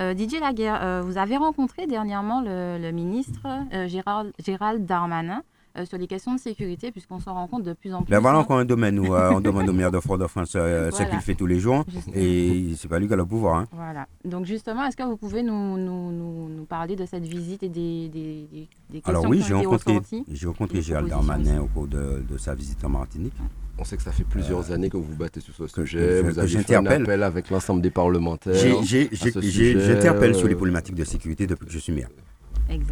Euh, 0.00 0.14
Didier 0.14 0.40
Laguerre, 0.40 1.02
vous 1.04 1.18
avez 1.18 1.36
rencontré 1.36 1.86
dernièrement 1.86 2.40
le, 2.40 2.78
le 2.80 2.92
ministre 2.92 3.46
Gérald, 3.86 4.32
Gérald 4.42 4.86
Darmanin. 4.86 5.42
Euh, 5.78 5.84
sur 5.84 5.98
les 5.98 6.08
questions 6.08 6.34
de 6.34 6.40
sécurité, 6.40 6.90
puisqu'on 6.90 7.20
s'en 7.20 7.32
rend 7.32 7.46
compte 7.46 7.62
de 7.62 7.74
plus 7.74 7.94
en 7.94 8.02
plus. 8.02 8.10
Ben 8.10 8.18
voilà 8.18 8.38
encore 8.38 8.58
un 8.58 8.64
domaine 8.64 8.98
où 8.98 9.14
euh, 9.14 9.30
on 9.30 9.40
demande 9.40 9.68
au 9.68 9.72
maire 9.72 9.92
de 9.92 10.00
Fort-de-France 10.00 10.54
euh, 10.56 10.90
ce 10.92 11.04
qu'il 11.04 11.20
fait 11.20 11.36
tous 11.36 11.46
les 11.46 11.60
jours, 11.60 11.84
et 12.12 12.72
c'est 12.76 12.88
pas 12.88 12.98
lui 12.98 13.06
qui 13.06 13.12
a 13.12 13.16
le 13.16 13.24
pouvoir. 13.24 13.54
Hein. 13.60 13.68
Voilà. 13.70 14.08
Donc 14.24 14.46
justement, 14.46 14.84
est-ce 14.86 14.96
que 14.96 15.04
vous 15.04 15.16
pouvez 15.16 15.44
nous, 15.44 15.78
nous, 15.78 16.10
nous, 16.10 16.64
parler 16.64 16.96
de 16.96 17.06
cette 17.06 17.22
visite 17.22 17.62
et 17.62 17.68
des, 17.68 18.08
des, 18.08 18.48
des 18.90 19.00
questions 19.00 19.10
Alors 19.10 19.26
oui, 19.26 19.44
j'ai 19.46 19.54
rencontré, 19.54 20.00
j'ai 20.28 20.46
rencontré 20.48 20.82
Gérald 20.82 21.08
Darmanin 21.08 21.60
au 21.60 21.66
cours 21.66 21.86
de, 21.86 22.24
de, 22.28 22.36
sa 22.36 22.52
visite 22.56 22.84
en 22.84 22.88
Martinique. 22.88 23.34
On 23.78 23.84
sait 23.84 23.96
que 23.96 24.02
ça 24.02 24.10
fait 24.10 24.24
plusieurs 24.24 24.72
années 24.72 24.90
que 24.90 24.96
vous 24.96 25.04
vous 25.04 25.16
battez 25.16 25.38
sur 25.38 25.54
ce 25.54 25.68
sujet. 25.68 26.22
vous 26.22 26.36
avez 26.36 26.48
fait 26.48 26.74
un 26.74 26.86
appel 26.86 27.22
avec 27.22 27.48
l'ensemble 27.48 27.80
des 27.80 27.90
parlementaires. 27.90 28.54
J'interpelle 28.82 30.34
sur 30.34 30.48
les 30.48 30.56
problématiques 30.56 30.96
de 30.96 31.04
sécurité 31.04 31.46
depuis 31.46 31.66
que 31.66 31.72
je 31.72 31.78
suis 31.78 31.92
maire. 31.92 32.08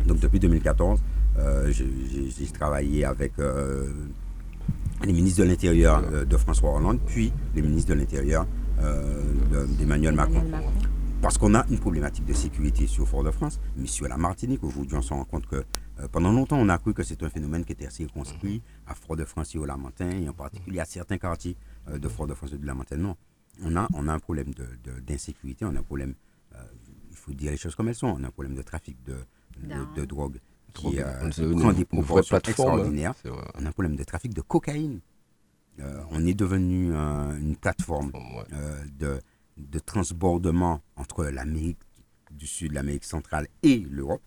Donc 0.06 0.20
depuis 0.20 0.40
2014, 0.40 0.98
euh, 1.00 1.02
j'ai 1.70 2.46
travaillé 2.52 3.04
avec 3.04 3.32
euh, 3.38 3.86
les 5.04 5.12
ministres 5.12 5.42
de 5.42 5.48
l'Intérieur 5.48 6.02
euh, 6.12 6.24
de 6.24 6.36
François 6.36 6.74
Hollande, 6.74 7.00
puis 7.06 7.32
les 7.54 7.62
ministres 7.62 7.94
de 7.94 7.98
l'Intérieur 7.98 8.46
d'Emmanuel 9.78 10.14
Macron. 10.14 10.44
Parce 11.20 11.36
qu'on 11.36 11.56
a 11.56 11.66
une 11.68 11.78
problématique 11.80 12.24
de 12.26 12.32
sécurité 12.32 12.86
sur 12.86 13.08
Fort-de-France, 13.08 13.60
mais 13.76 13.88
sur 13.88 14.06
la 14.06 14.16
Martinique, 14.16 14.62
aujourd'hui, 14.62 14.96
on 14.96 15.02
se 15.02 15.12
rend 15.12 15.24
compte 15.24 15.46
que 15.48 15.64
pendant 16.12 16.30
longtemps, 16.30 16.58
on 16.58 16.68
a 16.68 16.78
cru 16.78 16.94
que 16.94 17.02
c'est 17.02 17.20
un 17.24 17.28
phénomène 17.28 17.64
qui 17.64 17.72
était 17.72 17.90
circonscrit 17.90 18.62
à 18.86 18.94
Fort-de-France 18.94 19.56
et 19.56 19.58
au 19.58 19.64
Lamentin, 19.64 20.10
et 20.10 20.28
en 20.28 20.32
particulier 20.32 20.78
à 20.78 20.84
certains 20.84 21.18
quartiers 21.18 21.56
de 21.92 22.08
Fort-de-France 22.08 22.52
et 22.52 22.58
de 22.58 22.64
Lamentin. 22.66 22.98
Non, 22.98 23.16
on 23.64 23.74
a, 23.74 23.88
on 23.94 24.06
a 24.06 24.12
un 24.12 24.20
problème 24.20 24.52
d'insécurité, 25.04 25.64
on 25.64 25.74
a 25.74 25.80
un 25.80 25.82
problème, 25.82 26.14
il 27.10 27.16
faut 27.16 27.32
dire 27.32 27.50
les 27.50 27.56
choses 27.56 27.74
comme 27.74 27.88
elles 27.88 27.96
sont, 27.96 28.14
on 28.16 28.22
a 28.22 28.28
un 28.28 28.30
problème 28.30 28.54
de 28.54 28.62
trafic 28.62 28.96
de, 29.04 29.16
de, 29.96 30.04
drogue 30.04 30.38
qui 30.74 31.00
euh, 31.00 31.30
prend 31.56 31.72
des 31.72 31.84
proportions 31.84 32.38
extraordinaires. 32.38 33.14
On 33.54 33.64
a 33.64 33.68
un 33.68 33.72
problème 33.72 33.96
de 33.96 34.04
trafic 34.04 34.34
de 34.34 34.40
cocaïne. 34.40 35.00
Euh, 35.80 36.02
on 36.10 36.26
est 36.26 36.34
devenu 36.34 36.92
une 36.92 37.56
plateforme 37.56 38.10
euh, 38.52 38.84
de, 38.98 39.20
de 39.56 39.78
transbordement 39.78 40.80
entre 40.96 41.24
l'Amérique 41.26 41.78
du 42.32 42.46
Sud, 42.46 42.72
l'Amérique 42.72 43.04
centrale 43.04 43.48
et 43.62 43.78
l'Europe, 43.78 44.22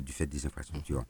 du 0.00 0.12
fait 0.12 0.26
des 0.26 0.44
infrastructures 0.44 1.04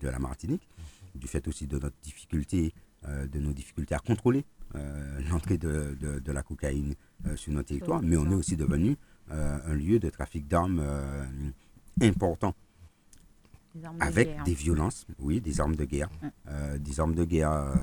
de 0.00 0.08
la 0.08 0.18
Martinique, 0.18 0.68
du 1.14 1.26
fait 1.26 1.46
aussi 1.48 1.66
de 1.66 1.78
notre 1.78 1.96
difficulté, 2.02 2.72
de 3.06 3.38
nos 3.40 3.52
difficultés 3.52 3.94
à 3.94 3.98
contrôler 3.98 4.44
l'entrée 5.30 5.58
de, 5.58 5.96
de, 6.00 6.18
de, 6.20 6.32
la 6.32 6.42
cocaïne 6.42 6.94
sur 7.34 7.52
notre 7.52 7.68
territoire, 7.68 8.00
mais 8.02 8.16
on 8.16 8.30
est 8.30 8.34
aussi 8.34 8.56
devenu 8.56 8.96
un 9.30 9.74
lieu 9.74 9.98
de 9.98 10.08
trafic 10.08 10.46
d'armes 10.48 10.82
important. 12.00 12.54
Avec 14.00 14.42
des 14.44 14.54
violences, 14.54 15.06
oui, 15.18 15.40
des 15.40 15.60
armes 15.60 15.76
de 15.76 15.84
guerre. 15.84 16.10
Euh, 16.48 16.78
des 16.78 17.00
armes 17.00 17.14
de 17.14 17.24
guerre 17.24 17.52
euh, 17.52 17.74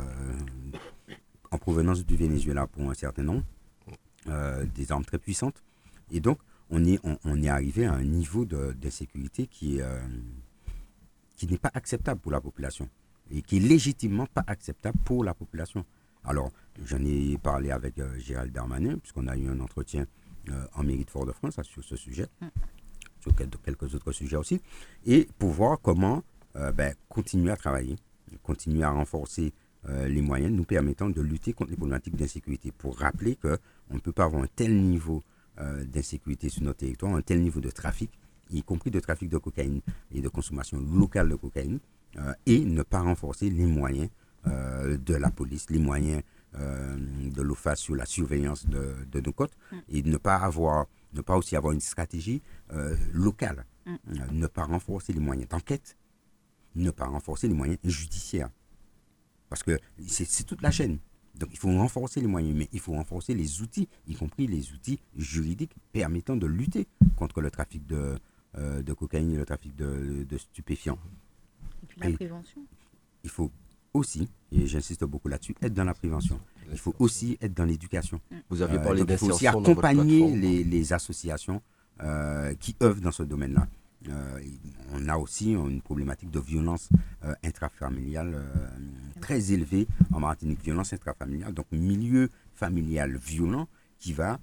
en 1.52 1.58
provenance 1.58 2.06
du 2.06 2.16
Venezuela 2.16 2.68
pour 2.68 2.90
un 2.90 2.94
certain 2.94 3.24
nombre. 3.24 3.44
Euh, 4.28 4.66
des 4.76 4.92
armes 4.92 5.06
très 5.06 5.18
puissantes. 5.18 5.62
Et 6.12 6.20
donc, 6.20 6.40
on 6.70 6.84
est, 6.86 7.00
on, 7.04 7.44
est 7.44 7.50
arrivé 7.50 7.86
à 7.86 7.94
un 7.94 8.04
niveau 8.04 8.46
d'insécurité 8.46 9.48
qui, 9.48 9.80
qui 11.36 11.48
n'est 11.48 11.58
pas 11.58 11.72
acceptable 11.74 12.20
pour 12.20 12.32
la 12.32 12.42
population. 12.42 12.88
Et 13.32 13.42
qui 13.42 13.58
est 13.58 13.60
légitimement 13.60 14.26
pas 14.26 14.44
acceptable 14.48 14.98
pour 15.04 15.24
la 15.24 15.34
population. 15.34 15.86
Alors, 16.24 16.52
j'en 16.86 17.04
ai 17.04 17.38
parlé 17.38 17.72
avec 17.72 17.96
Gérald 18.18 18.52
Darmanin, 18.54 18.98
puisqu'on 18.98 19.28
a 19.28 19.36
eu 19.38 19.48
un 19.48 19.60
entretien 19.60 20.06
en 20.74 20.84
mairie 20.84 21.06
de 21.06 21.10
Fort-de-France 21.10 21.62
sur 21.64 21.84
ce 21.84 21.96
sujet. 21.96 22.28
Sur 23.24 23.34
quelques 23.36 23.96
autres 23.96 24.12
sujets 24.12 24.36
aussi, 24.36 24.60
et 25.06 25.30
pour 25.40 25.52
voir 25.52 25.80
comment 25.82 26.24
euh, 26.58 26.74
ben, 26.74 26.94
continuer 27.08 27.52
à 27.52 27.56
travailler, 27.56 27.96
continuer 28.42 28.84
à 28.84 28.92
renforcer 28.92 29.54
euh, 29.88 30.10
les 30.10 30.22
moyens 30.22 30.52
nous 30.52 30.66
permettant 30.66 31.10
de 31.10 31.22
lutter 31.22 31.54
contre 31.54 31.72
les 31.72 31.78
problématiques 31.78 32.18
d'insécurité. 32.18 32.74
Pour 32.78 32.98
rappeler 33.00 33.38
qu'on 33.38 33.94
ne 33.96 34.00
peut 34.00 34.12
pas 34.12 34.26
avoir 34.26 34.44
un 34.44 34.48
tel 34.54 34.76
niveau 34.76 35.24
euh, 35.62 35.86
d'insécurité 35.86 36.50
sur 36.50 36.64
notre 36.64 36.80
territoire, 36.80 37.16
un 37.16 37.22
tel 37.22 37.42
niveau 37.42 37.62
de 37.62 37.70
trafic, 37.70 38.12
y 38.52 38.62
compris 38.62 38.92
de 38.92 39.00
trafic 39.00 39.30
de 39.30 39.38
cocaïne 39.38 39.80
et 40.14 40.20
de 40.20 40.28
consommation 40.28 40.82
locale 40.82 41.30
de 41.30 41.36
cocaïne, 41.36 41.80
et 42.46 42.60
ne 42.60 42.84
pas 42.84 43.00
renforcer 43.00 43.50
les 43.50 43.66
moyens 43.66 44.10
de 44.46 45.16
la 45.16 45.32
police, 45.32 45.70
les 45.70 45.80
moyens 45.80 46.22
de 46.54 47.42
l'OFA 47.42 47.76
sur 47.76 47.96
la 47.96 48.06
surveillance 48.06 48.68
de, 48.68 48.94
de 49.10 49.20
nos 49.22 49.32
côtes, 49.32 49.58
mm. 49.72 49.78
et 49.90 50.04
ne 50.04 50.18
pas 50.18 50.36
avoir 50.36 50.86
ne 51.14 51.22
pas 51.22 51.38
aussi 51.38 51.56
avoir 51.56 51.74
une 51.74 51.82
stratégie 51.82 52.42
euh, 52.72 52.96
locale, 53.12 53.66
mm. 53.86 53.92
euh, 53.92 54.26
ne 54.32 54.48
pas 54.48 54.64
renforcer 54.64 55.14
les 55.14 55.20
moyens 55.20 55.48
d'enquête, 55.48 55.98
ne 56.76 56.92
pas 56.92 57.06
renforcer 57.06 57.48
les 57.48 57.54
moyens 57.54 57.78
judiciaires. 57.84 58.50
Parce 59.50 59.64
que 59.64 59.80
c'est 60.08 60.46
toute 60.46 60.62
la 60.62 60.72
chaîne. 60.72 60.98
Donc 61.36 61.50
il 61.52 61.58
faut 61.58 61.70
renforcer 61.70 62.22
les 62.22 62.28
moyens, 62.28 62.56
mais 62.56 62.70
il 62.72 62.80
faut 62.80 62.94
renforcer 62.94 63.34
les 63.34 63.62
outils, 63.62 63.88
y 64.08 64.16
compris 64.16 64.48
les 64.48 64.72
outils 64.72 65.00
juridiques 65.16 65.76
permettant 65.92 66.36
de 66.36 66.46
lutter 66.46 66.88
contre 67.16 67.42
le 67.42 67.50
trafic 67.50 67.86
de, 67.88 68.18
euh, 68.58 68.84
de 68.84 68.94
cocaïne 68.94 69.34
et 69.34 69.38
le 69.38 69.46
trafic 69.46 69.76
de, 69.76 70.38
stupéfiants. 70.38 71.00
Et 71.82 71.86
puis 71.88 72.00
la 72.02 72.12
prévention. 72.12 72.62
Il 73.24 73.30
faut 73.30 73.52
aussi, 73.94 74.28
et 74.52 74.66
j'insiste 74.68 75.04
beaucoup 75.04 75.28
là-dessus, 75.28 75.56
être 75.62 75.74
dans 75.74 75.84
la 75.84 75.94
prévention. 75.94 76.40
Il 76.72 76.78
faut 76.78 76.96
aussi 77.00 77.38
être 77.42 77.54
dans 77.54 77.66
l'éducation. 77.66 78.20
Mm. 78.32 78.36
Vous 78.50 78.62
avez 78.62 78.78
parlé 78.80 79.02
euh, 79.02 79.06
Il 79.08 79.18
faut 79.18 79.28
aussi 79.32 79.48
accompagner 79.48 80.36
les, 80.64 80.94
associations 80.94 81.62
euh, 82.02 82.54
qui 82.60 82.76
œuvrent 82.82 83.02
dans 83.02 83.12
ce 83.12 83.24
domaine-là. 83.24 83.68
Euh, 84.10 84.40
on 84.94 85.08
a 85.08 85.18
aussi 85.18 85.54
une 85.54 85.82
problématique 85.82 86.30
de 86.30 86.40
violence 86.40 86.90
intrafamiliale 87.44 88.36
très 89.22 89.54
élevée 89.54 89.88
en 90.12 90.20
Martinique. 90.20 90.62
Violence 90.62 90.92
intrafamiliale, 90.92 91.54
donc 91.54 91.68
milieu 91.72 92.30
familial 92.54 93.16
violent 93.16 93.68
qui 94.00 94.12
va 94.12 94.40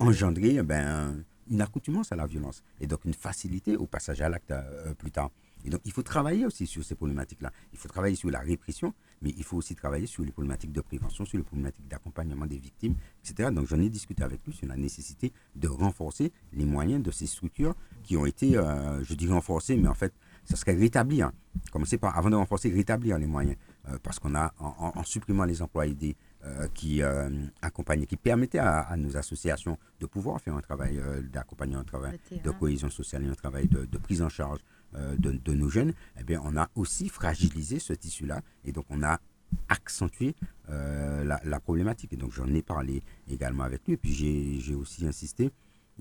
engendrer 0.00 0.62
ben, 0.62 1.24
une 1.50 1.62
accoutumance 1.62 2.12
à 2.12 2.16
la 2.16 2.26
violence 2.26 2.62
et 2.78 2.86
donc 2.86 3.06
une 3.06 3.14
facilité 3.14 3.76
au 3.76 3.86
passage 3.86 4.20
à 4.20 4.28
l'acte 4.28 4.52
plus 4.98 5.10
tard. 5.10 5.30
Et 5.64 5.70
donc, 5.70 5.80
il 5.84 5.92
faut 5.92 6.02
travailler 6.02 6.46
aussi 6.46 6.66
sur 6.66 6.84
ces 6.84 6.94
problématiques-là. 6.94 7.52
Il 7.72 7.78
faut 7.78 7.88
travailler 7.88 8.14
sur 8.14 8.30
la 8.30 8.40
répression, 8.40 8.94
mais 9.22 9.34
il 9.36 9.44
faut 9.44 9.56
aussi 9.56 9.74
travailler 9.74 10.06
sur 10.06 10.24
les 10.24 10.32
problématiques 10.32 10.72
de 10.72 10.80
prévention, 10.80 11.24
sur 11.24 11.38
les 11.38 11.44
problématiques 11.44 11.88
d'accompagnement 11.88 12.46
des 12.46 12.58
victimes, 12.58 12.94
etc. 13.24 13.50
Donc, 13.52 13.66
j'en 13.66 13.80
ai 13.80 13.88
discuté 13.88 14.22
avec 14.22 14.40
lui 14.46 14.52
sur 14.52 14.66
la 14.68 14.76
nécessité 14.76 15.32
de 15.56 15.68
renforcer 15.68 16.32
les 16.52 16.64
moyens 16.64 17.02
de 17.02 17.10
ces 17.10 17.26
structures 17.26 17.74
qui 18.02 18.16
ont 18.16 18.26
été, 18.26 18.56
euh, 18.56 19.02
je 19.04 19.14
dis 19.14 19.28
renforcées, 19.28 19.76
mais 19.76 19.88
en 19.88 19.94
fait, 19.94 20.12
ça 20.44 20.56
serait 20.56 20.74
rétablir. 20.74 21.30
Commencer 21.72 21.98
par, 21.98 22.16
avant 22.16 22.30
de 22.30 22.36
renforcer, 22.36 22.70
rétablir 22.70 23.18
les 23.18 23.26
moyens. 23.26 23.56
Euh, 23.90 23.98
parce 24.02 24.18
qu'on 24.18 24.34
a, 24.34 24.52
en, 24.58 25.02
supprimant 25.04 25.44
les 25.44 25.62
emplois 25.62 25.86
aidés, 25.86 26.16
euh, 26.44 26.68
qui 26.74 27.02
euh, 27.02 27.28
accompagnaient, 27.62 28.06
qui 28.06 28.16
permettaient 28.16 28.58
à, 28.58 28.94
nos 28.96 29.16
associations 29.16 29.78
de 30.00 30.06
pouvoir 30.06 30.40
faire 30.40 30.54
un 30.56 30.60
travail 30.60 31.00
d'accompagnement, 31.32 31.80
un 31.80 31.84
travail 31.84 32.18
de 32.44 32.50
cohésion 32.50 32.90
sociale 32.90 33.24
et 33.24 33.28
un 33.28 33.34
travail 33.34 33.68
de, 33.68 33.84
de 33.86 33.98
prise 33.98 34.22
en 34.22 34.28
charge 34.28 34.60
euh, 34.94 35.16
de, 35.18 35.52
nos 35.52 35.68
jeunes, 35.68 35.92
eh 36.18 36.24
bien, 36.24 36.40
on 36.44 36.56
a 36.56 36.70
aussi 36.74 37.10
fragilisé 37.10 37.78
ce 37.78 37.92
tissu-là 37.92 38.40
et 38.64 38.72
donc 38.72 38.86
on 38.88 39.02
a 39.02 39.20
accentué 39.68 40.34
euh, 40.70 41.24
la, 41.24 41.60
problématique. 41.60 42.14
Et 42.14 42.16
donc 42.16 42.32
j'en 42.32 42.52
ai 42.54 42.62
parlé 42.62 43.02
également 43.28 43.64
avec 43.64 43.86
lui. 43.86 43.94
Et 43.94 43.96
puis 43.98 44.14
j'ai 44.14 44.74
aussi 44.74 45.06
insisté 45.06 45.50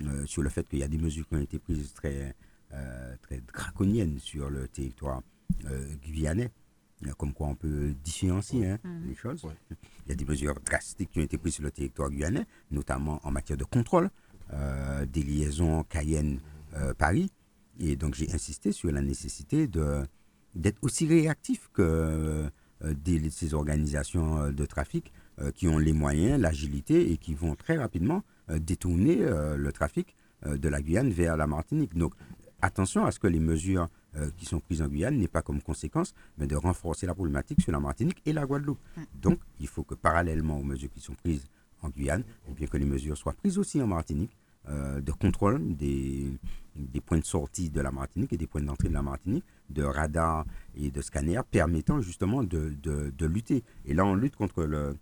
euh, 0.03 0.25
sur 0.25 0.41
le 0.41 0.49
fait 0.49 0.67
qu'il 0.67 0.79
y 0.79 0.83
a 0.83 0.88
des 0.88 0.97
mesures 0.97 1.27
qui 1.27 1.35
ont 1.35 1.41
été 1.41 1.59
prises 1.59 1.93
très, 1.93 2.33
très 3.21 3.41
draconiennes 3.41 4.19
sur 4.19 4.49
le 4.49 4.67
territoire 4.67 5.21
guyanais. 6.01 6.51
Comme 7.17 7.33
quoi 7.33 7.47
on 7.47 7.55
peut 7.55 7.93
différencier 8.03 8.69
hein, 8.69 8.79
mhm. 8.83 9.07
les 9.07 9.15
choses. 9.15 9.45
Il 10.05 10.09
y 10.09 10.11
a 10.13 10.15
des 10.15 10.25
mesures 10.25 10.55
drastiques 10.65 11.11
qui 11.11 11.19
ont 11.19 11.23
été 11.23 11.38
prises 11.38 11.55
sur 11.55 11.63
le 11.63 11.71
territoire 11.71 12.09
guyanais, 12.09 12.45
notamment 12.71 13.19
en 13.23 13.31
matière 13.31 13.57
de 13.57 13.65
contrôle 13.65 14.09
des 15.07 15.23
liaisons 15.23 15.83
Cayenne 15.83 16.39
Paris. 16.97 17.29
Et 17.80 17.95
donc 17.95 18.15
j'ai 18.15 18.32
insisté 18.34 18.71
sur 18.71 18.91
la 18.91 19.01
nécessité 19.01 19.67
d'être 19.67 20.80
aussi 20.82 21.07
réactif 21.07 21.69
que 21.73 22.49
ces 23.32 23.53
organisations 23.53 24.51
de 24.51 24.65
trafic 24.65 25.11
qui 25.55 25.67
ont 25.67 25.78
les 25.78 25.93
moyens, 25.93 26.39
l'agilité 26.39 27.11
et 27.11 27.17
qui 27.17 27.34
vont 27.34 27.55
très 27.55 27.78
rapidement 27.78 28.23
détourner 28.49 29.17
le 29.17 29.71
trafic 29.71 30.15
de 30.45 30.69
la 30.69 30.82
Guyane 30.82 31.11
vers 31.11 31.38
la 31.38 31.47
Martinique. 31.47 31.95
Donc 31.95 32.13
attention 32.61 33.05
à 33.05 33.11
ce 33.11 33.19
que 33.19 33.28
les 33.28 33.39
mesures 33.39 33.88
euh, 34.15 34.30
qui 34.38 34.45
sont 34.45 34.59
prises 34.59 34.82
en 34.82 34.88
Guyane 34.88 35.17
n'aient 35.17 35.28
pas 35.28 35.41
comme 35.41 35.61
conséquence 35.61 36.13
mais 36.38 36.47
de 36.47 36.55
renforcer 36.55 37.05
la 37.05 37.13
problématique 37.13 37.61
sur 37.61 37.71
la 37.71 37.80
Martinique 37.80 38.21
et 38.25 38.34
la 38.34 38.45
Guadeloupe. 38.45 38.80
Mm. 38.95 39.01
Donc, 39.21 39.39
il 39.59 39.67
faut 39.67 39.84
que 39.84 39.95
parallèlement 39.95 40.57
aux 40.57 40.63
mesures 40.63 40.89
qui 40.89 40.99
sont 40.99 41.13
prises 41.13 41.45
en 41.82 41.89
Guyane, 41.89 42.21
et 42.21 42.51
eh 42.51 42.53
bien 42.53 42.67
que 42.67 42.78
les 42.78 42.86
mesures 42.86 43.17
soient 43.17 43.34
prises 43.34 43.57
aussi 43.59 43.82
en 43.82 43.88
Martinique, 43.88 44.36
euh, 44.70 45.01
de 45.01 45.11
contrôle 45.11 45.76
des, 45.76 46.32
des, 46.76 47.01
points 47.01 47.20
de 47.20 47.26
sortie 47.26 47.70
de 47.70 47.80
la 47.80 47.91
Martinique 47.91 48.34
et 48.34 48.38
des 48.38 48.47
points 48.47 48.61
d'entrée 48.61 48.89
de 48.89 48.93
la 48.93 49.01
Martinique, 49.01 49.45
de 49.70 49.84
radars 49.84 50.45
et 50.76 50.91
de 50.91 51.01
scanners 51.01 51.41
permettant 51.49 52.01
justement 52.01 52.43
de, 52.43 52.74
de, 52.82 53.13
de, 53.18 53.26
lutter. 53.26 53.63
Et 53.86 53.93
là, 53.93 54.05
on 54.05 54.13
lutte 54.13 54.36
contre, 54.36 54.63
le, 54.63 54.97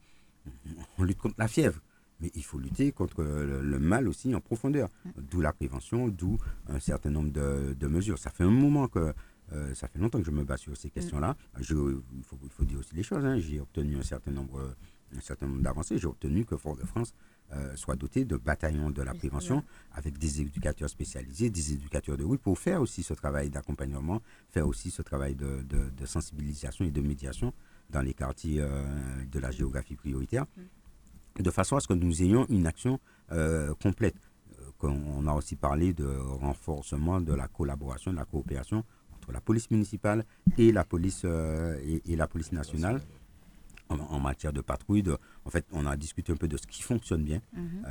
on 0.97 1.03
lutte 1.03 1.18
contre 1.18 1.36
la 1.38 1.47
fièvre 1.47 1.82
mais 2.22 2.32
il 2.36 2.43
faut 2.43 2.57
lutter 2.59 2.91
contre 2.91 3.24
le, 3.24 3.80
mal 3.80 4.07
aussi 4.07 4.34
en 4.34 4.39
profondeur. 4.39 4.89
D'où 5.18 5.41
la 5.41 5.51
prévention, 5.51 6.07
d'où 6.07 6.38
un 6.70 6.80
certain 6.80 7.09
nombre 7.09 7.32
de, 7.32 7.88
mesures. 7.88 8.18
Ça 8.18 8.30
fait 8.30 8.43
un 8.43 8.49
moment 8.49 8.88
que, 8.88 9.13
euh, 9.51 9.74
ça 9.76 9.88
fait 9.88 9.99
longtemps 9.99 10.20
que 10.20 10.26
je 10.26 10.32
me 10.32 10.43
bats 10.43 10.57
sur 10.57 10.76
ces 10.78 10.89
questions-là. 10.89 11.36
il, 11.59 11.66
faut, 11.66 12.38
faut, 12.49 12.63
dire 12.63 12.80
aussi 12.80 12.95
les 12.95 13.03
choses. 13.03 13.26
Hein. 13.26 13.38
J'ai 13.39 13.59
obtenu 13.59 13.97
un 13.97 14.03
certain 14.03 14.32
nombre, 14.32 14.76
un 15.16 15.22
certain 15.22 15.47
nombre 15.47 15.61
d'avancées. 15.61 15.97
J'ai 15.97 16.07
obtenu 16.07 16.45
que 16.45 16.55
Fort-de-France 16.55 17.13
euh, 17.54 17.76
soit 17.76 17.96
doté 17.96 18.26
de 18.26 18.38
bataillons 18.38 18.89
de 18.89 19.02
la 19.02 19.14
prévention 19.14 19.64
avec 19.93 20.18
des 20.18 20.41
éducateurs 20.41 20.89
spécialisés, 20.89 21.50
des 21.50 21.74
éducateurs 21.74 22.18
de 22.18 22.24
rue 22.24 22.38
pour 22.38 22.58
faire 22.58 22.82
aussi 22.82 23.04
ce 23.04 23.14
travail 23.14 23.50
d'accompagnement, 23.50 24.22
faire 24.52 24.68
aussi 24.68 24.89
ce 24.91 25.02
travail 25.02 25.36
de, 25.36 25.62
de, 25.64 26.06
sensibilisation 26.06 26.86
et 26.86 26.91
de 26.91 27.02
médiation 27.02 27.54
dans 27.89 28.02
les 28.02 28.14
quartiers 28.14 28.58
euh, 28.60 28.84
de 29.32 29.39
la 29.39 29.52
géographie 29.52 29.96
prioritaire 29.96 30.46
de 31.43 31.52
façon 31.52 31.76
à 31.76 31.80
ce 31.80 31.88
que 31.88 31.93
nous 31.93 32.24
ayons 32.24 32.46
une 32.50 32.68
action 32.68 33.00
euh, 33.32 33.74
complète. 33.82 34.16
On 34.82 35.26
a 35.26 35.34
aussi 35.34 35.56
parlé 35.56 35.93
de 35.93 36.06
renforcement 36.06 37.20
de 37.20 37.34
la 37.34 37.48
collaboration, 37.48 38.12
de 38.12 38.18
la 38.18 38.26
coopération 38.26 38.84
entre 39.16 39.32
la 39.32 39.41
police 39.41 39.72
municipale 39.72 40.26
et 40.60 40.72
la 40.72 40.84
police, 40.84 41.24
euh, 41.26 41.80
et, 42.06 42.16
la 42.16 42.28
police 42.28 42.52
nationale 42.52 43.02
en, 43.89 44.19
matière 44.19 44.53
de 44.53 44.61
patrouille. 44.61 45.03
en 45.45 45.49
fait, 45.49 45.65
on 45.71 45.86
a 45.86 45.95
discuté 45.97 46.31
un 46.31 46.36
peu 46.36 46.47
de 46.47 46.57
ce 46.57 46.67
qui 46.67 46.81
fonctionne 46.81 47.23
bien. 47.23 47.41
Mhm. 47.53 47.86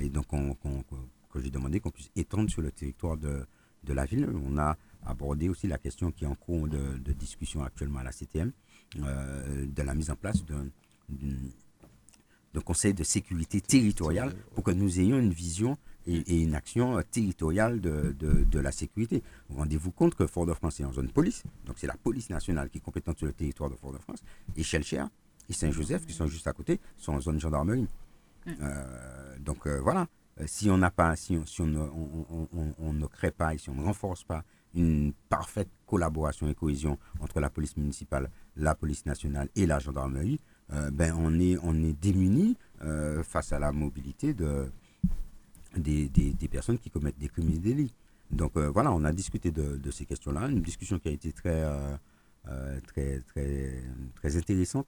et 0.00 0.08
donc, 0.08 0.26
que 0.28 1.40
j'ai 1.42 1.50
demandé 1.50 1.80
qu'on 1.80 1.90
puisse 1.90 2.10
étendre 2.16 2.50
sur 2.50 2.62
le 2.62 2.70
territoire 2.70 3.16
de, 3.16 3.44
de, 3.84 3.92
la 3.92 4.04
ville. 4.06 4.28
On 4.46 4.56
a 4.58 4.76
abordé 5.04 5.48
aussi 5.48 5.66
la 5.66 5.78
question 5.78 6.10
qui 6.10 6.24
est 6.24 6.28
en 6.28 6.34
cours 6.34 6.66
de, 6.68 6.98
de 6.98 7.12
discussion 7.12 7.62
actuellement 7.62 7.98
à 7.98 8.04
la 8.04 8.12
CTM, 8.12 8.52
de 8.96 9.82
la 9.82 9.94
mise 9.94 10.10
en 10.10 10.16
place 10.16 10.42
d'une 10.44 10.70
de 12.56 12.60
conseil 12.60 12.94
de 12.94 13.04
sécurité 13.04 13.60
territoriale 13.60 14.34
pour 14.54 14.64
que 14.64 14.70
nous 14.70 14.98
ayons 14.98 15.18
une 15.18 15.30
vision 15.30 15.76
et, 16.06 16.40
une 16.42 16.54
action 16.54 16.96
euh, 16.96 17.02
territoriale 17.02 17.80
de, 17.80 18.16
de, 18.18 18.58
la 18.58 18.72
sécurité. 18.72 19.22
Rendez-vous 19.50 19.90
compte 19.90 20.14
que 20.14 20.26
Fort-de-France 20.26 20.80
est 20.80 20.84
en 20.84 20.92
zone 20.92 21.10
police, 21.10 21.42
donc 21.66 21.76
c'est 21.78 21.86
la 21.86 21.96
police 21.96 22.30
nationale 22.30 22.70
qui 22.70 22.78
est 22.78 22.80
compétente 22.80 23.18
sur 23.18 23.26
le 23.26 23.32
territoire 23.34 23.68
de 23.68 23.76
Fort-de-France, 23.76 24.22
et 24.56 24.62
Chelcher 24.62 25.04
et 25.48 25.52
Saint-Joseph, 25.52 26.06
qui 26.06 26.12
sont 26.12 26.26
juste 26.26 26.46
à 26.46 26.52
côté, 26.52 26.80
sont 26.96 27.14
en 27.14 27.20
zone 27.20 27.40
gendarmerie. 27.40 27.86
Mm. 28.46 28.50
Euh, 28.60 29.36
donc 29.38 29.66
euh, 29.66 29.80
voilà, 29.80 30.06
si 30.44 30.70
on 30.70 30.76
n'a 30.76 30.90
pas, 30.90 31.16
si, 31.16 31.36
on, 31.36 31.46
si 31.46 31.62
on, 31.62 31.66
ne, 31.66 31.80
on, 32.78 32.92
ne 32.92 33.06
crée 33.06 33.30
pas 33.30 33.54
et 33.54 33.58
si 33.58 33.70
on 33.70 33.74
ne 33.74 33.84
renforce 33.84 34.24
pas 34.24 34.44
une 34.74 35.12
parfaite 35.28 35.70
collaboration 35.86 36.48
et 36.48 36.54
cohésion 36.54 36.98
entre 37.20 37.40
la 37.40 37.48
police 37.48 37.76
municipale, 37.76 38.30
la 38.56 38.74
police 38.74 39.06
nationale 39.06 39.48
et 39.56 39.64
la 39.64 39.78
gendarmerie, 39.78 40.38
euh, 40.72 40.90
ben, 40.90 41.14
on 41.16 41.38
est, 41.40 41.56
on 41.62 41.74
est 41.82 41.94
démuni 41.94 42.56
euh, 42.82 43.22
face 43.22 43.52
à 43.52 43.58
la 43.58 43.72
mobilité 43.72 44.34
de, 44.34 44.70
des, 45.76 46.08
des, 46.08 46.48
personnes 46.48 46.78
qui 46.78 46.90
commettent 46.90 47.18
des 47.18 47.28
crimes 47.28 47.48
et 47.48 47.58
des 47.58 47.74
délits. 47.74 47.94
Donc 48.30 48.56
euh, 48.56 48.68
voilà, 48.68 48.92
on 48.92 49.04
a 49.04 49.12
discuté 49.12 49.50
de, 49.50 49.76
de 49.76 49.90
ces 49.90 50.04
questions-là, 50.04 50.48
une 50.48 50.60
discussion 50.60 50.98
qui 50.98 51.08
a 51.08 51.12
été 51.12 51.32
très, 51.32 51.62
très, 52.86 53.20
très, 53.20 53.82
très 54.16 54.36
intéressante. 54.36 54.86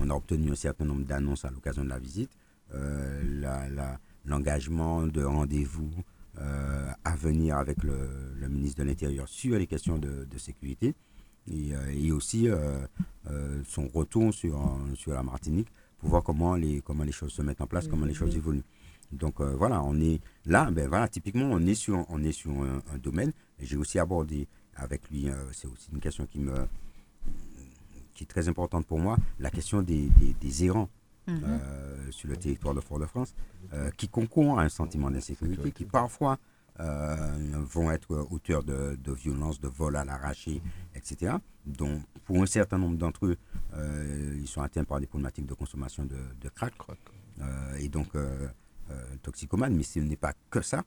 On 0.00 0.10
a 0.10 0.14
obtenu 0.14 0.50
un 0.50 0.56
certain 0.56 0.84
nombre 0.84 1.04
d'annonces 1.04 1.44
à 1.44 1.50
l'occasion 1.50 1.84
de 1.84 1.88
la 1.88 1.98
visite. 1.98 2.30
L'engagement 4.26 5.00
la, 5.02 5.08
de 5.08 5.22
rendez-vous 5.24 5.90
à 6.36 7.16
venir 7.16 7.56
avec 7.56 7.82
le, 7.82 8.08
le 8.36 8.48
ministre 8.48 8.82
de 8.82 8.88
l'Intérieur 8.88 9.28
sur 9.28 9.58
les 9.58 9.66
questions 9.66 9.98
de, 9.98 10.24
de 10.24 10.38
sécurité 10.38 10.94
et, 11.50 11.74
euh, 11.74 11.92
et 11.92 12.12
aussi 12.12 12.48
euh, 12.48 12.86
euh, 13.30 13.62
son 13.66 13.88
retour 13.88 14.32
sur, 14.32 14.78
sur 14.94 15.12
la 15.12 15.22
Martinique 15.22 15.68
pour 15.98 16.10
voir 16.10 16.22
comment 16.22 16.54
les, 16.54 16.80
comment 16.80 17.04
les 17.04 17.12
choses 17.12 17.32
se 17.32 17.42
mettent 17.42 17.60
en 17.60 17.66
place, 17.66 17.88
comment 17.88 18.06
les 18.06 18.14
choses 18.14 18.36
évoluent. 18.36 18.64
Donc 19.12 19.40
voilà, 19.40 19.82
on 19.82 20.00
est 20.00 20.20
là, 20.44 20.70
ben 20.72 20.88
voilà, 20.88 21.06
typiquement, 21.08 21.48
on 21.50 21.60
est 21.66 21.74
sur, 21.74 22.04
on 22.08 22.22
est 22.24 22.32
sur 22.32 22.50
un, 22.50 22.98
domaine. 22.98 23.32
J'ai 23.60 23.76
aussi 23.76 23.98
abordé 23.98 24.48
avec 24.74 25.08
lui, 25.10 25.28
c'est 25.52 25.68
aussi 25.68 25.90
une 25.92 26.00
question 26.00 26.26
qui, 26.26 26.40
me, 26.40 26.52
qui 28.14 28.24
est 28.24 28.28
très 28.28 28.48
importante 28.48 28.86
pour 28.86 28.98
moi, 28.98 29.16
la 29.38 29.50
question 29.50 29.82
des, 29.82 30.08
des, 30.40 30.64
errants. 30.64 30.88
Mhm. 31.26 31.58
sur 32.10 32.28
le 32.28 32.36
territoire 32.36 32.74
de 32.74 32.80
Fort-de-France, 32.80 33.34
qui 33.96 34.08
concourent 34.08 34.58
à 34.60 34.62
un 34.64 34.68
sentiment 34.68 35.10
d'insécurité, 35.10 35.70
qui 35.70 35.86
parfois 35.86 36.38
euh, 36.80 37.36
vont 37.72 37.92
être 37.92 38.26
auteurs 38.32 38.64
de, 38.64 38.96
de 39.00 39.12
violences, 39.12 39.60
de 39.60 39.68
vols 39.68 39.94
à 39.94 40.04
l'arraché, 40.04 40.60
etc. 40.96 41.36
Donc, 41.64 42.02
pour 42.24 42.42
un 42.42 42.46
certain 42.46 42.78
nombre 42.78 42.96
d'entre 42.96 43.26
eux, 43.26 43.36
euh, 43.74 44.36
ils 44.40 44.48
sont 44.48 44.60
atteints 44.60 44.82
par 44.82 44.98
des 44.98 45.06
problématiques 45.06 45.46
de 45.46 45.54
consommation 45.54 46.04
de, 46.04 46.16
de 46.40 46.48
crack, 46.48 46.74
euh, 47.40 47.76
et 47.76 47.88
donc 47.88 48.08
toxicomanes, 49.22 49.74
mais 49.76 49.84
ce 49.84 50.00
n'est 50.00 50.16
pas 50.16 50.34
que 50.50 50.60
ça. 50.62 50.82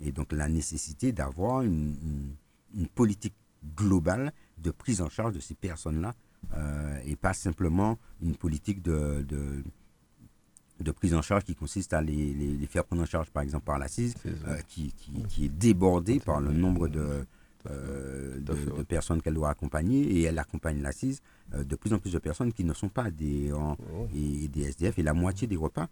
Et 0.00 0.12
donc, 0.12 0.30
la 0.32 0.48
nécessité 0.48 1.10
d'avoir 1.12 1.62
une, 1.62 2.36
une, 2.74 2.86
politique 2.88 3.34
globale 3.76 4.32
de 4.58 4.70
prise 4.70 5.00
en 5.02 5.08
charge 5.08 5.34
de 5.34 5.40
ces 5.40 5.54
personnes-là, 5.54 6.14
et 7.04 7.16
pas 7.16 7.32
simplement 7.32 7.98
une 8.20 8.36
politique 8.36 8.82
de, 8.82 9.24
de 9.28 9.62
de 10.82 10.90
prise 10.90 11.14
en 11.14 11.22
charge 11.22 11.44
qui 11.44 11.54
consiste 11.54 11.92
à 11.92 12.02
les, 12.02 12.34
les, 12.34 12.66
faire 12.66 12.84
prendre 12.84 13.02
en 13.02 13.06
charge, 13.06 13.30
par 13.30 13.42
exemple, 13.42 13.64
par 13.64 13.78
l'assise, 13.78 14.14
euh, 14.26 14.58
qui, 14.68 14.92
qui, 15.28 15.44
est 15.44 15.48
débordée 15.48 16.20
par 16.20 16.40
le 16.40 16.52
nombre 16.52 16.88
de, 16.88 17.24
euh, 17.70 18.40
de, 18.40 18.82
personnes 18.82 19.22
qu'elle 19.22 19.34
doit 19.34 19.50
accompagner 19.50 20.02
et 20.02 20.22
elle 20.22 20.38
accompagne 20.38 20.82
l'assise 20.82 21.22
euh, 21.54 21.64
de 21.64 21.76
plus 21.76 21.92
en 21.92 21.98
plus 21.98 22.12
de 22.12 22.18
personnes 22.18 22.52
qui 22.52 22.64
ne 22.64 22.74
sont 22.74 22.88
pas 22.88 23.10
des, 23.10 23.52
oh. 23.52 23.76
et, 24.14 24.48
des 24.48 24.62
SDF 24.62 24.98
et 24.98 25.02
la 25.02 25.14
moitié 25.14 25.46
des 25.46 25.56
repas, 25.56 25.88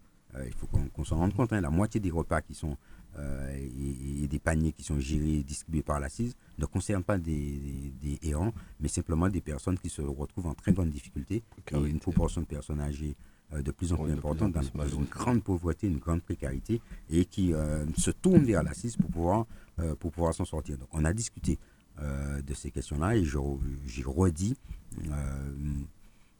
il 0.46 0.52
faut 0.52 0.68
qu'on 0.68 1.04
s'en 1.04 1.16
rende 1.16 1.34
compte, 1.34 1.52
hein, 1.52 1.60
la 1.60 1.70
moitié 1.70 1.98
des 1.98 2.10
repas 2.10 2.40
qui 2.40 2.54
sont 2.54 2.76
et, 3.18 4.26
des 4.28 4.38
paniers 4.38 4.72
qui 4.72 4.84
sont 4.84 4.98
gérés 5.00 5.38
et 5.38 5.42
distribués 5.42 5.82
par 5.82 5.98
l'assise 6.00 6.34
ne 6.58 6.66
concernent 6.66 7.02
pas 7.02 7.18
des, 7.18 7.92
des, 8.00 8.18
errants, 8.22 8.52
mais 8.78 8.88
simplement 8.88 9.28
des 9.28 9.40
personnes 9.40 9.78
qui 9.78 9.90
se 9.90 10.02
retrouvent 10.02 10.46
en 10.46 10.54
très 10.54 10.72
grande 10.72 10.90
difficulté. 10.90 11.42
Et 11.72 11.76
une 11.76 11.98
proportion 12.00 12.42
de 12.42 12.46
personnes 12.46 12.80
âgées 12.80 13.16
euh, 13.52 13.62
de 13.62 13.72
plus 13.72 13.92
en 13.92 13.96
plus 13.96 14.12
importante 14.12 14.52
dans, 14.52 14.86
une 14.86 15.06
grande 15.06 15.42
pauvreté, 15.42 15.88
une 15.88 15.98
grande 15.98 16.22
précarité 16.22 16.80
et 17.10 17.24
qui 17.24 17.52
euh, 17.52 17.84
se 17.96 18.12
tournent 18.12 18.44
vers 18.44 18.62
l'assise 18.62 18.96
pour 18.96 19.10
pouvoir, 19.10 19.46
euh, 19.80 19.96
pour 19.96 20.12
pouvoir 20.12 20.34
s'en 20.34 20.44
sortir. 20.44 20.78
Donc 20.78 20.88
on 20.92 21.04
a 21.04 21.12
discuté 21.12 21.58
de 22.46 22.54
ces 22.54 22.70
questions-là 22.70 23.14
et 23.14 23.24
j'ai 23.24 24.02
redit 24.06 24.56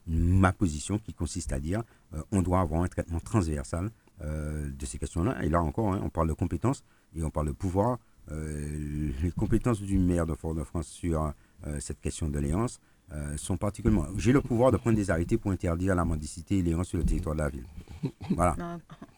ma 0.07 0.53
position 0.53 0.97
qui 0.97 1.13
consiste 1.13 1.53
à 1.53 1.59
dire 1.59 1.83
on 2.31 2.41
doit 2.41 2.61
avoir 2.61 2.81
un 2.81 2.87
traitement 2.87 3.19
transversal 3.19 3.91
de 4.21 4.85
ces 4.85 4.97
questions-là. 4.99 5.43
Et 5.43 5.49
là 5.49 5.61
encore, 5.61 5.93
hein, 5.93 6.01
on 6.03 6.09
parle 6.09 6.27
de 6.27 6.33
compétences 6.33 6.83
et 7.15 7.23
on 7.23 7.29
parle 7.29 7.47
de 7.47 7.51
pouvoir. 7.53 7.97
les 8.29 9.31
compétences 9.35 9.81
du 9.81 9.97
maire 9.97 10.25
de 10.25 10.35
Fort-de-France 10.35 10.87
sur 10.87 11.33
cette 11.79 11.99
question 12.01 12.29
de 12.29 12.39
l'éance 12.39 12.79
euh, 13.13 13.35
sont 13.35 13.57
particulièrement. 13.57 14.07
J'ai 14.17 14.31
le 14.31 14.39
pouvoir 14.41 14.71
de 14.71 14.77
prendre 14.77 14.95
des 14.95 15.11
arrêtés 15.11 15.37
pour 15.37 15.51
interdire 15.51 15.95
la 15.95 16.05
mendicité 16.05 16.59
et 16.59 16.61
l'errance 16.61 16.87
sur 16.87 16.97
le 16.97 17.03
territoire 17.03 17.35
de 17.35 17.41
la 17.41 17.49
ville. 17.49 17.65
Voilà. 18.29 18.55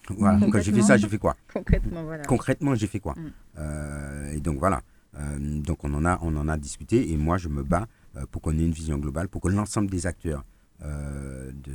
voilà. 0.09 0.39
Quand 0.51 0.59
j'ai 0.61 0.71
fait 0.71 0.81
ça, 0.81 0.97
j'ai 0.97 1.07
fait 1.07 1.19
quoi? 1.19 1.35
Concrètement, 1.53 2.03
voilà. 2.03 2.23
Concrètement, 2.23 2.73
j'ai 2.73 2.87
fait 2.87 2.99
quoi? 2.99 3.13
Mm. 3.13 3.31
euh, 3.59 4.31
Et 4.33 4.39
donc 4.39 4.57
voilà. 4.57 4.81
Euh, 5.15 5.37
donc 5.61 5.83
on 5.83 5.93
en, 5.93 6.05
a, 6.05 6.17
on 6.23 6.35
en 6.37 6.47
a 6.47 6.57
discuté 6.57 7.11
et 7.11 7.17
moi 7.17 7.37
je 7.37 7.49
me 7.49 7.61
bats 7.61 7.87
pour 8.31 8.41
qu'on 8.41 8.57
ait 8.57 8.63
une 8.63 8.71
vision 8.71 8.97
globale, 8.97 9.27
pour 9.27 9.41
que 9.41 9.47
l'ensemble 9.47 9.89
des 9.91 10.07
acteurs 10.07 10.43
de, 10.81 11.73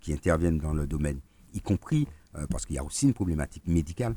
qui 0.00 0.12
interviennent 0.12 0.58
dans 0.58 0.74
le 0.74 0.86
domaine, 0.86 1.18
y 1.56 1.60
compris 1.60 2.06
parce 2.50 2.66
qu'il 2.66 2.76
y 2.76 2.78
a 2.78 2.84
aussi 2.84 3.06
une 3.06 3.14
problématique 3.14 3.66
médicale, 3.66 4.14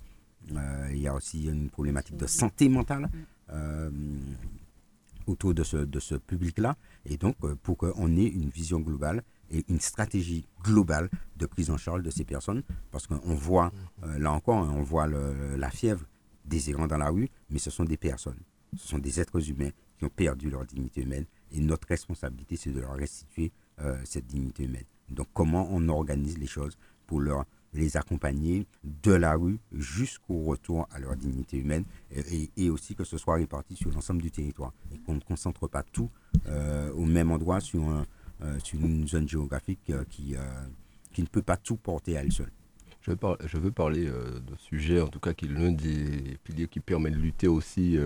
il 0.91 0.99
y 0.99 1.07
a 1.07 1.15
aussi 1.15 1.45
une 1.45 1.69
problématique 1.69 2.17
de 2.17 2.27
santé 2.27 2.69
mentale. 2.69 3.09
Mm 3.51 4.35
autour 5.29 5.53
de 5.53 5.63
ce, 5.63 5.77
de 5.77 5.99
ce 5.99 6.15
public-là, 6.15 6.75
et 7.05 7.17
donc 7.17 7.35
euh, 7.43 7.55
pour 7.61 7.77
qu'on 7.77 8.17
ait 8.17 8.25
une 8.27 8.49
vision 8.49 8.79
globale 8.79 9.23
et 9.51 9.63
une 9.69 9.79
stratégie 9.79 10.45
globale 10.63 11.09
de 11.37 11.45
prise 11.45 11.69
en 11.69 11.77
charge 11.77 12.03
de 12.03 12.09
ces 12.09 12.23
personnes, 12.23 12.63
parce 12.91 13.07
qu'on 13.07 13.35
voit, 13.35 13.71
euh, 14.03 14.19
là 14.19 14.31
encore, 14.31 14.57
on 14.57 14.83
voit 14.83 15.07
la 15.07 15.69
fièvre 15.69 16.05
des 16.45 16.69
errants 16.69 16.87
dans 16.87 16.97
la 16.97 17.09
rue, 17.09 17.29
mais 17.49 17.59
ce 17.59 17.69
sont 17.69 17.83
des 17.83 17.97
personnes. 17.97 18.39
Ce 18.77 18.87
sont 18.87 18.99
des 18.99 19.19
êtres 19.19 19.49
humains 19.49 19.71
qui 19.97 20.05
ont 20.05 20.09
perdu 20.09 20.49
leur 20.49 20.65
dignité 20.65 21.01
humaine. 21.01 21.25
Et 21.51 21.59
notre 21.59 21.87
responsabilité, 21.87 22.55
c'est 22.55 22.71
de 22.71 22.79
leur 22.79 22.93
restituer 22.93 23.51
euh, 23.81 23.99
cette 24.05 24.27
dignité 24.27 24.63
humaine. 24.63 24.85
Donc, 25.09 25.27
comment 25.33 25.67
on 25.71 25.89
organise 25.89 26.37
les 26.37 26.47
choses 26.47 26.77
pour 27.09 27.19
leur, 27.19 27.43
les 27.73 27.97
accompagner 27.97 28.67
de 28.83 29.13
la 29.13 29.33
rue 29.33 29.57
jusqu'au 29.73 30.43
retour 30.43 30.87
à 30.91 30.99
leur 30.99 31.15
dignité 31.15 31.57
humaine 31.57 31.83
et, 32.55 32.69
aussi 32.69 32.93
que 32.93 33.03
ce 33.03 33.17
soit 33.17 33.35
réparti 33.35 33.75
sur 33.75 33.91
l'ensemble 33.91 34.21
du 34.21 34.29
territoire 34.29 34.73
et 34.93 34.99
qu'on 34.99 35.15
ne 35.15 35.19
concentre 35.19 35.67
pas 35.67 35.81
tout 35.81 36.11
euh, 36.47 36.91
au 36.93 37.05
même 37.05 37.31
endroit 37.31 37.59
sur, 37.61 37.81
euh, 37.89 38.59
une 38.73 39.07
zone 39.07 39.27
géographique 39.27 39.91
qui, 40.11 40.35
qui 41.11 41.21
ne 41.21 41.27
peut 41.27 41.41
pas 41.41 41.57
tout 41.57 41.77
porter 41.77 42.15
à 42.15 42.21
elle 42.21 42.31
seule. 42.31 42.51
Je 43.01 43.11
veux, 43.11 43.17
je 43.45 43.57
veux 43.57 43.71
parler 43.71 44.05
de 44.05 44.55
sujet, 44.57 44.99
en 45.01 45.07
tout 45.07 45.19
cas, 45.19 45.33
qui 45.33 45.45
est 45.45 45.49
l'un 45.49 45.71
des 45.71 46.37
piliers 46.43 46.67
qui 46.67 46.79
permet 46.79 47.09
de 47.11 47.15
lutter 47.15 47.47
aussi 47.47 47.97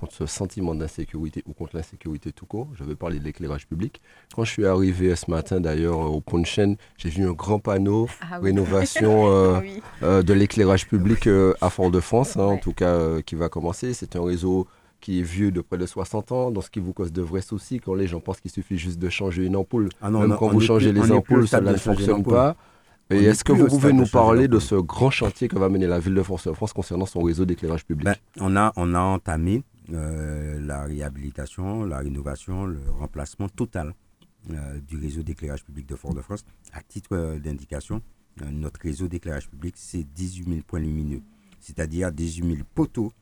contre 0.00 0.14
ce 0.14 0.26
sentiment 0.26 0.74
d'insécurité 0.74 1.42
ou 1.46 1.52
contre 1.52 1.76
l'insécurité 1.76 2.32
tout 2.32 2.46
court. 2.46 2.68
Je 2.74 2.84
veux 2.84 2.96
parler 2.96 3.18
de 3.18 3.24
l'éclairage 3.24 3.66
public. 3.66 4.00
Quand 4.34 4.44
je 4.44 4.50
suis 4.50 4.66
arrivé 4.66 5.14
ce 5.14 5.30
matin 5.30 5.60
d'ailleurs 5.60 5.98
au 5.98 6.20
Pont 6.20 6.38
de 6.38 6.46
Chêne, 6.46 6.76
j'ai 6.96 7.10
vu 7.10 7.28
un 7.28 7.32
grand 7.32 7.58
panneau 7.58 8.08
ah 8.22 8.38
rénovation 8.38 9.30
euh, 9.30 9.60
euh, 10.02 10.22
de 10.22 10.32
l'éclairage 10.32 10.88
public 10.88 11.26
euh, 11.26 11.52
à 11.60 11.68
Fort-de-France, 11.68 12.38
hein, 12.38 12.44
en 12.44 12.56
tout 12.56 12.72
cas 12.72 13.20
qui 13.22 13.34
va 13.34 13.48
commencer. 13.48 13.92
C'est 13.92 14.16
un 14.16 14.24
réseau 14.24 14.66
qui 15.00 15.20
est 15.20 15.22
vieux 15.22 15.50
de 15.50 15.60
près 15.60 15.78
de 15.78 15.86
60 15.86 16.32
ans, 16.32 16.50
donc 16.50 16.64
ce 16.64 16.70
qui 16.70 16.80
vous 16.80 16.92
cause 16.92 17.12
de 17.12 17.22
vrais 17.22 17.42
soucis 17.42 17.78
quand 17.78 17.94
les 17.94 18.06
gens 18.06 18.20
pensent 18.20 18.40
qu'il 18.40 18.50
suffit 18.50 18.78
juste 18.78 18.98
de 18.98 19.08
changer 19.08 19.44
une 19.44 19.56
ampoule. 19.56 19.88
Ah 20.00 20.10
Même 20.10 20.36
quand 20.38 20.48
vous 20.48 20.60
changez 20.60 20.92
les 20.92 21.12
ampoules, 21.12 21.46
ça 21.46 21.60
ne 21.60 21.74
fonctionne 21.76 22.22
pas. 22.22 22.56
Et 23.10 23.24
est-ce 23.24 23.42
que 23.42 23.52
vous 23.52 23.66
pouvez 23.66 23.92
nous 23.92 24.06
parler 24.06 24.46
de 24.46 24.58
ce 24.60 24.76
grand 24.76 25.10
chantier 25.10 25.48
que 25.48 25.58
va 25.58 25.68
mener 25.68 25.86
la 25.86 25.98
ville 25.98 26.14
de 26.14 26.22
France 26.22 26.72
concernant 26.72 27.06
son 27.06 27.22
réseau 27.22 27.44
d'éclairage 27.44 27.84
public 27.84 28.04
ben, 28.04 28.14
on, 28.38 28.56
a, 28.56 28.72
on 28.76 28.94
a 28.94 29.00
entamé 29.00 29.64
euh, 29.92 30.60
la 30.60 30.84
réhabilitation, 30.84 31.84
la 31.84 31.98
rénovation, 31.98 32.66
le 32.66 32.78
remplacement 32.98 33.48
total 33.48 33.94
euh, 34.50 34.78
du 34.86 34.96
réseau 34.96 35.22
d'éclairage 35.22 35.64
public 35.64 35.86
de 35.86 35.96
Fort-de-France. 35.96 36.44
À 36.72 36.82
titre 36.82 37.10
euh, 37.12 37.38
d'indication, 37.40 38.00
notre 38.52 38.80
réseau 38.80 39.08
d'éclairage 39.08 39.48
public, 39.48 39.74
c'est 39.76 40.04
18 40.04 40.48
000 40.48 40.60
points 40.64 40.78
lumineux, 40.78 41.22
c'est-à-dire 41.58 42.12
18 42.12 42.46
000 42.46 42.58
poteaux 42.74 43.12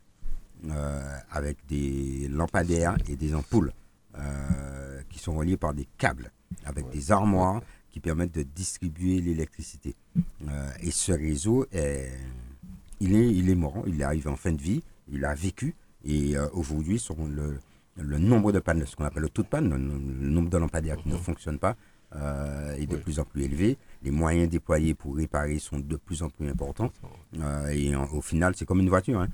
avec 1.30 1.57
des 1.68 2.28
lampadaires 2.28 2.97
et 3.09 3.16
des 3.16 3.34
ampoules 3.34 3.72
qui 5.09 5.18
sont 5.18 5.34
reliés 5.34 5.57
par 5.57 5.72
des 5.72 5.89
câbles, 5.97 6.30
avec 6.64 6.89
des 6.91 7.11
armoires 7.11 7.62
qui 7.91 8.01
permettent 8.01 8.34
de 8.34 8.43
distribuer 8.43 9.20
l'électricité. 9.20 9.95
et 10.82 10.91
ce 10.91 11.12
réseau, 11.12 11.66
est, 11.72 12.11
il, 13.01 13.14
est, 13.16 13.34
il 13.34 13.49
est 13.51 13.55
mort, 13.55 13.84
il 13.86 14.01
est 14.01 14.05
arrivé 14.05 14.28
en 14.28 14.36
fin 14.36 14.53
de 14.53 14.61
vie, 14.61 14.82
il 15.11 15.24
a 15.24 15.34
vécu, 15.34 15.74
et 16.05 16.36
euh, 16.36 16.47
aujourd'hui, 16.53 17.03
le, 17.28 17.59
le, 17.97 18.18
nombre 18.18 18.53
de 18.53 18.59
pannes, 18.61 18.84
ce 18.86 18.97
qu'on 18.97 19.05
appelle 19.05 19.22
le 19.22 19.28
taux 19.28 19.43
de 19.43 19.49
panne, 19.49 19.68
le, 19.70 19.78
nombre 20.28 20.49
de 20.51 20.59
lampadaires 20.59 20.97
qui 20.97 21.09
ne 21.09 21.14
mhm. 21.14 21.20
fonctionnent 21.20 21.59
pas, 21.59 21.76
euh, 22.14 22.74
est 22.76 22.86
de 22.86 22.97
plus 22.97 23.18
en 23.18 23.24
plus 23.24 23.43
élevé. 23.43 23.76
Les 24.03 24.11
moyens 24.11 24.49
déployés 24.49 24.95
pour 24.95 25.16
réparer 25.16 25.59
sont 25.59 25.78
de 25.78 25.97
plus 25.97 26.22
en 26.22 26.30
plus 26.30 26.49
importants. 26.49 26.91
Euh, 27.39 27.66
et 27.68 27.95
au 27.95 28.22
final, 28.22 28.55
c'est 28.57 28.64
comme 28.64 28.80
une 28.80 28.89
voiture. 28.89 29.20
Hein. 29.20 29.28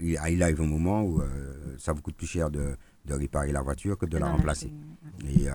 il, 0.00 0.18
arrive 0.18 0.60
un 0.60 0.66
moment 0.66 1.02
où 1.02 1.22
ça 1.78 1.92
vous 1.92 2.02
coûte 2.02 2.16
plus 2.16 2.26
cher 2.26 2.50
de, 2.50 2.76
de, 3.06 3.14
réparer 3.14 3.52
la 3.52 3.62
voiture 3.62 3.96
que 3.96 4.06
de 4.06 4.18
la 4.18 4.28
remplacer. 4.28 4.70
Et 5.24 5.46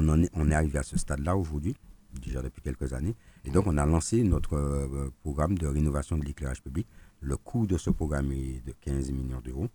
on, 0.00 0.08
en 0.08 0.22
est, 0.22 0.30
on 0.34 0.50
est 0.50 0.54
arrivé 0.54 0.78
à 0.78 0.82
ce 0.82 0.98
stade-là 0.98 1.36
aujourd'hui, 1.36 1.76
déjà 2.20 2.42
depuis 2.42 2.62
quelques 2.62 2.92
années. 2.92 3.14
Et 3.44 3.50
donc, 3.50 3.66
on 3.66 3.76
a 3.76 3.86
lancé 3.86 4.22
notre 4.22 5.10
programme 5.22 5.56
de 5.56 5.66
rénovation 5.66 6.18
de 6.18 6.24
l'éclairage 6.24 6.62
public 6.62 6.86
le 7.20 7.36
coût 7.36 7.66
de 7.66 7.76
ce 7.76 7.90
programme 7.90 8.32
est 8.32 8.64
de 8.66 8.72
15 8.80 9.10
millions 9.12 9.40
d'euros. 9.40 9.68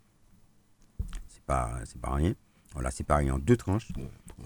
Ce 1.28 1.36
n'est 1.36 1.44
pas, 1.46 1.80
pas 2.02 2.16
rien. 2.16 2.34
On 2.76 2.82
l'a 2.82 2.92
séparé 2.92 3.30
en 3.32 3.40
deux 3.40 3.56
tranches. 3.56 3.92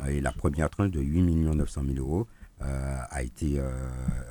Et 0.08 0.22
la 0.22 0.32
première 0.32 0.70
tranche 0.70 0.92
de 0.92 1.02
8 1.02 1.22
900 1.56 1.82
000 1.86 1.98
euros 1.98 2.28
euh, 2.62 2.98
a 3.10 3.24
été 3.24 3.56
euh, 3.58 3.90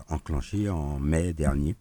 enclenchée 0.09 0.69
en 0.69 1.01
mai 1.01 1.33
dernier. 1.33 1.77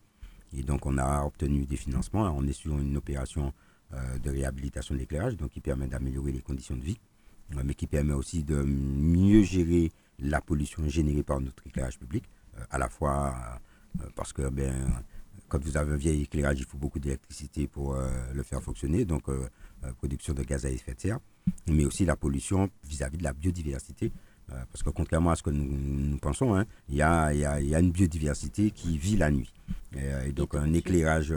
Et 0.53 0.63
donc, 0.63 0.86
on 0.86 0.97
a 0.97 1.24
obtenu 1.24 1.65
des 1.65 1.76
financements. 1.76 2.24
On 2.36 2.47
est 2.47 2.53
sur 2.53 2.78
une 2.78 2.95
opération 2.95 3.53
euh, 3.93 4.18
de 4.20 4.30
réhabilitation 4.32 4.95
de 4.95 4.99
l'éclairage, 4.99 5.36
donc 5.36 5.51
qui 5.51 5.61
permet 5.61 5.88
d'améliorer 5.88 6.32
les 6.32 6.41
conditions 6.41 6.76
de 6.76 6.82
vie, 6.82 6.97
mais 7.64 7.74
qui 7.74 7.88
permet 7.88 8.14
aussi 8.14 8.43
de 8.43 8.64
mieux 8.64 9.43
gérer 9.43 9.91
la 10.20 10.41
pollution 10.41 10.88
générée 10.88 11.24
par 11.24 11.39
notre 11.39 11.66
éclairage 11.68 12.00
public, 12.00 12.24
à 12.70 12.78
la 12.78 12.89
fois 12.89 13.60
parce 14.16 14.34
que 14.34 14.50
ben, 14.50 14.74
quand 15.48 15.64
vous 15.64 15.78
avez 15.78 15.93
un 15.93 15.98
vieil 15.98 16.24
éclairage, 16.24 16.60
il 16.60 16.66
faut 16.66 16.78
beaucoup 16.78 17.00
d'électricité 17.00 17.68
pour 17.68 17.95
euh, 17.95 18.10
le 18.34 18.43
faire 18.43 18.62
fonctionner, 18.62 19.06
donc 19.06 19.30
euh, 19.30 19.48
euh, 19.84 19.93
production 19.93 20.34
de 20.34 20.43
gaz 20.43 20.66
à 20.66 20.70
effet 20.70 20.93
de 20.93 21.00
serre, 21.00 21.20
mais 21.68 21.86
aussi 21.86 22.06
la 22.06 22.16
pollution 22.16 22.70
vis-à-vis 22.84 23.18
de 23.18 23.24
la 23.24 23.34
biodiversité. 23.34 24.12
parce 24.72 24.82
que 24.82 24.89
contrairement 24.91 25.32
à 25.32 25.36
ce 25.36 25.43
que 25.43 25.50
nous, 25.50 26.18
pensons, 26.20 26.56
hein, 26.56 26.66
il 26.89 26.95
y, 26.95 27.02
a, 27.02 27.34
y, 27.34 27.45
a, 27.45 27.60
y, 27.62 27.76
a, 27.76 27.80
une 27.80 27.91
biodiversité 27.91 28.72
qui 28.72 28.98
vit 28.98 29.18
la 29.18 29.30
nuit. 29.30 29.54
Et, 29.93 30.32
donc 30.32 30.56
un 30.56 30.72
éclairage 30.74 31.34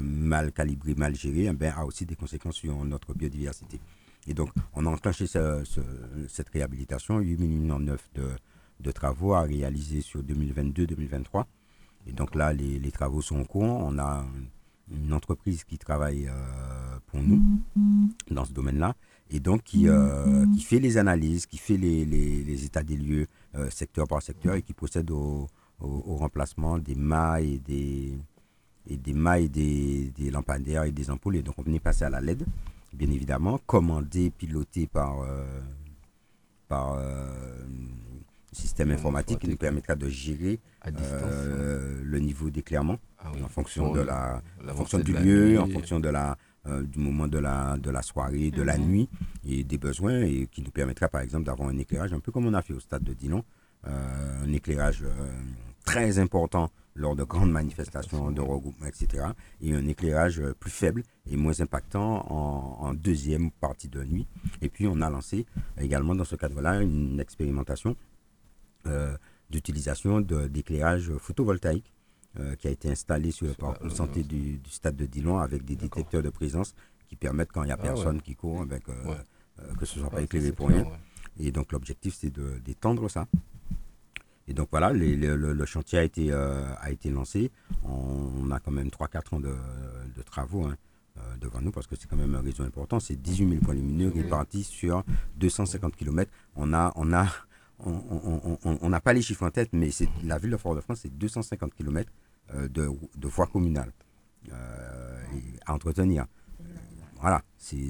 mal 0.00 0.50
calibré, 0.50 0.94
mal 0.96 1.14
géré, 1.14 1.46
eh 1.46 1.52
ben, 1.52 1.72
a 1.76 1.84
aussi 1.84 2.04
des 2.04 2.16
conséquences 2.16 2.56
sur 2.56 2.84
notre 2.84 3.14
biodiversité. 3.14 3.78
Et 4.26 4.34
donc 4.34 4.50
on 4.74 4.86
a 4.86 4.90
enclenché 4.90 5.26
cette 5.26 6.48
réhabilitation, 6.50 7.18
8 7.18 7.36
millions 7.38 7.80
de, 7.80 7.96
de 8.80 8.90
travaux 8.90 9.34
à 9.34 9.42
réaliser 9.42 10.00
sur 10.00 10.22
2022-2023. 10.22 11.44
Et 12.06 12.12
donc 12.12 12.34
là, 12.34 12.52
les, 12.52 12.90
travaux 12.90 13.22
sont 13.22 13.40
en 13.40 13.44
cours. 13.44 13.62
On 13.64 13.98
a 13.98 14.24
une 14.90 15.12
entreprise 15.12 15.64
qui 15.64 15.78
travaille 15.78 16.28
euh, 16.28 16.98
pour 17.06 17.20
nous 17.22 17.40
dans 18.30 18.44
ce 18.44 18.52
domaine-là 18.52 18.94
et 19.30 19.40
donc 19.40 19.62
qui, 19.62 19.88
euh, 19.88 20.44
fait 20.60 20.78
les 20.80 20.98
analyses, 20.98 21.46
qui 21.46 21.56
fait 21.56 21.78
les, 21.78 22.64
états 22.64 22.82
des 22.82 22.96
lieux 22.96 23.26
euh, 23.54 23.70
secteur 23.70 24.06
par 24.06 24.20
secteur 24.22 24.54
et 24.54 24.62
qui 24.62 24.74
procède 24.74 25.10
au, 25.10 25.48
remplacement 25.80 26.78
des 26.78 26.94
mailles 26.94 27.54
et 27.54 27.58
des, 27.58 28.18
et 28.86 28.96
des 28.96 29.12
mailles 29.12 29.48
des, 29.48 30.12
des, 30.16 30.30
lampadaires 30.30 30.84
et 30.84 30.92
des 30.92 31.10
ampoules. 31.10 31.36
Et 31.36 31.42
donc 31.42 31.54
on 31.58 31.62
venait 31.62 31.80
passer 31.80 32.04
à 32.04 32.10
la 32.10 32.20
LED, 32.20 32.44
bien 32.94 33.10
évidemment, 33.10 33.58
commandé, 33.66 34.30
piloté 34.30 34.86
par, 34.86 35.16
par 36.68 36.98
système 38.54 38.90
informatique 38.92 39.40
qui 39.40 39.48
nous 39.48 39.56
permettra 39.56 39.94
de 39.94 40.08
gérer 40.08 40.60
euh, 40.86 42.00
le 42.02 42.18
niveau 42.20 42.50
d'éclairement 42.50 42.98
ah 43.18 43.30
en 43.42 43.48
fonction 43.48 43.92
de 43.92 44.00
la, 44.00 44.42
fonction 44.74 44.98
du 44.98 45.12
lieu, 45.12 45.60
en 45.60 45.66
fonction 45.66 46.00
de 46.00 46.08
la 46.08 46.36
euh, 46.66 46.82
du 46.82 46.98
moment 46.98 47.28
de 47.28 47.38
la, 47.38 47.76
de 47.76 47.90
la 47.90 48.00
soirée, 48.00 48.50
de 48.50 48.62
la 48.62 48.78
mhm. 48.78 48.86
nuit 48.86 49.08
et 49.46 49.64
des 49.64 49.76
besoins 49.76 50.22
et 50.22 50.48
qui 50.50 50.62
nous 50.62 50.70
permettra 50.70 51.08
par 51.08 51.20
exemple 51.20 51.44
d'avoir 51.44 51.68
un 51.68 51.76
éclairage 51.76 52.14
un 52.14 52.20
peu 52.20 52.32
comme 52.32 52.46
on 52.46 52.54
a 52.54 52.62
fait 52.62 52.72
au 52.72 52.80
stade 52.80 53.02
de 53.02 53.12
Dillon, 53.12 53.44
euh, 53.86 54.44
un 54.44 54.52
éclairage 54.52 55.04
très 55.84 56.18
important 56.18 56.70
lors 56.96 57.16
de 57.16 57.24
grandes 57.24 57.50
manifestations 57.50 58.30
de 58.30 58.40
regroupement, 58.40 58.86
etc. 58.86 59.26
Et 59.60 59.74
un 59.74 59.86
éclairage 59.86 60.40
plus 60.60 60.70
faible 60.70 61.02
et 61.28 61.36
moins 61.36 61.60
impactant 61.60 62.24
en, 62.30 62.86
en, 62.86 62.94
deuxième 62.94 63.50
partie 63.50 63.88
de 63.88 64.04
nuit. 64.04 64.26
Et 64.62 64.68
puis 64.68 64.86
on 64.86 65.00
a 65.00 65.10
lancé 65.10 65.46
également 65.80 66.14
dans 66.14 66.24
ce 66.24 66.36
cadre-là 66.36 66.80
une 66.80 67.18
expérimentation 67.20 67.96
euh, 68.86 69.16
d'utilisation 69.50 70.20
d'éclairage 70.20 71.12
photovoltaïque 71.18 71.92
euh, 72.40 72.56
qui 72.56 72.66
a 72.66 72.70
été 72.70 72.90
installé 72.90 73.30
sur 73.30 73.46
le 73.46 73.52
parc 73.52 73.84
de 73.84 73.88
santé 73.90 74.22
du, 74.22 74.58
stade 74.68 74.96
de 74.96 75.04
Dillon 75.06 75.38
avec 75.38 75.64
des 75.64 75.76
détecteurs 75.76 76.22
de 76.22 76.30
présence 76.30 76.74
qui 77.08 77.14
permettent 77.14 77.52
quand 77.52 77.62
il 77.62 77.66
n'y 77.66 77.72
a 77.72 77.76
ah 77.78 77.82
personne 77.82 78.20
qui 78.22 78.34
court 78.34 78.62
avec, 78.62 78.88
euh, 78.88 78.94
que 79.78 79.84
ce 79.84 79.98
ne 79.98 80.00
soit 80.04 80.10
pas 80.10 80.22
éclairé 80.22 80.50
pour 80.50 80.68
rien. 80.68 80.86
Et 81.38 81.52
donc 81.52 81.72
l'objectif 81.72 82.14
c'est 82.18 82.32
d'étendre 82.64 83.08
ça. 83.08 83.28
Et 84.48 84.54
donc 84.54 84.68
voilà, 84.70 84.92
le, 84.92 85.64
chantier 85.64 85.98
a 85.98 86.04
été, 86.04 86.32
a 86.32 86.90
été 86.90 87.10
lancé. 87.10 87.50
On, 87.84 88.50
a 88.50 88.60
quand 88.60 88.72
même 88.72 88.88
3-4 88.88 89.34
ans 89.36 89.40
de, 89.40 89.54
travaux 90.26 90.64
hein, 90.64 90.76
devant 91.40 91.60
nous 91.60 91.70
parce 91.70 91.86
que 91.86 91.96
c'est 91.96 92.08
quand 92.08 92.16
même 92.16 92.34
un 92.34 92.42
réseau 92.42 92.62
important. 92.62 93.00
C'est 93.00 93.16
18 93.20 93.48
000 93.48 93.60
points 93.64 93.74
lumineux 93.74 94.12
répartis 94.14 94.64
sur 94.64 95.02
250 95.36 95.96
km. 95.96 96.30
On 96.56 96.74
a, 96.74 96.92
on 96.96 97.12
a 97.12 97.26
on 97.78 98.88
n'a 98.88 99.00
pas 99.00 99.12
les 99.12 99.22
chiffres 99.22 99.44
en 99.44 99.50
tête, 99.50 99.70
mais 99.72 99.90
la 100.22 100.38
ville 100.38 100.50
de 100.50 100.56
Fort-de-France, 100.56 101.00
c'est 101.02 101.16
250 101.18 101.74
km 101.74 102.10
euh, 102.54 102.68
de, 102.68 102.90
de 103.16 103.28
voies 103.28 103.46
communales 103.46 103.92
euh, 104.52 105.22
à 105.66 105.74
entretenir. 105.74 106.26
Voilà, 107.20 107.42
c'est 107.58 107.80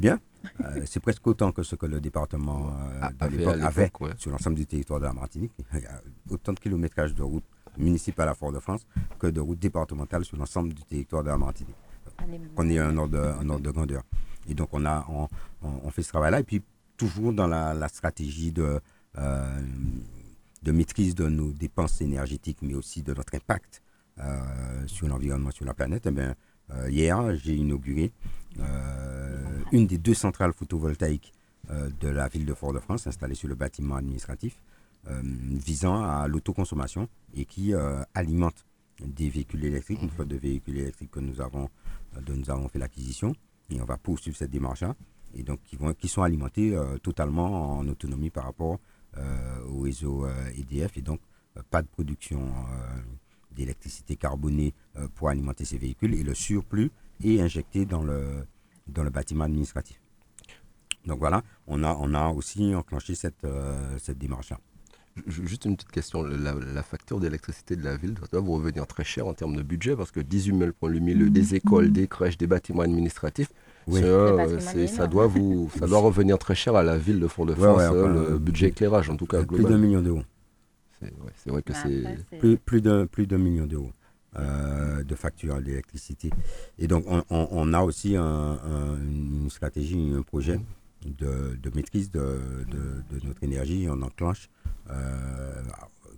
bien. 0.00 0.18
Euh, 0.60 0.82
c'est 0.86 1.00
presque 1.00 1.26
autant 1.26 1.52
que 1.52 1.62
ce 1.62 1.74
que 1.76 1.86
le 1.86 2.00
département 2.00 2.72
de 3.20 3.36
l'époque 3.36 3.60
avait 3.62 3.90
sur 4.16 4.30
l'ensemble 4.30 4.56
du 4.56 4.66
territoire 4.66 5.00
de 5.00 5.04
la 5.06 5.12
Martinique. 5.12 5.52
Il 5.74 5.80
y 5.80 5.86
a 5.86 6.00
autant 6.30 6.52
de 6.52 6.60
kilométrage 6.60 7.14
de 7.14 7.22
routes 7.22 7.44
municipales 7.78 8.28
à 8.28 8.34
Fort-de-France 8.34 8.86
que 9.18 9.26
de 9.26 9.40
routes 9.40 9.58
départementales 9.58 10.24
sur 10.24 10.36
l'ensemble 10.36 10.74
du 10.74 10.82
territoire 10.82 11.22
de 11.22 11.28
la 11.28 11.38
Martinique. 11.38 11.76
On 12.56 12.68
est 12.68 12.78
un 12.78 12.96
ordre, 12.96 13.36
un 13.40 13.48
ordre 13.48 13.62
de 13.64 13.70
grandeur. 13.70 14.02
Et 14.48 14.54
donc 14.54 14.68
on 14.72 14.84
a 14.84 15.06
on, 15.08 15.28
on 15.62 15.90
fait 15.90 16.02
ce 16.02 16.10
travail-là. 16.10 16.40
Et 16.40 16.44
puis 16.44 16.62
toujours 16.96 17.32
dans 17.32 17.46
la, 17.46 17.88
stratégie 17.88 18.52
de, 18.52 18.80
euh, 19.18 19.60
de 20.62 20.72
maîtrise 20.72 21.14
de 21.14 21.28
nos 21.28 21.52
dépenses 21.52 22.00
énergétiques, 22.00 22.58
mais 22.62 22.74
aussi 22.74 23.02
de 23.02 23.14
notre 23.14 23.34
impact 23.34 23.82
euh, 24.18 24.86
sur 24.86 25.08
l'environnement 25.08 25.50
sur 25.50 25.64
la 25.64 25.74
planète. 25.74 26.06
Eh 26.06 26.10
bien, 26.10 26.34
hier, 26.88 27.36
j'ai 27.36 27.54
inauguré 27.54 28.12
une 29.72 29.86
des 29.86 29.98
deux 29.98 30.14
centrales 30.14 30.52
photovoltaïques 30.52 31.32
de 32.00 32.08
la 32.08 32.28
ville 32.28 32.46
de 32.46 32.54
Fort-de-France 32.54 33.06
installée 33.06 33.34
sur 33.34 33.48
le 33.48 33.54
bâtiment 33.54 33.96
administratif 33.96 34.60
visant 35.10 36.02
à 36.02 36.28
l'autoconsommation 36.28 37.08
et 37.34 37.44
qui 37.44 37.72
alimente 38.14 38.64
des 39.04 39.28
véhicules 39.28 39.64
électriques, 39.64 40.02
une 40.02 40.10
flotte 40.10 40.28
de 40.28 40.36
véhicules 40.36 40.78
électriques 40.78 41.10
que 41.10 41.20
nous 41.20 41.40
avons, 41.40 41.68
dont 42.22 42.34
nous 42.36 42.50
avons 42.50 42.68
fait 42.68 42.78
l'acquisition. 42.78 43.34
Et 43.70 43.80
on 43.80 43.84
va 43.84 43.96
poursuivre 43.96 44.36
cette 44.36 44.50
démarche-là. 44.50 44.94
Et 45.34 45.42
donc, 45.42 45.60
qui, 45.64 45.76
vont, 45.76 45.92
qui 45.94 46.06
sont 46.06 46.22
alimentés 46.22 46.78
totalement 47.02 47.78
en 47.78 47.88
autonomie 47.88 48.30
par 48.30 48.44
rapport 48.44 48.78
au 49.68 49.80
réseau 49.80 50.26
EDF. 50.56 50.96
Et 50.96 51.02
donc, 51.02 51.20
pas 51.70 51.82
de 51.82 51.88
production 51.88 52.52
d'électricité 53.54 54.16
carbonée 54.16 54.74
euh, 54.96 55.08
pour 55.14 55.28
alimenter 55.28 55.64
ces 55.64 55.78
véhicules 55.78 56.14
et 56.14 56.22
le 56.22 56.34
surplus 56.34 56.90
est 57.22 57.40
injecté 57.40 57.86
dans 57.86 58.02
le, 58.02 58.44
dans 58.88 59.02
le 59.02 59.10
bâtiment 59.10 59.44
administratif. 59.44 60.00
Donc 61.06 61.18
voilà, 61.18 61.42
on 61.66 61.82
a, 61.84 61.96
on 62.00 62.14
a 62.14 62.28
aussi 62.28 62.74
enclenché 62.74 63.14
cette, 63.14 63.44
euh, 63.44 63.96
cette 63.98 64.18
démarche-là. 64.18 64.58
Juste 65.28 65.64
une 65.64 65.76
petite 65.76 65.92
question, 65.92 66.24
la, 66.24 66.82
facture 66.82 67.20
d'électricité 67.20 67.76
de 67.76 67.84
la 67.84 67.96
ville 67.96 68.14
doit 68.32 68.40
vous 68.40 68.54
revenir 68.54 68.84
très 68.84 69.04
cher 69.04 69.28
en 69.28 69.32
termes 69.32 69.54
de 69.54 69.62
budget 69.62 69.94
parce 69.94 70.10
que 70.10 70.18
18 70.18 70.58
000 70.58 70.70
pour 70.72 70.88
le 70.88 70.98
milieu 70.98 71.30
des 71.30 71.54
écoles, 71.54 71.92
des 71.92 72.08
crèches, 72.08 72.36
des 72.36 72.48
bâtiments 72.48 72.82
administratifs, 72.82 73.50
ça, 73.88 75.06
doit 75.06 75.28
vous, 75.28 75.70
ça 75.78 75.86
doit 75.86 75.98
revenir 76.00 76.36
très 76.36 76.56
cher 76.56 76.74
à 76.74 76.82
la 76.82 76.98
ville 76.98 77.20
de 77.20 77.28
Fort-de-France, 77.28 77.80
le 77.92 78.38
budget 78.38 78.68
éclairage 78.68 79.08
en 79.08 79.16
tout 79.16 79.26
cas. 79.26 79.44
Plus 79.44 79.62
d'un 79.62 79.78
million 79.78 80.02
d'euros. 80.02 80.22
C'est 81.36 81.50
vrai 81.50 81.62
que 81.62 81.72
c'est. 81.72 82.38
Plus, 82.38 82.56
plus 82.56 82.80
d'un 82.80 83.06
plus 83.06 83.26
million 83.26 83.66
d'euros. 83.66 83.92
Euh, 84.36 85.04
de 85.04 85.14
factures 85.14 85.62
d'électricité. 85.62 86.30
Et 86.78 86.88
donc, 86.88 87.04
on, 87.30 87.72
a 87.72 87.82
aussi 87.82 88.16
une 88.16 89.48
stratégie, 89.48 90.12
un 90.12 90.22
projet 90.22 90.58
de, 91.06 91.56
maîtrise 91.72 92.10
de, 92.10 92.40
notre 93.22 93.44
énergie. 93.44 93.86
On 93.88 94.02
enclenche 94.02 94.48
euh, 94.90 95.62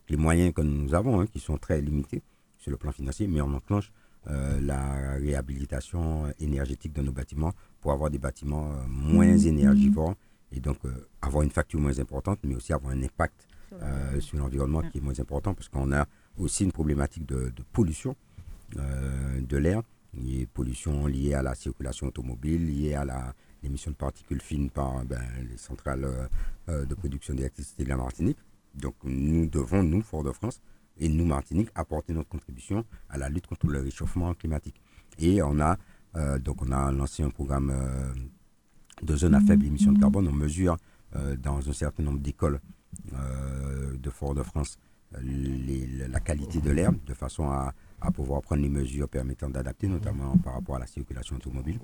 les 0.09 0.17
moyens 0.17 0.55
que 0.55 0.63
nous 0.63 0.95
avons, 0.95 1.21
hein, 1.21 1.27
qui 1.27 1.41
sont 1.41 1.59
très 1.59 1.83
limités 1.83 2.23
sur 2.57 2.71
le 2.71 2.79
plan 2.79 2.91
financier, 2.91 3.27
mais 3.27 3.43
on 3.43 3.53
enclenche 3.53 3.93
euh, 4.29 4.61
la 4.63 5.17
réhabilitation 5.19 6.33
énergétique 6.41 6.95
de 6.95 7.03
nos 7.03 7.13
bâtiments 7.13 7.53
pour 7.83 7.93
avoir 7.93 8.09
des 8.09 8.19
bâtiments 8.19 8.71
moins 8.89 9.37
énergivores 9.37 10.15
et 10.53 10.61
donc 10.61 10.79
avoir 11.21 11.43
une 11.43 11.51
facture 11.51 11.81
moins 11.81 11.99
importante, 11.99 12.39
mais 12.45 12.55
aussi 12.55 12.73
avoir 12.73 12.95
un 12.95 13.03
impact 13.03 13.47
euh, 13.83 14.21
sur 14.21 14.39
l'environnement 14.39 14.83
qui 14.83 14.99
est 14.99 15.01
moins 15.01 15.19
important 15.19 15.55
parce 15.55 15.69
qu'on 15.69 15.93
a 15.93 16.07
aussi 16.39 16.65
une 16.65 16.73
problématique 16.73 17.27
de, 17.27 17.53
pollution 17.73 18.17
euh, 18.79 19.41
de 19.41 19.57
l'air, 19.57 19.83
une 20.17 20.47
pollution 20.47 21.07
liée 21.07 21.35
à 21.35 21.43
la 21.43 21.55
circulation 21.55 22.07
automobile, 22.07 22.67
liée 22.67 22.95
à 22.95 23.05
l'émission 23.63 23.91
de 23.91 23.97
particules 23.97 24.41
fines 24.41 24.71
par 24.71 25.05
ben, 25.05 25.21
les 25.51 25.57
centrales 25.57 26.07
euh, 26.69 26.85
de 26.87 26.95
production 26.95 27.35
d'électricité 27.35 27.85
de 27.85 27.89
la 27.89 27.97
Martinique. 27.97 28.39
Donc 28.75 28.95
nous 29.05 29.47
devons, 29.47 29.83
nous, 29.83 30.03
Fort-de-France, 30.03 30.61
et 30.99 31.09
nous, 31.09 31.27
Martinique, 31.27 31.69
apporter 31.75 32.13
notre 32.13 32.29
contribution 32.29 32.85
à 33.11 33.19
la 33.19 33.29
lutte 33.29 33.47
contre 33.47 33.67
le 33.67 33.81
réchauffement 33.81 34.33
climatique. 34.35 34.81
Et 35.19 35.43
on 35.43 35.61
a, 35.61 35.77
donc 36.39 36.63
on 36.63 36.73
a 36.73 36.91
lancé 36.93 37.23
un 37.23 37.29
programme 37.31 37.73
de 39.03 39.17
zones 39.17 39.35
à 39.35 39.41
faible 39.41 39.67
émission 39.67 39.93
de 39.93 39.99
carbone. 40.01 40.27
On 40.29 40.33
mesure 40.33 40.77
dans 41.39 41.69
un 41.69 41.73
certain 41.73 42.03
nombre 42.03 42.21
d'écoles 42.21 42.61
de 43.13 44.11
Fort-de-France 44.11 44.79
la 45.13 46.21
qualité 46.21 46.61
de 46.61 46.71
l'air 46.71 46.93
de 46.93 47.15
façon 47.15 47.49
à, 47.51 47.73
pouvoir 48.15 48.41
prendre 48.41 48.63
les 48.63 48.69
mesures 48.69 49.09
permettant 49.09 49.51
d'adapter, 49.51 49.89
notamment 49.89 50.37
par 50.39 50.55
rapport 50.55 50.77
à 50.77 50.79
la 50.79 50.87
circulation 50.87 51.37
automobile. 51.37 51.81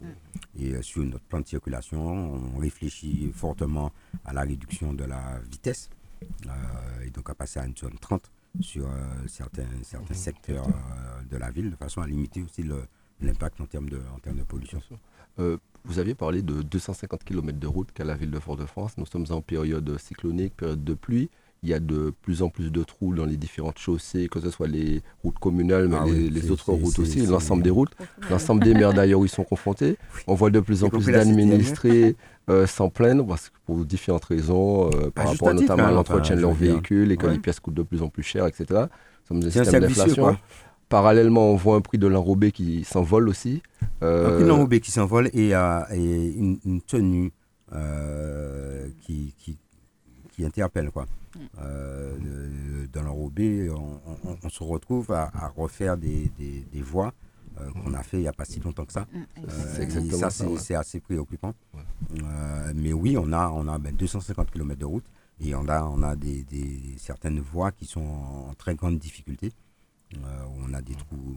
Et 0.57 0.73
euh, 0.73 0.83
sur 0.83 1.03
notre 1.05 1.25
plan 1.25 1.41
de 1.41 1.47
circulation, 1.49 2.01
on 2.55 2.59
réfléchit 2.59 3.33
fortement 3.35 3.91
à 4.25 4.33
la 4.33 4.43
réduction 4.43 4.93
de 4.93 5.03
la 5.03 5.41
vitesse 5.51 5.91
euh, 6.47 7.05
et 7.05 7.11
donc 7.11 7.29
à 7.29 7.35
passer 7.35 7.59
à 7.59 7.67
une 7.67 7.77
zone 7.77 7.99
30 8.01 8.31
sur 8.61 8.89
certains, 9.27 9.67
certains 9.83 10.15
secteurs 10.15 10.67
de 11.29 11.37
la 11.39 11.51
ville 11.51 11.71
de 11.71 11.77
façon 11.77 12.03
à 12.03 12.07
limiter 12.07 12.43
aussi 12.43 12.63
l'impact 13.21 13.61
en 13.61 13.67
termes 13.67 13.89
de, 13.89 14.01
en 14.15 14.19
termes 14.19 14.37
de 14.37 14.45
pollution. 14.45 14.81
Vous 15.85 15.99
aviez 15.99 16.15
parlé 16.15 16.43
de 16.43 16.63
250 16.63 17.25
km 17.25 17.59
de 17.59 17.67
route 17.67 17.89
qu'a 17.93 18.05
la 18.05 18.15
ville 18.15 18.31
de 18.31 18.39
Fort-de-France. 18.39 18.93
Nous 18.99 19.07
sommes 19.07 19.27
en 19.31 19.41
période 19.41 19.99
cyclonique, 19.99 20.57
période 20.57 20.85
de 20.85 20.95
pluie. 20.95 21.29
Il 21.65 21.69
y 21.69 21.75
a 21.75 21.81
de 21.81 22.13
plus 22.23 22.43
en 22.43 22.49
plus 22.49 22.73
de 22.73 22.83
trous 22.83 23.15
dans 23.15 23.25
les 23.25 23.37
différentes 23.37 23.79
chaussées, 23.79 24.29
que 24.29 24.41
ce 24.41 24.51
soit 24.51 24.67
les 24.67 25.01
routes 25.23 25.39
communales, 25.39 25.87
mais 25.87 25.97
ah 26.01 26.05
les, 26.07 26.51
autres 26.51 26.73
routes 26.73 26.99
aussi, 26.99 27.25
l'ensemble 27.25 27.63
des 27.63 27.71
routes, 27.71 27.93
l'ensemble 28.31 28.65
des 28.65 28.75
maires 28.75 28.93
d'ailleurs 28.93 29.21
où 29.21 29.25
ils 29.25 29.29
sont 29.29 29.45
confrontés. 29.45 29.97
On 30.27 30.35
voit 30.35 30.51
de 30.51 30.59
plus 30.59 30.83
en 30.83 30.89
plus 30.89 31.07
d'administrés 31.07 32.17
euh, 32.51 32.67
s'en 32.67 32.91
plaindre 32.91 33.25
parce 33.25 33.53
pour 33.65 33.85
différentes 33.85 34.25
raisons, 34.25 34.91
euh, 34.91 35.11
par 35.11 35.29
rapport 35.29 35.55
notamment 35.55 35.85
à 35.85 35.87
hein, 35.87 35.93
l'entretien 35.93 36.35
de 36.35 36.41
leurs 36.41 36.53
véhicules 36.53 37.13
et 37.13 37.17
que 37.17 37.27
les 37.27 37.39
pièces 37.39 37.61
coûtent 37.61 37.75
de 37.75 37.83
plus 37.83 38.03
en 38.03 38.09
plus 38.09 38.25
cher, 38.25 38.47
etc. 38.47 38.87
Nous 39.31 39.41
des 39.41 39.51
systèmes 39.53 39.83
d'inflation. 39.83 40.37
Parallèlement, 40.93 41.51
on 41.51 41.57
voit 41.57 41.77
un 41.77 41.81
prix 41.81 41.97
de 41.97 42.07
l'enrobé 42.07 42.53
qui 42.53 42.85
s'envole 42.85 43.31
aussi. 43.31 43.63
Euh... 44.03 44.27
Un 44.27 44.35
prix 44.35 44.43
de 44.45 44.49
l'enrobé 44.49 44.79
qui 44.81 44.91
s'envole 44.91 45.31
et, 45.33 45.55
euh, 45.55 45.81
une, 45.91 46.83
tenue 46.83 47.33
euh, 47.73 48.91
qui, 49.01 49.35
qui, 49.39 50.45
interpelle. 50.45 50.91
Quoi. 50.91 51.07
Mm. 51.35 51.39
Euh, 51.63 52.87
dans 52.93 53.05
l'enrobé, 53.05 53.71
on, 53.71 54.51
se 54.51 54.63
retrouve 54.63 55.13
à, 55.13 55.31
refaire 55.57 55.97
des, 55.97 56.31
voies 56.83 57.15
qu'on 57.57 57.95
a 57.95 58.03
fait 58.03 58.19
il 58.19 58.23
n'y 58.23 58.29
a 58.29 58.35
pas 58.35 58.45
si 58.45 58.61
longtemps 58.61 58.85
que 58.85 58.93
ça. 58.93 59.07
Mm, 59.15 59.47
c'est 59.49 60.11
ça. 60.13 60.29
C'est 60.59 60.75
assez 60.75 61.01
préoccupant. 61.01 61.55
mais 62.75 62.93
oui, 62.93 63.17
on 63.17 63.33
a, 63.33 63.49
on 63.49 63.67
a 63.67 63.79
250 63.79 64.45
ben, 64.45 64.53
km 64.53 64.79
de 64.79 64.85
route 64.85 65.07
et 65.41 65.55
on 65.55 65.67
a, 65.69 65.85
on 65.85 66.03
a 66.03 66.17
des, 66.17 66.45
certaines 66.99 67.41
voies 67.41 67.73
qui 67.73 67.87
sont 67.87 68.05
en 68.05 68.53
très 68.59 68.75
grande 68.75 68.99
difficulté. 68.99 69.53
Euh, 70.17 70.45
on 70.59 70.75
a 70.75 70.83
des 70.83 70.95
trous, 70.95 71.37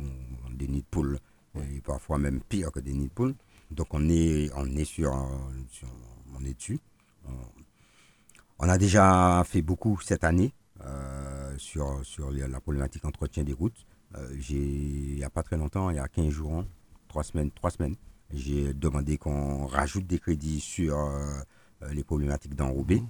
des 0.52 0.68
nids 0.68 0.82
de 0.82 0.88
poules, 0.90 1.20
et 1.56 1.82
parfois 1.82 2.18
même 2.18 2.42
pire 2.42 2.72
que 2.72 2.80
des 2.80 2.94
nids 2.94 3.08
de 3.08 3.14
poules. 3.14 3.36
Donc 3.72 3.88
on 3.92 4.10
est, 4.10 4.50
on 4.56 4.66
est 4.76 4.86
sur, 4.86 5.12
on 5.14 6.46
est 6.46 6.54
dessus. 6.54 6.80
On, 8.60 8.70
a 8.70 8.78
déjà 8.78 9.44
fait 9.46 9.62
beaucoup 9.62 10.00
cette 10.02 10.24
année 10.24 10.54
euh, 10.82 11.54
sur, 11.58 12.06
sur 12.06 12.32
la 12.32 12.60
problématique 12.60 13.06
entretien 13.06 13.44
des 13.44 13.54
routes. 13.54 13.86
Euh, 14.16 14.38
il 14.50 15.16
n'y 15.16 15.24
a 15.24 15.30
pas 15.30 15.44
très 15.44 15.58
longtemps, 15.58 15.90
il 15.90 15.98
y 15.98 16.00
a 16.00 16.08
15 16.08 16.30
jours, 16.30 16.64
3 17.08 17.24
semaines, 17.24 17.52
3 17.52 17.72
semaines, 17.72 17.96
j'ai 18.32 18.74
demandé 18.74 19.18
qu'on 19.18 19.66
rajoute 19.66 20.06
des 20.08 20.20
crédits 20.20 20.60
sur 20.60 20.98
les 21.92 22.04
problématiques 22.04 22.56
d'enrobé 22.56 23.04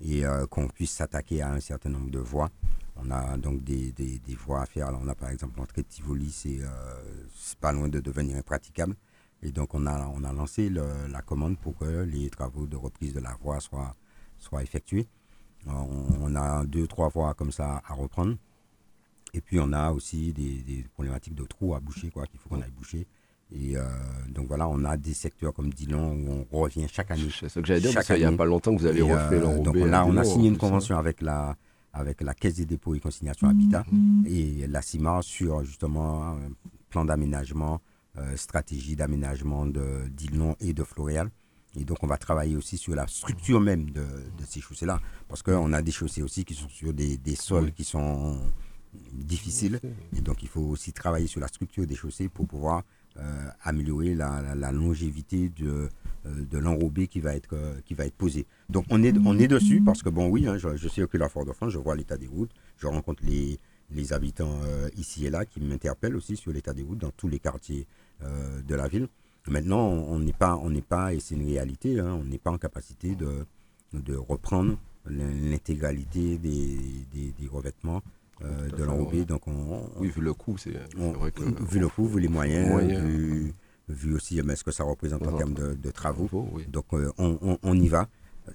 et 0.00 0.22
qu'on 0.50 0.68
puisse 0.68 0.92
s'attaquer 0.92 1.42
à 1.42 1.52
un 1.52 1.60
certain 1.60 1.90
nombre 1.90 2.10
de 2.10 2.18
voies 2.18 2.50
on 2.96 3.10
a 3.10 3.36
donc 3.36 3.62
des, 3.62 3.92
des, 3.92 4.20
voies 4.34 4.62
à 4.62 4.66
faire. 4.66 4.90
on 5.00 5.08
a 5.08 5.14
par 5.14 5.30
exemple 5.30 5.58
l'entrée 5.58 5.82
de 5.82 5.86
Tivoli, 5.88 6.30
c'est 6.30 6.60
euh, 6.60 6.68
pas 7.60 7.72
loin 7.72 7.88
de 7.88 8.00
devenir 8.00 8.36
impraticable. 8.36 8.94
Et 9.42 9.52
donc 9.52 9.74
on 9.74 9.86
a, 9.86 10.06
on 10.08 10.24
a 10.24 10.32
lancé 10.32 10.70
la 10.70 11.20
commande 11.22 11.58
pour 11.58 11.76
que 11.76 12.02
les 12.04 12.30
travaux 12.30 12.66
de 12.66 12.76
reprise 12.76 13.12
de 13.12 13.20
la 13.20 13.34
voie 13.42 13.60
soient, 13.60 13.94
soient 14.38 14.62
effectués. 14.62 15.06
On, 15.66 16.34
a 16.36 16.64
deux, 16.64 16.86
trois 16.86 17.08
voies 17.08 17.34
comme 17.34 17.50
ça 17.50 17.82
à 17.86 17.94
reprendre. 17.94 18.36
Et 19.34 19.40
puis 19.40 19.58
on 19.60 19.72
a 19.72 19.90
aussi 19.90 20.32
des, 20.32 20.84
problématiques 20.94 21.34
de 21.34 21.44
trous 21.44 21.74
à 21.74 21.80
boucher, 21.80 22.10
quoi, 22.10 22.26
qu'il 22.26 22.38
faut 22.38 22.48
qu'on 22.48 22.62
aille 22.62 22.70
boucher. 22.70 23.06
Et 23.52 23.76
euh, 23.76 23.82
donc 24.28 24.46
voilà, 24.48 24.68
on 24.68 24.84
a 24.84 24.96
des 24.96 25.14
secteurs 25.14 25.52
comme 25.52 25.72
Dillon 25.72 26.12
où 26.12 26.46
on 26.50 26.60
revient 26.60 26.86
chaque 26.88 27.10
année. 27.10 27.28
C'est 27.38 27.48
ce 27.48 27.60
que 27.60 27.66
j'allais 27.66 27.80
dire, 27.80 27.94
parce 27.94 28.06
qu'il 28.06 28.16
n'y 28.16 28.24
a 28.24 28.32
pas 28.32 28.44
longtemps 28.44 28.74
que 28.74 28.80
vous 28.80 28.86
avez 28.86 29.02
refait 29.02 29.36
euh, 29.36 29.58
Donc 29.58 29.76
là, 29.76 30.04
on 30.06 30.16
a 30.16 30.24
signé 30.24 30.48
une 30.48 30.56
convention 30.56 30.96
avec 30.96 31.20
la, 31.20 31.56
avec 31.96 32.20
la 32.20 32.34
Caisse 32.34 32.56
des 32.56 32.66
dépôts 32.66 32.94
et 32.94 33.00
consignations 33.00 33.48
Habitat 33.48 33.84
mm-hmm. 33.92 34.26
et 34.26 34.66
la 34.66 34.82
CIMA 34.82 35.20
sur 35.22 35.64
justement 35.64 36.28
un 36.28 36.38
plan 36.90 37.04
d'aménagement, 37.04 37.80
euh, 38.18 38.36
stratégie 38.36 38.96
d'aménagement 38.96 39.66
d'Ilnon 39.66 40.56
et 40.60 40.72
de 40.72 40.84
Floréal. 40.84 41.30
Et 41.78 41.84
donc, 41.84 41.98
on 42.02 42.06
va 42.06 42.16
travailler 42.16 42.56
aussi 42.56 42.78
sur 42.78 42.94
la 42.94 43.06
structure 43.06 43.60
même 43.60 43.90
de, 43.90 44.06
ces 44.46 44.60
chaussées-là. 44.60 45.00
Parce 45.28 45.42
qu'on 45.42 45.72
a 45.74 45.82
des 45.82 45.92
chaussées 45.92 46.22
aussi 46.22 46.44
qui 46.44 46.54
sont 46.54 46.68
sur 46.70 46.94
des, 46.94 47.18
sols 47.34 47.72
qui 47.72 47.84
sont 47.84 48.40
difficiles. 49.12 49.78
Et 50.16 50.22
donc, 50.22 50.42
il 50.42 50.48
faut 50.48 50.62
aussi 50.62 50.92
travailler 50.94 51.26
sur 51.26 51.40
la 51.40 51.48
structure 51.48 51.86
des 51.86 51.94
chaussées 51.94 52.30
pour 52.30 52.46
pouvoir 52.46 52.82
euh, 53.18 53.48
améliorer 53.62 54.14
la, 54.14 54.72
longévité 54.72 55.50
de, 55.50 55.90
euh, 56.24 56.46
de 56.50 56.58
l'enrobé 56.58 57.08
qui 57.08 57.20
va 57.20 57.34
être 57.34 57.56
qui 57.84 57.92
va 57.92 58.06
être 58.06 58.16
posé. 58.16 58.46
Donc 58.68 58.84
on 58.90 59.02
est 59.02 59.16
on 59.24 59.38
est 59.38 59.48
dessus 59.48 59.80
parce 59.80 60.02
que 60.02 60.08
bon 60.08 60.28
oui, 60.28 60.46
hein, 60.46 60.58
je, 60.58 60.76
je 60.76 60.88
circule 60.88 61.22
à 61.22 61.28
Fort-de-France, 61.28 61.72
je 61.72 61.78
vois 61.78 61.94
l'état 61.96 62.16
des 62.16 62.26
routes, 62.26 62.50
je 62.78 62.86
rencontre 62.86 63.22
les 63.24 63.58
les 63.90 64.12
habitants 64.12 64.58
euh, 64.64 64.88
ici 64.96 65.26
et 65.26 65.30
là 65.30 65.44
qui 65.44 65.60
m'interpellent 65.60 66.16
aussi 66.16 66.36
sur 66.36 66.52
l'état 66.52 66.72
des 66.72 66.82
routes 66.82 66.98
dans 66.98 67.12
tous 67.12 67.28
les 67.28 67.38
quartiers 67.38 67.86
de 68.20 68.74
la 68.74 68.88
ville. 68.88 69.08
Maintenant, 69.46 69.86
on 69.88 70.18
n'est 70.18 70.32
pas 70.32 70.56
on 70.56 70.70
n'est 70.70 70.80
pas 70.80 71.12
et 71.12 71.20
c'est 71.20 71.34
une 71.34 71.46
réalité, 71.46 72.00
hein, 72.00 72.18
on 72.20 72.24
n'est 72.24 72.38
pas 72.38 72.50
en 72.50 72.58
capacité 72.58 73.14
de 73.14 73.46
de 73.92 74.16
reprendre 74.16 74.78
l'intégralité 75.08 76.38
des, 76.38 76.78
des, 77.12 77.48
revêtements 77.48 78.02
de 78.40 78.82
l'enrobé. 78.84 79.24
Donc 79.24 79.46
on, 79.46 79.88
oui, 79.96 80.08
vu 80.08 80.20
le 80.20 80.34
coût, 80.34 80.58
c'est 80.58 80.72
vrai 80.94 81.30
que... 81.30 81.42
Vu 81.64 81.78
le 81.78 81.88
coût, 81.88 82.06
vu 82.06 82.20
les 82.20 82.28
moyens, 82.28 82.82
vu, 83.88 84.14
aussi 84.14 84.36
ce 84.36 84.64
que 84.64 84.72
ça 84.72 84.84
représente 84.84 85.26
en 85.26 85.36
termes 85.36 85.54
de, 85.54 85.90
travaux. 85.90 86.28
Donc 86.68 86.86
on, 86.92 87.58
on, 87.62 87.80
y 87.80 87.88
va 87.88 88.08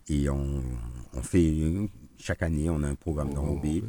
et 0.08 0.30
on, 0.30 0.62
fait 1.22 1.54
chaque 2.18 2.42
année, 2.44 2.70
on 2.70 2.84
a 2.84 2.88
un 2.88 2.96
programme 2.96 3.34
d'enrobé. 3.34 3.84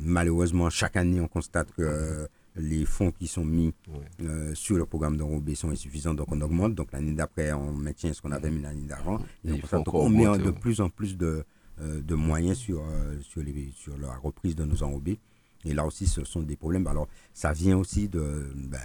malheureusement, 0.00 0.70
chaque 0.70 0.96
année, 0.96 1.20
on 1.20 1.28
constate 1.28 1.72
que 1.72 2.28
les 2.58 2.84
fonds 2.84 3.10
qui 3.12 3.26
sont 3.26 3.44
mis 3.44 3.72
euh, 4.20 4.54
sur 4.54 4.76
le 4.76 4.84
programme 4.84 5.16
d'enrobé 5.16 5.54
sont 5.54 5.70
insuffisants, 5.70 6.14
donc 6.14 6.26
on 6.30 6.40
augmente. 6.40 6.74
Donc 6.74 6.92
l'année 6.92 7.12
d'après, 7.12 7.52
on 7.52 7.72
maintient 7.72 8.12
ce 8.12 8.20
qu'on 8.20 8.32
avait 8.32 8.50
mis 8.50 8.62
l'année 8.62 8.86
d'avant. 8.86 9.20
Et 9.44 9.60
on 9.92 10.08
met 10.08 10.38
de 10.38 10.50
plus 10.50 10.80
en 10.80 10.90
plus 10.90 11.16
de, 11.16 11.44
euh, 11.80 12.02
de 12.02 12.14
moyens 12.14 12.58
sur, 12.58 12.82
euh, 12.82 13.18
sur, 13.20 13.42
les, 13.42 13.70
sur 13.74 13.96
la 13.98 14.16
reprise 14.16 14.56
de 14.56 14.64
nos 14.64 14.82
enrobés. 14.82 15.18
Et 15.64 15.74
là 15.74 15.84
aussi, 15.86 16.06
ce 16.06 16.24
sont 16.24 16.42
des 16.42 16.56
problèmes. 16.56 16.86
Alors, 16.86 17.08
ça 17.32 17.52
vient 17.52 17.76
aussi 17.76 18.08
de, 18.08 18.52
ben, 18.54 18.78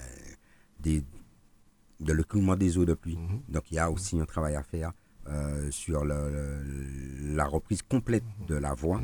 des, 0.80 1.04
de 2.00 2.14
l'écoulement 2.14 2.56
des 2.56 2.78
eaux 2.78 2.86
de 2.86 2.94
pluie. 2.94 3.18
Mhm. 3.18 3.42
Donc, 3.50 3.72
il 3.72 3.76
y 3.76 3.80
a 3.80 3.90
aussi 3.92 4.20
un 4.20 4.26
travail 4.26 4.56
à 4.56 4.64
faire 4.64 4.92
sur 5.72 6.04
la 6.06 7.46
reprise 7.46 7.82
complète 7.82 8.24
de 8.48 8.56
la 8.56 8.74
voie 8.74 9.02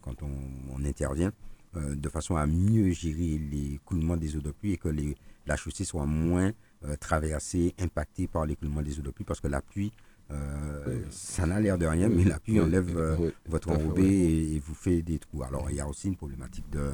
quand 0.00 0.14
on 0.22 0.84
intervient. 0.84 1.32
Euh, 1.76 1.94
de 1.94 2.08
façon 2.08 2.36
à 2.36 2.46
mieux 2.46 2.90
gérer 2.92 3.38
l'écoulement 3.38 4.16
des 4.16 4.36
eaux 4.36 4.40
de 4.40 4.50
pluie 4.50 4.72
et 4.72 4.76
que 4.78 4.88
les, 4.88 5.14
la 5.46 5.56
chaussée 5.56 5.84
soit 5.84 6.06
moins 6.06 6.52
euh, 6.84 6.96
traversée, 6.96 7.74
impactée 7.78 8.28
par 8.28 8.46
l'écoulement 8.46 8.82
des 8.82 8.98
eaux 8.98 9.02
de 9.02 9.10
pluie 9.10 9.24
parce 9.24 9.40
que 9.40 9.48
la 9.48 9.60
pluie, 9.60 9.92
euh, 10.30 11.02
ça 11.10 11.44
n'a 11.44 11.60
l'air 11.60 11.76
de 11.76 11.84
rien, 11.86 12.08
mais 12.08 12.24
la 12.24 12.38
pluie 12.38 12.60
enlève 12.60 13.32
votre 13.46 13.70
enrobé 13.70 14.54
et, 14.54 14.58
vous 14.60 14.74
fait 14.74 15.02
des 15.02 15.18
trous. 15.18 15.42
Alors 15.42 15.70
il 15.70 15.76
y 15.76 15.80
a 15.80 15.86
aussi 15.86 16.08
une 16.08 16.16
problématique 16.16 16.68
de, 16.70 16.92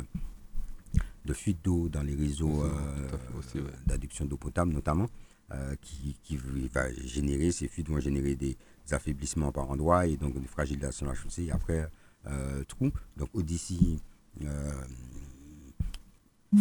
de 1.26 1.32
fuite 1.32 1.58
d'eau 1.62 1.88
dans 1.88 2.02
les 2.02 2.14
réseaux 2.16 2.64
d'adduction 3.86 4.24
d'eau 4.24 4.36
potable 4.36 4.72
notamment. 4.72 5.06
Qui, 5.82 6.16
qui, 6.22 6.38
va 6.72 6.90
générer, 7.04 7.52
ces 7.52 7.68
fuites 7.68 7.88
vont 7.88 8.00
générer 8.00 8.34
des 8.36 8.56
affaiblissements 8.90 9.52
par 9.52 9.70
endroits 9.70 10.06
et 10.06 10.16
donc 10.16 10.40
des 10.40 10.46
fragilisations 10.46 11.04
de 11.06 11.10
la 11.10 11.16
chaussée 11.16 11.44
et 11.44 11.50
après 11.50 11.86
trous. 12.68 12.90
Donc 13.16 13.28
Odyssey 13.34 13.98
euh, 14.40 14.70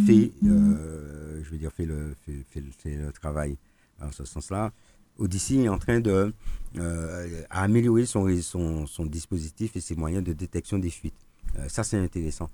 fait, 0.06 0.32
euh, 0.46 1.42
je 1.44 1.50
veux 1.50 1.58
dire, 1.58 1.72
fait 1.72 1.86
le, 1.86 2.16
fait, 2.22 2.44
fait, 2.50 2.96
le 2.96 3.12
travail 3.12 3.58
en 4.02 4.12
ce 4.12 4.24
sens-là. 4.26 4.72
Odyssey 5.18 5.64
est 5.64 5.70
en 5.70 5.78
train 5.78 6.00
de 6.00 6.34
euh, 6.78 7.44
améliorer 7.50 8.06
son, 8.06 8.28
son, 8.42 8.88
son, 8.88 9.06
dispositif 9.06 9.76
et 9.76 9.82
ses 9.82 9.96
moyens 9.96 10.24
de 10.24 10.34
détection 10.34 10.80
des 10.80 10.90
fuites. 10.90 11.20
ça, 11.68 11.84
c'est 11.84 11.98
intéressant 11.98 12.50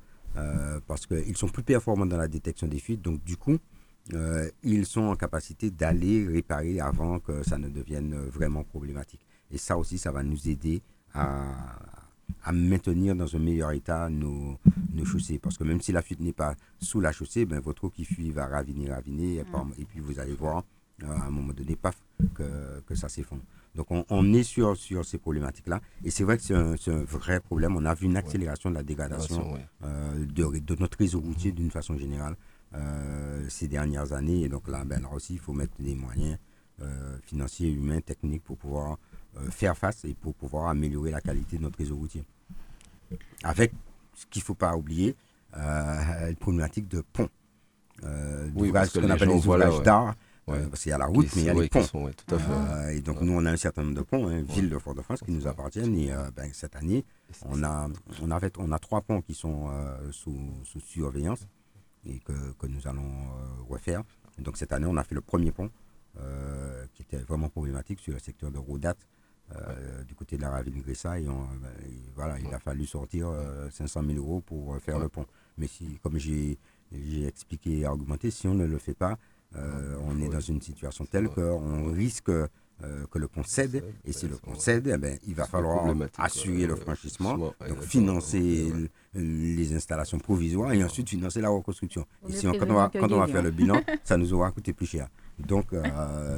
parce 0.88 1.07
qu'ils 1.07 1.36
sont 1.36 1.47
plus 1.47 1.63
performants 1.63 2.05
dans 2.05 2.17
la 2.17 2.28
détection 2.28 2.67
des 2.67 2.80
fuites. 2.80 3.01
Donc, 3.01 3.23
du 3.23 3.38
coup, 3.38 3.57
ils 4.63 4.85
sont 4.85 5.01
en 5.03 5.15
capacité 5.15 5.71
d'aller 5.71 6.27
réparer 6.27 6.79
avant 6.79 7.19
que 7.19 7.43
ça 7.43 7.57
ne 7.57 7.69
devienne 7.69 8.15
vraiment 8.15 8.63
problématique. 8.63 9.25
Et 9.51 9.57
ça 9.57 9.77
aussi, 9.77 9.97
ça 9.97 10.11
va 10.11 10.23
nous 10.23 10.49
aider 10.49 10.81
à, 11.13 11.79
à 12.43 12.51
maintenir 12.51 13.15
dans 13.15 13.35
un 13.35 13.39
meilleur 13.39 13.71
état 13.71 14.09
nos, 14.09 14.57
nos 14.93 15.05
chaussées. 15.05 15.39
Parce 15.39 15.57
que 15.57 15.63
même 15.63 15.81
si 15.81 15.91
la 15.91 16.01
fuite 16.01 16.19
n'est 16.19 16.33
pas 16.33 16.55
sous 16.79 16.99
la 16.99 17.11
chaussée, 17.11 17.45
ben, 17.45 17.59
votre 17.59 17.85
eau 17.85 17.89
qui 17.89 18.05
fuit 18.05 18.31
va 18.31 18.47
raviner, 18.47 18.91
raviner, 18.91 19.35
et, 19.35 19.43
mm. 19.43 19.73
et 19.77 19.85
puis 19.85 19.99
vous 19.99 20.19
allez 20.19 20.33
voir 20.33 20.63
euh, 21.03 21.07
à 21.07 21.25
un 21.25 21.29
moment 21.29 21.53
donné, 21.53 21.75
paf, 21.75 21.95
que, 22.33 22.81
que 22.85 22.95
ça 22.95 23.09
s'effondre. 23.09 23.43
Donc 23.75 23.91
on, 23.91 24.05
on, 24.09 24.33
est 24.33 24.43
sur, 24.43 24.75
sur 24.75 25.05
ces 25.05 25.19
problématiques-là. 25.19 25.81
Et 26.03 26.09
c'est 26.09 26.23
vrai 26.23 26.37
que 26.37 26.43
c'est 26.43 26.55
un, 26.55 26.73
un, 26.73 27.03
vrai 27.03 27.39
problème. 27.39 27.75
On 27.75 27.85
a 27.85 27.93
vu 27.93 28.07
une 28.07 28.17
accélération 28.17 28.71
de 28.71 28.75
la 28.75 28.83
dégradation 28.83 29.55
euh, 29.83 30.25
de, 30.25 30.59
de, 30.59 30.75
notre 30.79 30.97
réseau 30.97 31.19
routier 31.19 31.51
d'une 31.51 31.69
façon 31.69 31.95
générale 31.95 32.33
euh, 32.33 32.56
ces 33.49 33.68
dernières 33.68 34.13
années. 34.13 34.43
Et 34.43 34.49
donc 34.49 34.68
là, 34.68 34.84
ben, 34.86 35.01
là 35.01 35.09
aussi, 35.13 35.34
il 35.34 35.39
faut 35.39 35.53
mettre 35.53 35.74
des 35.80 35.95
moyens 35.95 36.38
financiers, 37.24 37.72
humains, 37.72 38.01
techniques 38.01 38.43
pour 38.43 38.57
pouvoir 38.57 38.97
euh, 39.39 39.51
faire 39.51 39.78
face 39.78 40.05
et 40.05 40.13
pour 40.13 40.34
pouvoir 40.34 40.68
améliorer 40.68 41.11
la 41.11 41.22
qualité 41.22 41.57
de 41.57 41.63
notre 41.63 41.78
réseau 41.78 41.95
routier. 41.95 42.24
Avec 43.43 43.72
ce 44.15 44.26
qu'il 44.26 44.41
ne 44.41 44.45
faut 44.45 44.55
pas 44.55 44.76
oublier, 44.76 45.15
euh, 45.55 46.30
une 46.30 46.36
problématique 46.36 46.88
de 46.88 47.01
pont. 47.01 47.30
Euh, 48.03 48.49
oui, 48.55 48.72
ce 48.86 48.99
qu'on 48.99 49.09
appelle 49.09 49.30
les 49.30 49.36
ouvrages 49.36 49.82
d'art. 49.84 50.15
Euh, 50.49 50.65
parce 50.70 50.84
qu'il 50.84 50.91
y 50.91 50.93
a 50.93 50.97
la 50.97 51.07
route, 51.07 51.28
mais 51.36 51.41
il 51.41 51.45
y 51.45 51.49
a 51.49 51.53
les 51.53 51.68
ponts. 51.68 51.84
tout 51.84 52.36
à 52.36 52.39
fait. 52.39 52.95
et 52.95 53.01
donc, 53.01 53.20
nous, 53.20 53.34
on 53.34 53.45
a 53.45 53.51
un 53.51 53.57
certain 53.57 53.84
nombre 53.84 53.97
de 53.97 54.01
ponts, 54.01 54.30
hein, 54.30 54.43
ville 54.43 54.70
de 54.70 54.80
Fort-de-France, 54.80 55.20
qui 55.26 55.32
nous 55.32 55.45
appartiennent. 55.45 55.93
Et 55.97 56.09
ben, 56.38 56.49
cette 56.53 56.78
année, 56.78 57.03
on 57.43 57.61
a, 57.63 57.89
on, 58.22 58.32
a 58.32 58.39
on 58.57 58.72
a 58.72 58.80
trois 58.80 59.01
ponts 59.01 59.22
qui 59.22 59.34
sont 59.34 59.70
sous, 60.11 60.39
sous, 60.63 60.80
surveillance 60.80 61.45
et 62.05 62.19
que, 62.19 62.53
que 62.53 62.67
nous 62.67 62.87
allons 62.87 63.29
refaire. 63.69 64.03
donc, 64.39 64.57
cette 64.57 64.71
année, 64.71 64.87
on 64.87 64.97
a 64.97 65.03
fait 65.03 65.15
le 65.15 65.21
premier 65.21 65.51
pont, 65.51 65.69
qui 66.93 67.01
était 67.03 67.17
vraiment 67.17 67.49
problématique 67.49 67.99
sur 67.99 68.13
le 68.13 68.19
secteur 68.19 68.51
de 68.51 68.57
Rodat, 68.57 68.95
euh, 69.55 70.03
du 70.03 70.13
côté 70.13 70.35
de 70.35 70.41
la 70.41 70.49
ravine. 70.49 70.75
Et, 70.75 70.93
ben, 71.05 71.69
voilà, 72.15 72.37
il 72.37 72.53
a 72.53 72.59
fallu 72.59 72.85
sortir 72.85 73.31
500 73.71 74.01
euh, 74.01 74.07
000 74.13 74.19
euros 74.19 74.41
pour 74.41 74.75
euh, 74.75 74.79
faire 74.79 74.99
le 74.99 75.07
pont. 75.07 75.25
Mais 75.57 75.67
si, 75.67 75.97
comme 76.03 76.17
j'ai 76.17 76.57
expliqué 77.25 77.79
et 77.79 77.85
argumenté, 77.85 78.29
si 78.29 78.49
on 78.49 78.53
ne 78.53 78.65
le 78.65 78.77
fait 78.77 78.93
pas, 78.93 79.17
on 79.55 80.19
est 80.19 80.27
dans 80.27 80.41
une 80.41 80.61
situation 80.61 81.05
telle 81.05 81.29
qu'on 81.29 81.93
risque 81.93 82.29
que 83.11 83.17
le 83.17 83.28
pont 83.28 83.43
cède. 83.43 83.84
Et 84.05 84.11
si 84.13 84.28
le 84.28 84.36
pont 84.36 84.55
cède, 84.55 84.91
eh 84.93 84.97
ben, 84.97 85.17
il 85.28 85.34
va 85.34 85.45
falloir 85.45 85.93
assurer 86.17 86.67
le 86.67 86.75
franchissement, 86.75 87.38
donc 87.38 87.82
financer 87.82 88.71
les 89.13 89.75
installations 89.75 90.19
provisoires 90.19 90.73
et 90.73 90.84
ensuite 90.84 91.09
financer 91.09 91.41
la 91.41 91.49
reconstruction. 91.49 92.05
Et 92.30 92.34
si 92.34 92.47
on, 92.47 92.53
quand, 92.53 92.69
on 92.69 92.75
va, 92.75 92.91
quand 92.93 93.11
on 93.11 93.19
va 93.19 93.28
faire 93.28 93.41
le 93.43 93.51
bilan, 93.51 93.82
ça 94.03 94.17
nous 94.17 94.34
aura 94.34 94.51
coûté 94.51 94.73
plus 94.73 94.86
cher. 94.86 95.07
Donc, 95.39 95.67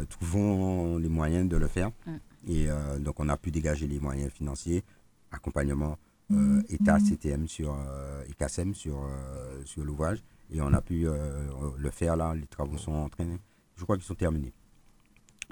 trouvons 0.10 0.98
les 0.98 1.10
moyens 1.10 1.50
de 1.50 1.58
le 1.58 1.68
faire. 1.68 1.92
Mm. 2.06 2.12
Et 2.48 2.70
euh, 2.70 3.00
donc, 3.00 3.20
on 3.20 3.30
a 3.30 3.38
pu 3.38 3.52
dégager 3.52 3.88
les 3.88 4.00
moyens 4.00 4.32
financiers, 4.32 4.84
accompagnement 5.32 5.98
euh, 6.32 6.62
État, 6.70 7.00
CTM 7.00 7.48
sur 7.48 7.76
euh, 7.76 8.24
ICASEM 8.30 8.74
sur, 8.74 9.08
sur 9.66 9.84
l'ouvrage. 9.84 10.24
Et 10.52 10.62
on 10.62 10.74
a 10.74 10.82
pu 10.82 11.06
le 11.78 11.90
faire 11.92 12.16
là. 12.16 12.34
Les 12.34 12.48
travaux 12.48 12.78
sont 12.78 12.92
en 12.94 13.10
train, 13.10 13.38
je 13.76 13.84
crois 13.84 13.98
qu'ils 13.98 14.06
sont 14.06 14.16
terminés. 14.16 14.54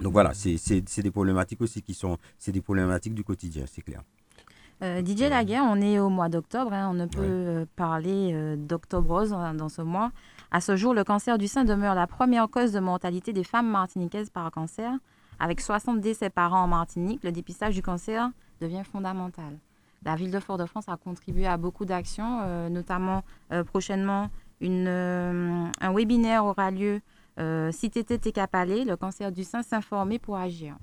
Donc 0.02 0.14
voilà, 0.14 0.34
c'est 0.34 1.02
des 1.02 1.12
problématiques 1.12 1.62
aussi 1.62 1.82
qui 1.82 1.94
sont, 1.94 2.18
c'est 2.38 2.52
des 2.52 2.62
problématiques 2.62 3.16
du 3.16 3.24
quotidien, 3.24 3.66
c'est 3.68 3.82
clair. 3.82 4.02
Didier 5.02 5.30
Laguerre, 5.30 5.64
on 5.68 5.82
est 5.82 5.98
au 5.98 6.10
mois 6.10 6.30
d'octobre, 6.30 6.72
hein. 6.72 6.90
on 6.92 6.94
ne 6.94 7.08
peut 7.08 7.66
parler 7.76 8.56
d'octobre 8.58 9.10
rose 9.10 9.34
hein, 9.34 9.56
dans 9.56 9.70
ce 9.70 9.82
mois. 9.82 10.12
À 10.52 10.62
ce 10.62 10.76
jour, 10.76 10.94
le 10.94 11.04
cancer 11.04 11.40
du 11.40 11.48
sein 11.48 11.64
demeure 11.64 11.96
la 11.96 12.06
première 12.06 12.48
cause 12.48 12.74
de 12.74 12.80
mortalité 12.80 13.34
des 13.34 13.44
femmes 13.44 13.72
martiniquaises 13.72 14.30
par 14.30 14.52
cancer. 14.52 14.92
Avec 15.40 15.62
60 15.62 16.00
décès 16.00 16.30
par 16.30 16.54
an 16.54 16.64
en 16.64 16.68
Martinique, 16.68 17.24
le 17.24 17.32
dépistage 17.32 17.76
du 17.76 17.82
cancer 17.82 18.30
devient 18.60 18.84
fondamental. 18.84 19.60
La 20.04 20.16
ville 20.16 20.32
de 20.32 20.40
Fort-de-France 20.40 20.90
a 20.90 20.98
contribué 20.98 21.46
à 21.46 21.58
beaucoup 21.58 21.86
d'actions, 21.86 22.42
euh, 22.44 22.70
notamment 22.70 23.24
euh, 23.52 23.64
prochainement 23.64 24.30
euh, 24.64 25.66
un 25.82 25.94
webinaire 25.94 26.46
aura 26.46 26.72
lieu 26.72 27.02
si 27.72 27.90
TTT 27.90 28.32
Capalé, 28.32 28.84
le 28.86 28.96
cancer 28.96 29.32
du 29.32 29.44
sein 29.44 29.64
s'informer 29.64 30.20
pour 30.20 30.38
agir. 30.38 30.76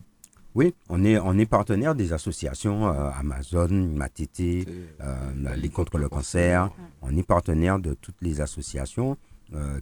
Oui, 0.54 0.72
on 0.88 1.02
est, 1.04 1.46
partenaire 1.46 1.96
des 1.96 2.12
associations 2.12 2.86
Amazon, 2.86 3.68
Matete, 3.70 4.38
les 4.38 5.68
contre 5.68 5.98
le 5.98 6.08
cancer. 6.08 6.70
On 7.02 7.16
est 7.16 7.26
partenaire 7.26 7.80
de 7.80 7.94
toutes 7.94 8.20
les 8.22 8.40
associations 8.40 9.16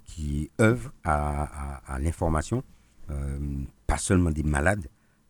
qui 0.06 0.50
œuvrent 0.60 0.92
à 1.04 1.98
l'information 2.00 2.62
euh, 3.12 3.38
pas 3.86 3.98
seulement 3.98 4.30
des 4.30 4.42
malades, 4.42 4.86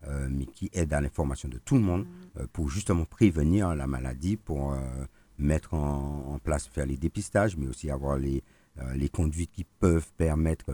euh, 0.07 0.27
mais 0.31 0.45
qui 0.45 0.69
aident 0.73 0.93
à 0.93 1.01
l'information 1.01 1.49
de 1.49 1.57
tout 1.57 1.75
le 1.75 1.81
monde 1.81 2.05
euh, 2.37 2.45
pour 2.53 2.69
justement 2.69 3.03
prévenir 3.03 3.75
la 3.75 3.87
maladie, 3.87 4.37
pour 4.37 4.75
mettre 5.37 5.73
en, 5.73 6.39
place, 6.43 6.67
faire 6.67 6.85
les 6.85 6.95
dépistages, 6.97 7.57
mais 7.57 7.67
aussi 7.67 7.89
avoir 7.89 8.17
les, 8.17 8.43
les 8.95 9.09
conduites 9.09 9.51
qui 9.51 9.65
peuvent 9.65 10.11
permettre 10.17 10.65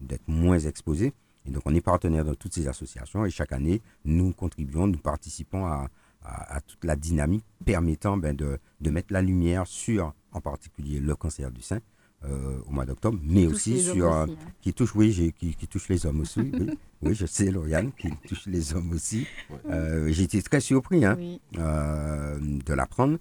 d'être 0.00 0.26
moins 0.28 0.58
exposés. 0.58 1.12
Et 1.46 1.50
donc, 1.50 1.62
on 1.66 1.74
est 1.74 1.80
partenaire 1.80 2.24
de 2.24 2.34
toutes 2.34 2.54
ces 2.54 2.66
associations 2.68 3.24
et 3.24 3.30
chaque 3.30 3.52
année, 3.52 3.80
nous 4.04 4.32
contribuons, 4.32 4.86
nous 4.86 4.98
participons 4.98 5.66
à, 5.66 5.88
à, 6.22 6.60
toute 6.60 6.84
la 6.84 6.96
dynamique 6.96 7.44
permettant 7.64 8.16
ben, 8.16 8.34
de, 8.34 8.58
de, 8.80 8.90
mettre 8.90 9.12
la 9.12 9.22
lumière 9.22 9.66
sur, 9.66 10.12
en 10.32 10.40
particulier, 10.40 10.98
le 10.98 11.14
cancer 11.14 11.50
du 11.50 11.62
sein, 11.62 11.78
euh, 12.24 12.58
au 12.66 12.70
mois 12.72 12.86
d'octobre, 12.86 13.18
mais 13.22 13.46
aussi 13.46 13.80
sur 13.80 14.12
hein. 14.12 14.26
qui 14.60 14.72
touche, 14.72 14.94
oui, 14.94 15.34
qui, 15.38 15.54
qui, 15.54 15.68
touche 15.68 15.88
les 15.88 16.06
hommes 16.06 16.20
aussi. 16.20 16.40
oui. 17.02 17.14
je 17.14 17.26
sais, 17.26 17.50
Lauriane, 17.50 17.92
qui 17.92 18.10
touche 18.26 18.46
les 18.46 18.74
hommes 18.74 18.90
aussi. 18.92 19.26
Euh, 19.68 20.08
j'ai 20.10 20.24
été 20.24 20.42
très 20.42 20.60
surpris 20.60 21.04
hein, 21.04 21.18
euh, 21.58 22.38
de 22.40 22.72
l'apprendre. 22.72 23.18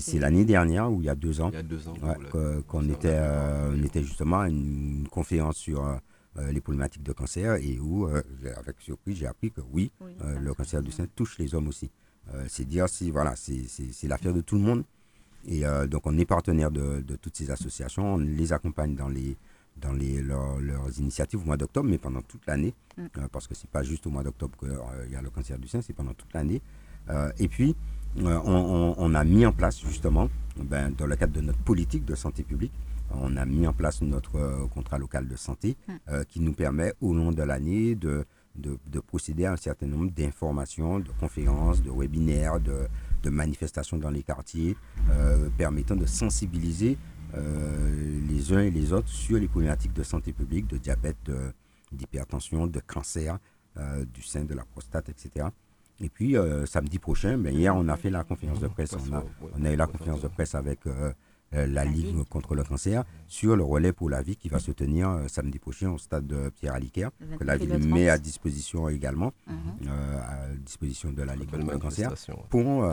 C'est 0.00 0.18
l'année 0.18 0.44
dernière 0.44 0.90
ou 0.92 1.00
il 1.02 1.06
y 1.06 1.08
a 1.08 1.14
deux 1.14 1.40
ans, 1.40 1.50
qu'on 2.68 2.88
était, 2.88 3.20
on 3.72 3.82
était 3.82 4.02
justement 4.02 4.40
à 4.40 4.48
une 4.48 5.06
conférence 5.10 5.56
sur 5.56 5.84
les 6.50 6.60
problématiques 6.60 7.02
de 7.02 7.12
cancer 7.12 7.54
et 7.56 7.78
où, 7.80 8.06
avec 8.06 8.76
surprise, 8.80 9.16
j'ai 9.16 9.26
appris 9.26 9.50
que 9.50 9.60
oui, 9.72 9.90
le 10.40 10.54
cancer 10.54 10.82
du 10.82 10.92
sein 10.92 11.06
touche 11.14 11.38
les 11.38 11.54
hommes 11.54 11.68
aussi. 11.68 11.90
c'est 12.48 12.64
dire 12.64 12.88
si 12.88 13.10
voilà, 13.10 13.34
c'est 13.36 14.06
l'affaire 14.08 14.32
de 14.34 14.40
tout 14.40 14.54
le 14.56 14.62
monde 14.62 14.84
Et 15.46 15.62
donc, 15.88 16.02
on 16.06 16.16
est 16.16 16.26
partenaire 16.26 16.70
de, 16.70 17.00
de, 17.00 17.16
toutes 17.16 17.36
ces 17.36 17.50
associations. 17.50 18.14
On 18.14 18.18
les 18.18 18.52
accompagne 18.52 18.94
dans, 18.94 19.08
les, 19.08 19.36
dans 19.76 19.92
les, 19.92 20.22
leurs 20.22 20.98
initiatives 21.00 21.40
au 21.40 21.44
mois 21.44 21.56
d'octobre, 21.56 21.88
mais 21.88 21.98
pendant 21.98 22.22
toute 22.22 22.46
l'année. 22.46 22.72
Mm. 22.96 23.26
parce 23.32 23.46
que 23.48 23.54
c'est 23.54 23.68
pas 23.68 23.82
juste 23.82 24.06
au 24.06 24.10
mois 24.10 24.22
d'octobre 24.22 24.56
qu'il 24.58 25.12
y 25.12 25.16
a 25.16 25.22
le 25.22 25.30
cancer 25.30 25.58
du 25.58 25.66
sein, 25.66 25.82
c'est 25.82 25.92
pendant 25.92 26.14
toute 26.14 26.32
l'année. 26.34 26.62
et 27.38 27.48
puis, 27.48 27.74
on, 28.22 28.94
on, 28.96 29.14
a 29.14 29.24
mis 29.24 29.44
en 29.46 29.52
place 29.52 29.80
justement, 29.80 30.28
ben, 30.56 30.92
dans 30.96 31.06
le 31.06 31.16
cadre 31.16 31.32
de 31.34 31.40
notre 31.40 31.58
politique 31.58 32.04
de 32.04 32.14
santé 32.14 32.42
publique, 32.42 32.72
on 33.10 33.36
a 33.36 33.44
mis 33.44 33.66
en 33.66 33.72
place 33.72 34.02
notre 34.02 34.36
euh, 34.36 34.66
contrat 34.68 34.98
local 34.98 35.28
de 35.28 35.36
santé 35.36 35.76
hmm. 35.88 35.92
euh, 36.08 36.24
qui 36.24 36.40
nous 36.40 36.52
permet 36.52 36.92
au 37.00 37.14
long 37.14 37.32
de 37.32 37.42
l'année 37.42 37.94
de, 37.94 38.24
de, 38.56 39.00
procéder 39.00 39.44
à 39.44 39.52
un 39.52 39.56
certain 39.56 39.86
nombre 39.86 40.10
d'informations, 40.10 40.98
de 40.98 41.10
conférences, 41.20 41.82
de 41.82 41.90
webinaires, 41.90 42.58
de, 42.60 42.86
de 43.22 43.30
manifestations 43.30 43.98
dans 43.98 44.10
les 44.10 44.22
quartiers, 44.22 44.76
euh, 45.10 45.48
permettant 45.56 45.96
de 45.96 46.06
sensibiliser 46.06 46.98
les 47.34 48.52
uns 48.54 48.60
et 48.60 48.70
les 48.70 48.94
autres 48.94 49.08
sur 49.08 49.36
les 49.36 49.46
problématiques 49.46 49.92
de 49.92 50.02
santé 50.02 50.32
publique, 50.32 50.68
de 50.68 50.78
diabète, 50.78 51.30
d'hypertension, 51.92 52.66
de, 52.66 52.80
cancer, 52.80 53.38
du 54.14 54.22
sein, 54.22 54.44
de 54.44 54.54
la 54.54 54.64
prostate, 54.64 55.10
etc. 55.10 55.44
Et 56.00 56.08
puis, 56.08 56.36
samedi 56.66 56.98
prochain, 56.98 57.38
ben, 57.38 57.54
hier, 57.54 57.74
on 57.74 57.88
a 57.88 57.96
fait 57.96 58.10
la 58.10 58.24
conférence 58.24 58.60
de 58.60 58.68
presse. 58.68 58.94
On 58.94 59.14
a, 59.14 59.24
on 59.58 59.64
a 59.64 59.72
eu 59.72 59.76
la 59.76 59.86
conférence 59.86 60.20
de 60.20 60.28
presse 60.28 60.54
avec 60.54 60.80
euh, 61.54 61.64
la, 61.66 61.84
Ligue, 61.84 62.24
contre 62.24 62.56
le 62.56 62.64
cancer 62.64 63.04
sur 63.28 63.54
le 63.54 63.62
relais 63.62 63.92
pour 63.92 64.10
la 64.10 64.20
vie 64.20 64.34
qui 64.36 64.48
va 64.48 64.58
se 64.58 64.72
tenir 64.72 65.08
euh, 65.10 65.28
samedi 65.28 65.60
prochain 65.60 65.90
au 65.90 65.98
stade 65.98 66.26
de 66.26 66.50
Pierre 66.50 66.74
Aliquer, 66.74 67.08
que 67.38 67.44
la 67.44 67.56
ville 67.56 67.78
met 67.86 68.08
à 68.08 68.18
disposition 68.18 68.88
également, 68.88 69.32
mhm. 69.46 69.56
euh, 69.88 70.20
à 70.20 70.54
disposition 70.56 71.12
de 71.12 71.22
la 71.22 71.36
Ligue 71.36 71.48
contre 71.48 71.70
le 71.70 71.78
cancer, 71.78 72.12
pour 72.50 72.84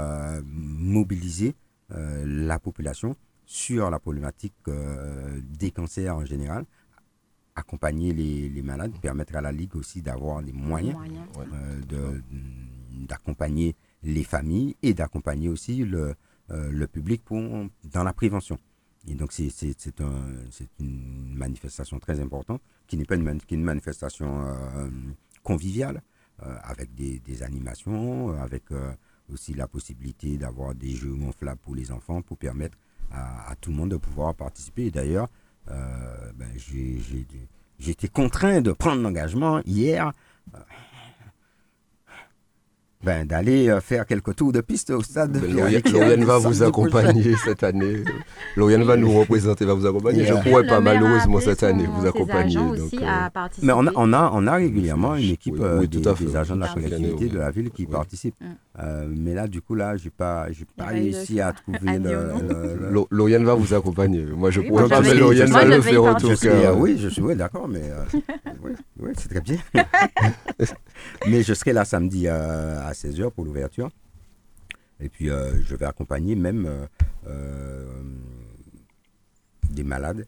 mobiliser 0.46 1.56
la 1.90 2.60
population 2.60 3.16
sur 3.46 3.90
la 3.90 4.00
problématique 4.00 4.54
des 5.60 5.72
cancers 5.72 6.16
en 6.16 6.26
général, 6.26 6.66
accompagner 7.56 8.14
les, 8.14 8.62
malades, 8.62 8.94
permettre 9.02 9.36
à 9.36 9.42
la 9.42 9.52
Ligue 9.52 9.76
aussi 9.76 10.02
d'avoir 10.04 10.42
les 10.42 10.54
moyens, 10.54 10.96
d'accompagner 12.94 13.76
les 14.04 14.24
familles 14.24 14.76
et 14.82 14.94
d'accompagner 14.94 15.50
aussi 15.50 15.84
le, 15.84 16.16
euh, 16.52 16.72
le 16.72 16.88
public 16.88 17.24
pour, 17.24 17.42
dans 17.86 18.04
la 18.04 18.14
prévention. 18.14 18.58
Et 19.08 19.16
donc, 19.16 19.34
c'est 19.34 19.54
une 20.80 21.36
manifestation 21.36 22.00
très 22.00 22.20
importante, 22.20 22.62
qui 22.88 22.98
n'est 22.98 23.06
pas 23.06 23.16
une, 23.16 23.40
une 23.50 23.64
manifestation 23.64 24.46
euh, 24.46 24.90
conviviale, 25.42 26.02
euh, 26.42 26.56
avec 26.64 26.94
des, 26.96 27.20
des, 27.20 27.44
animations, 27.44 28.30
avec 28.42 28.64
aussi 29.32 29.54
la 29.54 29.68
possibilité 29.68 30.38
d'avoir 30.38 30.74
des 30.74 30.92
jeux 30.92 31.14
gonflables 31.14 31.60
pour 31.60 31.76
les 31.76 31.92
enfants, 31.92 32.22
pour 32.22 32.38
permettre 32.38 32.78
à, 33.12 33.56
tout 33.60 33.72
le 33.72 33.78
monde 33.78 33.92
de 33.92 33.98
pouvoir 33.98 34.34
participer. 34.36 34.90
D'ailleurs, 34.90 35.30
ben, 35.68 36.50
j'ai 36.58 37.92
été 37.92 38.08
contraint 38.08 38.62
de 38.62 38.72
prendre 38.72 39.02
l'engagement 39.02 39.62
hier 39.66 40.12
ben, 43.04 43.26
d'aller 43.26 43.70
euh, 43.70 43.82
faire 43.82 44.06
quelques 44.06 44.36
tours 44.36 44.54
de 44.54 44.62
piste 44.62 44.90
au 44.90 45.02
stade. 45.02 45.38
Lauriane 45.44 46.24
va 46.24 46.38
vous 46.38 46.64
accompagner 46.64 47.36
cette 47.44 47.64
année. 47.64 48.04
Lauriane 48.56 48.84
va 48.84 48.96
nous 48.96 49.12
représenter, 49.12 49.66
va 49.66 49.74
vous 49.74 49.86
accompagner. 49.86 50.24
Je 50.24 50.34
ne 50.34 50.42
pourrais 50.42 50.66
pas 50.66 50.80
malheureusement 50.80 51.40
cette 51.42 51.64
année 51.64 51.86
vous 51.86 52.06
accompagner. 52.06 52.56
Donc, 52.56 52.94
euh, 52.94 53.48
Mais 53.62 53.74
on 53.74 53.88
a, 53.88 53.92
on, 53.96 54.14
a, 54.14 54.32
on 54.34 54.48
a 54.48 54.54
régulièrement 54.54 55.16
une 55.16 55.32
équipe 55.32 55.60
euh, 55.60 55.86
des, 55.86 56.36
agents 56.36 56.56
de 56.56 56.62
la 56.62 56.70
collectivité 56.70 57.28
de 57.28 57.38
la 57.38 57.52
ville 57.52 57.70
qui 57.72 57.86
participent. 57.86 58.36
Mm. 58.78 59.16
mais 59.18 59.34
là, 59.34 59.48
du 59.48 59.62
coup, 59.62 59.76
là, 59.76 59.98
je 59.98 60.06
n'ai 60.06 60.10
pas, 60.10 60.48
pas 60.76 60.86
réussi 60.88 61.40
à 61.40 61.54
trouver 61.54 62.00
le. 62.00 63.06
Lauriane 63.12 63.44
va 63.46 63.54
vous 63.54 63.74
accompagner. 63.74 64.26
Moi, 64.26 64.52
je 64.52 64.62
ne 64.62 64.68
pourrais 64.68 64.88
pas, 64.88 65.02
mais 65.02 65.14
Lauriane 65.14 65.52
va 65.52 65.66
le 65.66 65.82
faire 65.82 66.04
en 66.04 66.16
tout 66.16 66.36
cas. 66.36 66.74
Oui, 66.74 66.98
je 66.98 67.10
suis 67.10 67.24
d'accord, 67.36 67.68
mais 67.68 67.92
oui, 69.00 69.12
c'est 69.18 69.30
très 69.30 69.42
bien. 69.42 69.58
mais 71.28 71.44
je 71.44 71.54
serai 71.54 71.74
là 71.74 71.86
samedi 71.86 72.28
à 72.28 72.92
16h 72.92 73.32
pour 73.32 73.46
l'ouverture. 73.46 73.90
Et 75.04 75.10
puis, 75.10 75.30
euh, 75.30 75.62
je 75.64 75.76
vais 75.76 75.86
accompagner 75.86 76.34
même 76.36 76.66
euh, 76.66 76.88
euh, 77.28 78.02
des 79.70 79.84
malades 79.84 80.26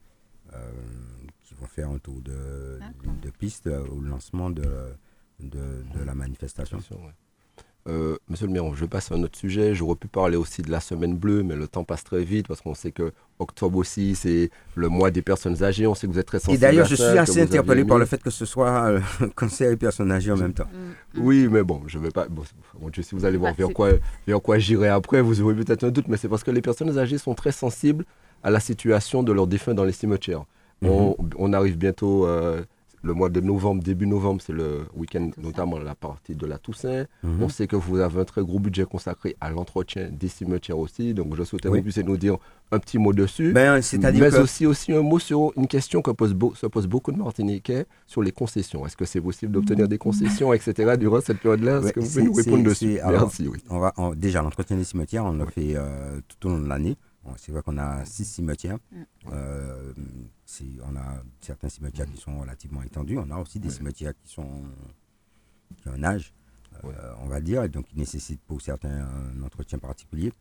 qui 1.43 1.53
vont 1.53 1.65
faire 1.65 1.89
un 1.89 1.97
tour 1.97 2.21
de, 2.21 2.79
de 3.21 3.29
piste 3.29 3.67
au 3.67 3.99
lancement 3.99 4.49
de, 4.49 4.63
de, 5.39 6.03
la 6.05 6.15
manifestation. 6.15 6.79
Euh, 7.87 8.17
monsieur 8.29 8.47
le 8.47 8.53
maire, 8.53 8.63
je 8.73 8.85
passe 8.85 9.11
à 9.11 9.15
un 9.15 9.21
autre 9.21 9.37
sujet. 9.37 9.75
J'aurais 9.75 9.95
pu 9.95 10.07
parler 10.07 10.37
aussi 10.37 10.63
de 10.63 10.71
la 10.71 10.79
semaine 10.79 11.15
bleue, 11.15 11.43
mais 11.43 11.55
le 11.55 11.67
temps 11.67 11.83
passe 11.83 12.03
très 12.03 12.23
vite 12.23 12.47
parce 12.47 12.61
qu'on 12.61 12.73
sait 12.73 12.91
que 12.91 13.11
octobre 13.37 13.77
aussi, 13.77 14.15
c'est 14.15 14.49
le 14.73 14.89
mois 14.89 15.11
des 15.11 15.21
personnes 15.21 15.61
âgées. 15.63 15.85
On 15.85 15.93
sait 15.93 16.07
que 16.07 16.11
vous 16.11 16.17
êtes 16.17 16.25
très 16.25 16.39
sensible. 16.39 16.55
Et 16.55 16.57
d'ailleurs, 16.57 16.87
je 16.87 16.95
suis 16.95 17.03
assez 17.03 17.43
interpellé 17.43 17.85
par 17.85 17.99
le 17.99 18.05
fait 18.05 18.21
que 18.23 18.31
ce 18.31 18.45
soit 18.45 18.71
euh, 18.85 18.99
cancer 19.35 19.71
et 19.71 19.77
personnes 19.77 20.11
âgées 20.11 20.31
en 20.31 20.37
même 20.37 20.53
temps. 20.53 20.65
Mm, 20.65 21.19
mm. 21.19 21.23
Oui, 21.23 21.47
mais 21.49 21.61
bon, 21.63 21.83
je 21.85 21.99
vais 21.99 22.09
pas. 22.09 22.27
Bon, 22.27 22.43
si 22.91 23.13
vous 23.13 23.25
allez 23.25 23.37
voir 23.37 23.53
vers 23.53 23.69
quoi, 23.69 23.89
vers 24.25 24.41
quoi 24.41 24.57
j'irai 24.57 24.87
après, 24.89 25.21
vous 25.21 25.41
aurez 25.41 25.53
peut-être 25.53 25.83
un 25.83 25.91
doute, 25.91 26.07
mais 26.07 26.17
c'est 26.17 26.29
parce 26.29 26.43
que 26.43 26.51
les 26.51 26.61
personnes 26.61 26.97
âgées 26.97 27.19
sont 27.19 27.35
très 27.35 27.51
sensibles 27.51 28.03
à 28.43 28.49
la 28.49 28.59
situation 28.59 29.21
de 29.21 29.31
leurs 29.31 29.47
défunts 29.47 29.75
dans 29.75 29.85
les 29.85 29.91
cimetières. 29.91 30.45
Mm-hmm. 30.83 31.15
on, 31.37 31.53
arrive 31.53 31.77
bientôt. 31.77 32.25
Euh, 32.25 32.63
le 33.05 33.13
mois 33.13 33.29
de 33.29 33.39
novembre, 33.39 33.83
début 33.83 34.07
novembre, 34.07 34.41
c'est 34.43 34.53
le 34.53 34.85
week-end, 34.95 35.29
notamment 35.41 35.77
la 35.77 35.93
partie 35.93 36.35
de 36.35 36.45
la 36.47 36.57
Toussaint. 36.57 37.05
Mhm. 37.23 37.43
On 37.43 37.49
sait 37.49 37.67
que 37.67 37.75
vous 37.75 37.99
avez 37.99 38.21
un 38.21 38.25
très 38.25 38.41
gros 38.41 38.59
budget 38.59 38.85
consacré 38.85 39.35
à 39.39 39.51
l'entretien 39.51 40.09
des 40.11 40.27
cimetières 40.27 40.79
aussi. 40.79 41.13
Donc, 41.13 41.35
je 41.35 41.43
souhaitais 41.43 41.69
que 41.69 41.75
vous 41.75 41.83
puissiez 41.83 42.03
nous 42.03 42.17
dire 42.17 42.37
un 42.71 42.79
petit 42.79 42.97
mot 42.97 43.13
dessus. 43.13 43.53
Ben, 43.53 43.79
mais 44.01 44.39
aussi, 44.39 44.65
aussi 44.65 44.91
un 44.91 45.01
mot 45.01 45.19
sur 45.19 45.51
une 45.55 45.67
question 45.67 46.01
que 46.01 46.11
pose 46.11 46.35
se 46.55 46.65
pose 46.65 46.87
beaucoup 46.87 47.11
de 47.11 47.17
Martiniquais 47.17 47.85
sur 48.07 48.23
les 48.23 48.31
concessions. 48.31 48.85
Est-ce 48.87 48.97
que 48.97 49.05
c'est 49.05 49.21
possible 49.21 49.51
d'obtenir 49.51 49.87
des 49.87 49.99
concessions, 49.99 50.51
etc., 50.51 50.97
durant 50.97 51.21
cette 51.21 51.39
période-là? 51.39 51.81
Est-ce 51.81 51.93
que 51.93 51.99
vous 51.99 52.07
pouvez 52.07 52.23
nous 52.23 52.33
répondre 52.33 52.63
dessus? 52.63 52.99
Merci. 53.07 53.47
Oui. 53.47 53.59
On 53.69 53.79
va, 53.79 53.93
déjà, 54.15 54.41
l'entretien 54.41 54.77
des 54.77 54.83
cimetières, 54.83 55.25
on 55.25 55.33
le 55.33 55.45
fait 55.45 55.75
euh, 55.75 56.19
tout 56.27 56.47
au 56.47 56.51
long 56.51 56.59
de 56.59 56.67
l'année. 56.67 56.97
C'est 57.37 57.51
vrai 57.51 57.61
qu'on 57.61 57.77
a 57.77 58.05
six 58.05 58.25
cimetières. 58.25 58.77
Mm. 58.91 59.03
Euh, 59.31 59.93
on 60.83 60.95
a 60.95 61.23
certains 61.41 61.69
cimetières 61.69 62.09
qui 62.09 62.17
sont 62.17 62.39
relativement 62.39 62.81
étendus. 62.83 63.17
On 63.17 63.29
a 63.31 63.37
aussi 63.37 63.59
des 63.59 63.69
cimetières 63.69 64.13
qui 64.15 64.31
sont 64.31 64.63
qui 65.77 65.87
ont 65.89 65.93
un 65.93 66.03
âge, 66.03 66.33
euh, 66.83 67.13
on 67.21 67.27
va 67.27 67.41
dire, 67.41 67.63
et 67.63 67.69
donc 67.69 67.87
qui 67.87 67.97
nécessitent 67.97 68.43
pour 68.43 68.61
certains 68.61 69.07
un 69.07 69.41
entretien 69.41 69.79
particulier. 69.79 70.31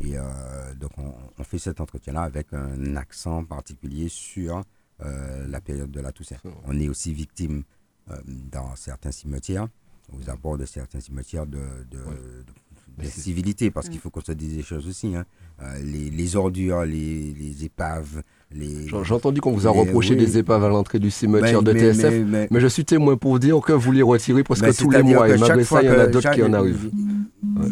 Et 0.00 0.16
euh, 0.16 0.74
donc 0.74 0.92
on, 0.96 1.44
fait 1.44 1.58
cet 1.58 1.80
entretien-là 1.80 2.22
avec 2.22 2.52
un 2.52 2.96
accent 2.96 3.44
particulier 3.44 4.08
sur 4.08 4.62
la 4.98 5.60
période 5.62 5.90
de 5.90 6.00
la 6.00 6.12
Toussaint. 6.12 6.36
On 6.64 6.78
est 6.78 6.88
aussi 6.88 7.14
victime 7.14 7.64
dans 8.26 8.76
certains 8.76 9.12
cimetières, 9.12 9.68
aux 10.12 10.28
abords 10.28 10.58
de 10.58 10.66
certains 10.66 11.00
cimetières 11.00 11.46
de, 11.46 11.58
de, 11.90 11.98
civilité, 13.02 13.70
parce 13.70 13.88
qu'il 13.88 13.98
faut 13.98 14.10
qu'on 14.10 14.20
se 14.20 14.32
dise 14.32 14.56
des 14.56 14.62
choses 14.62 14.86
aussi. 14.86 15.14
Hein. 15.14 15.24
les, 15.82 16.36
ordures, 16.36 16.84
les, 16.84 17.34
les 17.38 17.64
épaves, 17.64 18.22
j'ai 18.52 19.14
entendu 19.14 19.40
qu'on 19.40 19.52
vous 19.52 19.66
a 19.66 19.70
reproché 19.70 20.16
des 20.16 20.38
épaves 20.38 20.64
à 20.64 20.68
l'entrée 20.68 20.98
du 20.98 21.10
cimetière 21.10 21.62
de 21.62 21.72
TSF, 21.72 22.14
mais, 22.50 22.60
je 22.60 22.66
suis 22.66 22.84
témoin 22.84 23.16
pour 23.16 23.38
dire 23.38 23.60
que 23.60 23.72
vous 23.72 23.92
les 23.92 24.02
retirez 24.02 24.42
parce 24.42 24.60
que 24.60 24.76
tous 24.76 24.90
les 24.90 25.02
mois, 25.02 25.28
et 25.28 25.36
malgré 25.38 25.64
ça, 25.64 25.82
il 25.82 25.86
y 25.86 25.90
en 25.90 25.98
a 25.98 26.06
d'autres 26.06 26.30
qui 26.30 26.42
en 26.42 26.52
arrivent. 26.52 26.90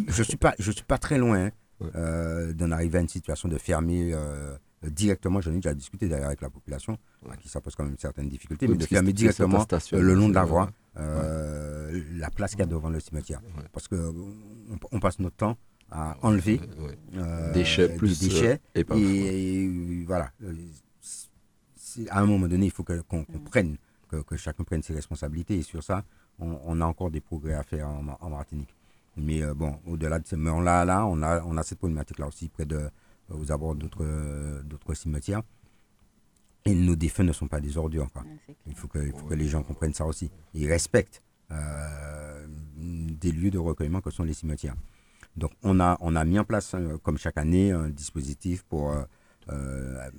Je 0.08 0.18
ne 0.20 0.24
suis, 0.24 0.36
pas, 0.36 0.54
je 0.58 0.70
suis 0.70 0.84
pas 0.84 0.98
très 0.98 1.18
loin 1.18 1.46
hein, 1.46 1.50
euh, 1.94 2.52
d'en 2.52 2.70
arriver 2.70 2.98
à 2.98 3.00
une 3.00 3.08
situation 3.08 3.48
de 3.48 3.56
fermer 3.58 4.10
euh, 4.12 4.56
directement. 4.82 5.40
J'en 5.40 5.52
ai 5.52 5.56
déjà 5.56 5.74
discuté 5.74 6.08
d'ailleurs 6.08 6.28
avec 6.28 6.40
la 6.40 6.50
population, 6.50 6.98
qui 7.40 7.48
ça 7.48 7.60
pose 7.60 7.74
quand 7.74 7.84
même 7.84 7.96
certaines 7.98 8.28
difficultés, 8.28 8.68
mais 8.68 8.76
de 8.76 8.84
fermer 8.84 9.12
directement 9.12 9.66
le 9.92 10.14
long 10.14 10.28
de 10.28 10.34
la 10.34 10.44
voie 10.44 10.70
euh, 10.98 12.02
la 12.16 12.30
place 12.30 12.52
qu'il 12.52 12.60
y 12.60 12.62
a 12.62 12.66
devant 12.66 12.90
le 12.90 13.00
cimetière. 13.00 13.40
Parce 13.72 13.88
qu'on 13.88 14.14
on 14.92 15.00
passe 15.00 15.18
notre 15.18 15.36
temps 15.36 15.56
à 15.90 16.16
enlever 16.22 16.60
euh, 17.16 17.52
déchets 17.52 17.88
plus 17.96 18.20
déchets. 18.20 18.60
Euh, 18.76 18.82
et, 18.96 20.04
voilà. 20.06 20.30
À 22.10 22.20
un 22.20 22.26
moment 22.26 22.46
donné, 22.46 22.66
il 22.66 22.72
faut 22.72 22.84
qu'on 22.84 23.24
comprenne, 23.24 23.76
que, 24.08 24.36
chacun 24.36 24.64
prenne 24.64 24.82
ses 24.82 24.94
responsabilités. 24.94 25.56
Et 25.56 25.62
sur 25.62 25.82
ça, 25.82 26.04
on, 26.38 26.80
a 26.80 26.84
encore 26.84 27.10
des 27.10 27.20
progrès 27.20 27.54
à 27.54 27.62
faire 27.62 27.88
en, 27.88 28.30
Martinique. 28.30 28.74
Mais 29.16 29.42
euh, 29.42 29.54
bon, 29.54 29.80
au-delà 29.86 30.18
de 30.20 30.26
ça, 30.26 30.36
mais 30.36 30.50
on 30.50 30.64
a, 30.66 30.84
là, 30.84 31.04
on 31.06 31.22
a, 31.22 31.42
on 31.42 31.56
a 31.56 31.62
cette 31.64 31.78
problématique-là 31.78 32.28
aussi 32.28 32.48
près 32.48 32.66
de, 32.66 32.88
aux 33.30 33.52
abords 33.52 33.74
d'autres 33.74 34.94
cimetières. 34.94 35.42
Et 36.64 36.74
nos 36.74 36.96
défunts 36.96 37.24
ne 37.24 37.32
sont 37.32 37.48
pas 37.48 37.60
des 37.60 37.78
ordures. 37.78 38.08
Il 38.66 38.74
faut, 38.74 38.88
que, 38.88 38.98
il 38.98 39.12
faut 39.12 39.26
que 39.26 39.34
les 39.34 39.48
gens 39.48 39.62
comprennent 39.62 39.94
ça 39.94 40.04
aussi. 40.04 40.30
Ils 40.54 40.68
respectent 40.68 41.22
des 42.78 43.32
lieux 43.32 43.50
de 43.50 43.58
recueillement 43.58 44.00
que 44.00 44.10
sont 44.10 44.24
les 44.24 44.34
cimetières. 44.34 44.76
Donc 45.36 45.52
on 45.62 45.80
a, 45.80 45.96
on 46.00 46.16
a 46.16 46.24
mis 46.24 46.38
en 46.38 46.44
place, 46.44 46.74
euh, 46.74 46.98
comme 46.98 47.18
chaque 47.18 47.38
année, 47.38 47.70
un 47.70 47.88
dispositif 47.88 48.64
pour 48.64 48.90
euh, 48.90 49.02
euh, 49.50 50.10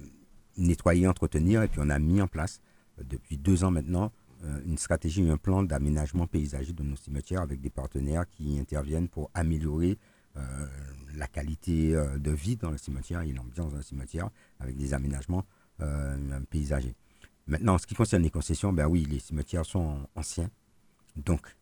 nettoyer, 0.57 1.07
entretenir, 1.07 1.61
et 1.63 1.67
puis 1.67 1.81
on 1.83 1.89
a 1.89 1.99
mis 1.99 2.21
en 2.21 2.27
place, 2.27 2.61
depuis 3.03 3.37
deux 3.37 3.63
ans 3.63 3.71
maintenant, 3.71 4.11
une 4.65 4.77
stratégie, 4.77 5.29
un 5.29 5.35
plan 5.35 5.63
d'aménagement 5.63 6.25
paysager 6.25 6.71
de 6.71 6.81
nos 6.81 6.95
cimetières 6.95 7.41
avec 7.41 7.59
des 7.59 7.69
partenaires 7.69 8.23
qui 8.29 8.57
interviennent 8.57 9.09
pour 9.09 9.29
améliorer 9.33 9.97
la 11.15 11.27
qualité 11.27 11.91
de 11.93 12.31
vie 12.31 12.55
dans 12.55 12.71
le 12.71 12.77
cimetière 12.77 13.21
et 13.21 13.31
l'ambiance 13.31 13.71
dans 13.71 13.77
le 13.77 13.83
cimetière 13.83 14.29
avec 14.59 14.77
des 14.77 14.93
aménagements 14.93 15.45
paysagers. 16.49 16.95
Maintenant, 17.47 17.75
en 17.75 17.77
ce 17.77 17.87
qui 17.87 17.95
concerne 17.95 18.23
les 18.23 18.29
concessions, 18.29 18.71
ben 18.71 18.87
oui, 18.87 19.05
les 19.05 19.19
cimetières 19.19 19.65
sont 19.65 20.07
anciens, 20.15 20.49
donc 21.15 21.57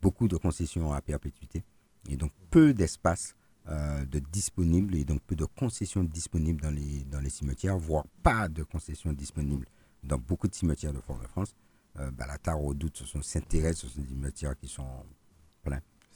beaucoup 0.00 0.28
de 0.28 0.36
concessions 0.36 0.92
à 0.92 1.00
perpétuité 1.00 1.62
et 2.08 2.16
donc 2.16 2.32
peu 2.50 2.72
d'espace 2.72 3.34
de 3.66 4.18
disponibles 4.18 4.94
et 4.96 5.04
donc 5.04 5.20
peu 5.22 5.36
de 5.36 5.44
concessions 5.44 6.02
disponibles 6.02 6.62
dans 6.62 6.70
les, 6.70 7.04
dans 7.04 7.20
les 7.20 7.30
cimetières, 7.30 7.78
voire 7.78 8.06
pas 8.22 8.48
de 8.48 8.62
concessions 8.62 9.12
disponibles 9.12 9.66
dans 10.02 10.18
beaucoup 10.18 10.48
de 10.48 10.54
cimetières 10.54 10.92
de 10.92 11.00
Fort-de-France. 11.00 11.54
Euh, 11.98 12.10
bah, 12.10 12.26
la 12.26 12.38
tare 12.38 12.62
au 12.62 12.74
doute, 12.74 12.96
ce 12.96 13.04
sont 13.04 13.22
s'intéresse 13.22 13.78
sur 13.78 13.88
des 13.90 14.06
cimetières 14.06 14.56
qui 14.56 14.68
sont 14.68 15.04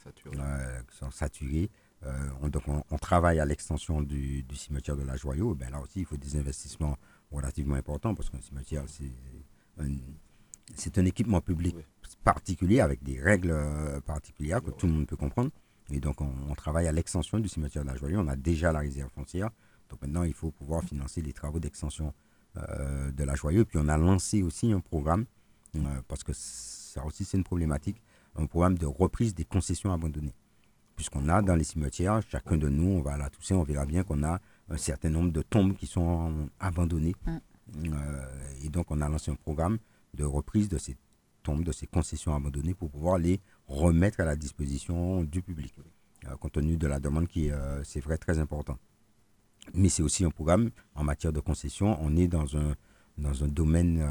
pleins, 0.03 0.13
saturés. 0.13 0.39
Euh, 0.41 0.83
qui 0.83 0.97
sont 0.97 1.11
saturés. 1.11 1.71
Euh, 2.05 2.29
on, 2.43 2.49
donc 2.49 2.65
on, 2.67 2.99
travaille 2.99 3.39
à 3.39 3.45
l'extension 3.45 4.03
du, 4.03 4.45
cimetière 4.55 4.97
de 4.97 5.03
la 5.03 5.17
Joyau. 5.17 5.55
Ben 5.55 5.71
là 5.71 5.81
aussi, 5.81 6.01
il 6.01 6.07
faut 6.07 6.17
des 6.17 6.37
investissements 6.37 6.97
relativement 7.31 7.77
importants 7.77 8.15
parce 8.15 8.29
qu'un 8.29 8.41
cimetière, 8.41 8.85
c'est 10.75 10.99
un, 10.99 11.05
équipement 11.05 11.41
public 11.41 11.77
particulier 12.25 12.81
avec 12.81 13.03
des 13.03 13.21
règles 13.21 13.57
particulières 14.05 14.63
que 14.63 14.71
tout 14.71 14.87
le 14.87 14.93
monde 14.93 15.07
peut 15.07 15.17
comprendre. 15.17 15.51
Et 15.91 16.01
donc, 16.01 16.21
on, 16.21 16.55
travaille 16.55 16.89
à 16.89 16.93
l'extension 16.93 17.39
du 17.39 17.49
cimetière 17.49 17.85
de 17.85 17.89
la 17.89 17.97
Joyau. 17.97 18.21
On 18.21 18.29
a 18.29 18.37
déjà 18.37 18.73
la 18.73 18.81
réserve 18.81 19.11
foncière. 19.11 19.51
Donc 19.89 20.03
maintenant, 20.03 20.23
il 20.25 20.35
faut 20.35 20.51
pouvoir 20.51 20.83
financer 20.83 21.21
les 21.21 21.33
travaux 21.33 21.61
d'extension 21.61 22.13
de 22.57 23.25
la 23.25 23.35
Joyau. 23.35 23.65
Puis 23.65 23.79
on 23.81 23.89
a 23.89 23.97
lancé 23.97 24.43
aussi 24.43 24.73
un 24.73 24.81
programme 24.81 25.27
euh, 25.77 26.03
parce 26.07 26.23
que 26.23 26.33
ça 26.35 27.05
aussi 27.07 27.25
c'est 27.25 27.39
une 27.39 27.45
problématique, 27.45 28.03
un 28.37 28.47
programme 28.47 28.79
de 28.79 28.87
reprise 28.87 29.35
des 29.35 29.45
concessions 29.45 29.93
abandonnées. 29.93 30.35
Puisqu'on 30.97 31.29
a 31.29 31.43
dans 31.43 31.57
les 31.57 31.65
cimetières, 31.65 32.21
chacun 32.23 32.57
de 32.57 32.69
nous, 32.69 32.99
on 32.99 33.03
va 33.03 33.15
à 33.15 33.17
la 33.19 33.31
Toussaint, 33.31 33.57
on 33.57 33.63
verra 33.63 33.87
bien 33.87 34.05
qu'on 34.05 34.23
a 34.23 34.41
un 34.69 34.77
certain 34.77 35.11
nombre 35.11 35.33
de 35.33 35.43
tombes 35.43 35.75
qui 35.75 35.87
sont 35.87 36.49
abandonnées. 36.61 37.15
Mm. 37.27 37.39
Euh, 37.87 38.27
et 38.63 38.69
donc 38.69 38.91
on 38.91 39.01
a 39.01 39.09
lancé 39.09 39.31
un 39.31 39.35
programme 39.37 39.79
de 40.15 40.25
reprise 40.25 40.69
de 40.69 40.79
ces 40.79 40.97
tombes, 41.43 41.65
de 41.65 41.73
ces 41.73 41.87
concessions 41.87 42.35
abandonnées 42.35 42.75
pour 42.75 42.91
pouvoir 42.91 43.19
les 43.19 43.41
remettre 43.67 44.21
à 44.21 44.25
la 44.25 44.37
disposition 44.37 45.25
du 45.25 45.43
public, 45.43 45.75
euh, 46.27 46.37
compte 46.37 46.53
tenu 46.53 46.77
de 46.77 46.87
la 46.87 47.01
demande 47.01 47.29
qui 47.29 47.49
est, 47.49 47.55
c'est 47.85 48.01
vrai, 48.01 48.19
très 48.19 48.39
important. 48.39 48.79
Mais 49.75 49.89
c'est 49.89 50.03
aussi 50.03 50.25
un 50.25 50.31
programme 50.31 50.71
en 50.95 51.05
matière 51.05 51.33
de 51.33 51.41
concession. 51.41 51.97
On 52.01 52.17
est 52.17 52.27
dans 52.29 52.57
un, 52.57 52.75
dans 53.17 53.45
un 53.45 53.49
domaine 53.49 54.05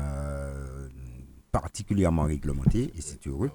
particulièrement 1.52 2.24
réglementé, 2.24 2.92
et 2.96 3.02
c'est 3.02 3.28
heureux, 3.28 3.52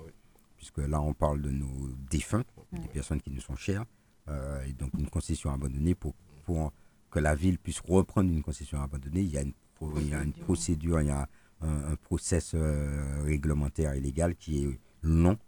puisque 0.67 0.89
là 0.89 1.01
on 1.01 1.15
parle 1.15 1.41
de 1.43 1.51
nos 1.51 1.89
défunts, 2.11 2.45
des 2.73 2.89
personnes 2.89 3.21
qui 3.21 3.31
nous 3.31 3.41
sont 3.41 3.57
chères, 3.57 3.85
euh, 4.29 4.65
et 4.65 4.73
donc 4.73 4.91
une 4.99 5.09
concession 5.09 5.53
abandonnée 5.53 5.95
pour, 5.95 6.15
pour 6.45 6.73
que 7.11 7.21
la 7.21 7.35
ville 7.35 7.59
puisse 7.59 7.81
reprendre 7.81 8.31
une 8.31 8.43
concession 8.43 8.81
abandonnée, 8.83 9.21
il 9.21 9.31
y 9.31 9.39
a 9.39 9.43
une, 9.43 9.53
il 9.97 10.09
y 10.09 10.15
a 10.15 10.23
une 10.23 10.33
procédure, 10.33 11.01
il 11.01 11.09
y 11.09 11.11
a 11.11 11.29
un, 11.61 11.97
process 11.97 12.53
euh, 12.55 13.23
réglementaire 13.25 13.93
et 13.93 14.01
légal 14.01 14.35
qui 14.35 14.65
est 14.65 14.81
long, 15.03 15.39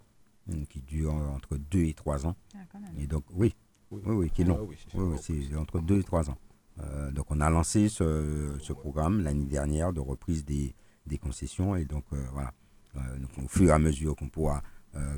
qui 0.71 0.81
dure 0.83 1.13
entre 1.13 1.57
2 1.57 1.81
et 1.81 1.95
3 1.95 2.27
ans. 2.27 2.37
Ah, 2.55 2.59
et 2.99 3.07
donc, 3.07 3.25
oui, 3.35 3.55
oui, 3.91 4.01
oui, 4.07 4.31
qui 4.31 4.43
est 4.43 4.45
long. 4.45 4.59
Ah 4.61 4.97
oui, 4.97 5.19
c'est 5.21 5.57
entre 5.57 5.81
2 5.81 5.99
et 5.99 6.05
3 6.05 6.31
ans. 6.31 6.39
Euh, 6.81 7.11
donc, 7.11 7.27
on 7.31 7.41
a 7.41 7.51
lancé 7.51 7.89
ce, 7.89 8.57
ce 8.61 8.73
programme 8.73 9.21
l'année 9.21 9.45
dernière 9.45 9.93
de 9.93 10.01
reprise 10.01 10.45
des, 10.45 10.75
des 11.07 11.19
concessions. 11.19 11.77
Et 11.77 11.85
donc, 11.85 12.05
euh, 12.13 12.25
voilà, 12.33 12.55
euh, 12.97 13.45
au 13.45 13.49
fur 13.49 13.69
et 13.69 13.73
à 13.73 13.79
mesure 13.79 14.17
qu'on 14.17 14.29
pourra 14.29 14.59
euh, 14.59 14.61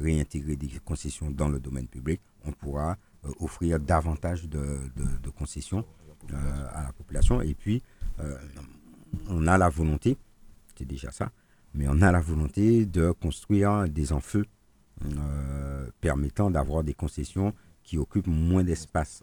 réintégrer 0.01 0.57
des 0.57 0.69
concessions 0.85 1.31
dans 1.31 1.49
le 1.49 1.61
domaine 1.61 1.87
public, 1.87 2.21
on 2.45 2.53
pourra 2.53 2.97
offrir 3.39 3.79
davantage 3.79 4.49
de, 4.49 4.79
concessions 5.37 5.85
à 6.75 6.83
la 6.85 6.93
population. 6.93 7.41
Et 7.41 7.55
puis, 7.55 7.83
on 9.29 9.47
a 9.47 9.59
la 9.59 9.69
volonté, 9.69 10.17
c'est 10.77 10.87
déjà 10.87 11.11
ça, 11.11 11.31
mais 11.75 11.87
on 11.89 12.01
a 12.03 12.11
la 12.13 12.21
volonté 12.21 12.87
de 12.87 13.13
construire 13.13 13.89
des 13.89 14.13
enfeux 14.13 14.47
permettant 16.01 16.51
d'avoir 16.51 16.85
des 16.85 16.95
concessions 16.95 17.55
qui 17.83 17.99
occupent 17.99 18.27
moins 18.27 18.65
d'espace 18.65 19.23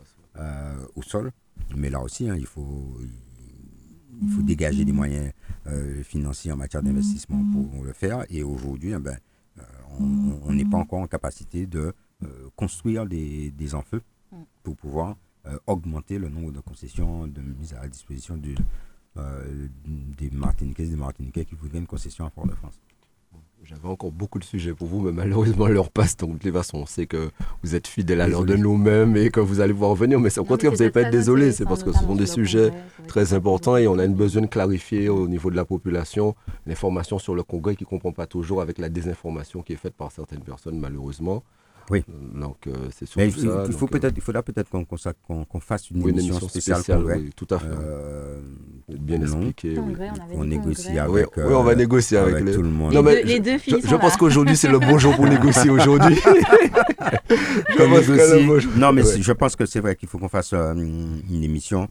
au 0.96 1.02
sol. 1.02 1.32
Mais 1.76 1.90
là 1.90 2.02
aussi, 2.02 2.30
hein, 2.30 2.36
il, 2.38 2.46
faut, 2.46 2.98
il 4.22 4.30
faut 4.30 4.42
dégager 4.42 4.86
des 4.86 4.92
moyens 4.92 5.32
euh, 5.68 6.04
financiers 6.04 6.52
en 6.52 6.58
matière 6.58 6.82
d'investissement 6.82 7.44
pour 7.52 7.84
le 7.84 7.94
faire. 7.94 8.26
Et 8.30 8.44
aujourd'hui, 8.44 8.94
eh 8.94 9.00
ben, 9.00 9.12
euh, 9.12 9.18
on 10.00 10.54
n'est 10.54 10.66
pas 10.66 10.78
encore 10.78 11.00
en 11.00 11.08
capacité 11.08 11.66
de 11.66 11.94
euh, 12.24 12.50
construire 12.56 13.06
des, 13.06 13.52
des 13.52 13.76
enfeux 13.76 14.02
pour 14.64 14.76
pouvoir 14.76 15.16
augmenter 15.66 16.20
le 16.20 16.28
nombre 16.28 16.52
de 16.52 16.60
concessions 16.60 17.26
de 17.26 17.40
mise 17.40 17.74
à 17.74 17.80
la 17.84 17.88
disposition 17.88 18.36
du, 18.36 18.54
des 19.16 20.30
Martiniquais 20.30 20.84
et 20.84 20.90
des 20.90 20.98
Martiniquais 20.98 21.46
qui 21.46 21.56
voudraient 21.56 21.78
une 21.78 21.88
concession 21.88 22.26
à 22.26 22.30
Fort-de-France. 22.30 22.78
J'avais 23.70 23.90
encore 23.90 24.14
beaucoup 24.14 24.40
de 24.40 24.46
sujets 24.46 24.74
pour 24.74 24.88
vous, 24.88 25.02
mais 25.02 25.12
malheureusement, 25.12 25.68
l'heure 25.68 25.90
passe. 25.90 26.16
Donc, 26.16 26.38
de 26.38 26.38
toute 26.38 26.54
façon, 26.54 26.78
on 26.78 26.86
sait 26.86 27.06
que 27.06 27.32
vous 27.64 27.76
êtes 27.76 27.86
fidèle 27.86 28.22
à 28.22 28.28
l'heure 28.30 28.46
de 28.46 28.56
nous-mêmes 28.56 29.18
et 29.18 29.30
que 29.30 29.42
vous 29.42 29.60
allez 29.60 29.74
pouvoir 29.74 29.92
revenir. 29.92 30.22
Mais 30.22 30.40
au 30.40 30.46
contraire, 30.46 30.72
vous 30.72 30.78
n'allez 30.78 30.90
pas 30.90 31.02
être 31.02 31.12
désolé. 31.12 31.52
C'est 31.52 31.66
parce 31.66 31.84
que 31.84 31.92
ce 31.92 32.00
sont 32.00 32.16
des 32.16 32.28
sujets 32.28 32.72
très 33.08 33.34
importants 33.34 33.76
et 33.76 33.86
on 33.86 34.00
a 34.00 34.06
une 34.06 34.14
besoin 34.14 34.44
de 34.44 34.48
clarifier 34.48 35.10
au 35.10 35.28
niveau 35.28 35.52
de 35.52 35.58
la 35.58 35.66
population 35.66 36.34
l'information 36.66 37.20
sur 37.20 37.36
le 37.36 37.44
congrès 37.44 37.76
qui 37.76 37.84
ne 37.84 37.90
comprend 37.90 38.14
pas 38.14 38.26
toujours 38.26 38.62
avec 38.62 38.78
la 38.78 38.88
désinformation 38.88 39.62
qui 39.62 39.74
est 39.74 39.78
faite 39.78 39.96
par 39.96 40.14
certaines 40.14 40.44
personnes, 40.44 40.80
malheureusement. 40.80 41.44
Oui. 41.90 42.04
Donc, 42.34 42.68
euh, 42.68 42.74
c'est 42.92 43.06
il, 43.06 43.32
ça. 43.32 43.66
Il, 43.66 43.74
faut 43.74 43.86
euh, 43.86 43.90
peut-être, 43.90 44.14
il 44.16 44.22
faudra 44.22 44.44
peut-être 44.44 44.70
qu'on 44.70 45.60
fasse 45.62 45.90
une, 45.90 46.08
émission, 46.10 46.48
spéciale, 46.48 46.82
oui, 47.06 47.30
tout 47.36 47.48
à 47.50 47.60
fait. 47.60 47.68
Euh, 47.70 48.42
bien 48.90 49.22
expliqué. 49.22 49.80
on, 50.34 50.44
négocie 50.44 51.00
avec. 51.00 51.38
oui, 51.38 51.44
on 51.54 51.64
va 51.64 51.76
négocier 51.76 52.18
avec, 52.18 52.44
tout 52.54 52.62
le 52.62 52.70
monde. 52.70 52.94
Non, 52.94 53.02
mais 53.04 53.24
les 53.24 53.40
deux, 53.40 53.58
filles 53.58 53.82
je, 53.84 53.96
pense 53.96 54.18
qu'aujourd'hui 54.18 54.58
c'est 54.58 54.68
le 54.68 54.80
bon 54.80 54.98
jour 54.98 55.16
pour 55.16 55.28
négocier 55.28 55.70
aujourd'hui. 55.70 56.18
non, 58.78 58.92
mais 58.94 59.04
je 59.04 59.32
pense 59.32 59.56
que 59.56 59.66
c'est 59.66 59.80
vrai 59.80 59.96
qu'il 59.96 60.10
faut 60.10 60.18
qu'on 60.18 60.30
fasse 60.30 60.54
une 60.54 61.44
émission 61.44 61.88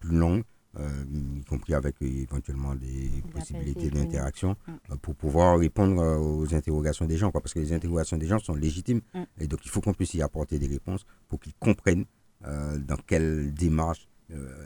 plus 0.00 0.16
longue. 0.16 0.42
Euh, 0.80 1.04
y 1.36 1.44
compris 1.44 1.74
avec 1.74 1.96
éventuellement 2.00 2.74
des 2.74 3.10
possibilités 3.32 3.90
d'interaction, 3.90 4.56
mm. 4.66 4.72
euh, 4.92 4.96
pour 5.02 5.14
pouvoir 5.16 5.58
répondre 5.58 6.00
euh, 6.00 6.18
aux 6.18 6.54
interrogations 6.54 7.04
des 7.04 7.16
gens. 7.16 7.30
Quoi, 7.32 7.40
parce 7.40 7.54
que 7.54 7.58
les 7.58 7.72
interrogations 7.72 8.16
des 8.16 8.26
gens 8.26 8.38
sont 8.38 8.54
légitimes. 8.54 9.00
Mm. 9.12 9.22
Et 9.40 9.48
donc, 9.48 9.64
il 9.64 9.70
faut 9.70 9.80
qu'on 9.80 9.94
puisse 9.94 10.14
y 10.14 10.22
apporter 10.22 10.58
des 10.58 10.68
réponses 10.68 11.04
pour 11.28 11.40
qu'ils 11.40 11.54
comprennent 11.54 12.04
dans 12.40 12.96
quelle 13.04 13.52
démarche 13.52 14.06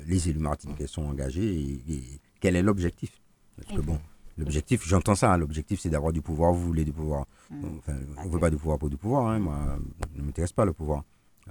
les 0.06 0.28
élus 0.28 0.40
martiniquais 0.40 0.86
sont 0.86 1.04
engagés 1.04 1.54
et, 1.88 2.20
quel 2.38 2.54
est 2.54 2.62
l'objectif. 2.62 3.22
Parce 3.56 3.74
que 3.76 3.80
bon, 3.82 3.98
L'objectif, 4.38 4.86
j'entends 4.86 5.14
ça, 5.14 5.32
hein, 5.32 5.36
l'objectif 5.36 5.80
c'est 5.80 5.90
d'avoir 5.90 6.10
du 6.10 6.22
pouvoir, 6.22 6.52
vous 6.54 6.64
voulez 6.64 6.84
du 6.84 6.92
pouvoir. 6.92 7.26
Mm. 7.50 7.64
Enfin, 7.78 7.94
on 8.18 8.24
ne 8.26 8.30
veut 8.30 8.38
pas 8.38 8.50
du 8.50 8.56
pouvoir 8.56 8.78
pour 8.78 8.90
du 8.90 8.96
pouvoir, 8.96 9.26
hein, 9.28 9.38
moi, 9.38 9.78
ne 10.14 10.22
m'intéresse 10.22 10.52
pas 10.52 10.64
le 10.66 10.72
pouvoir. 10.74 11.04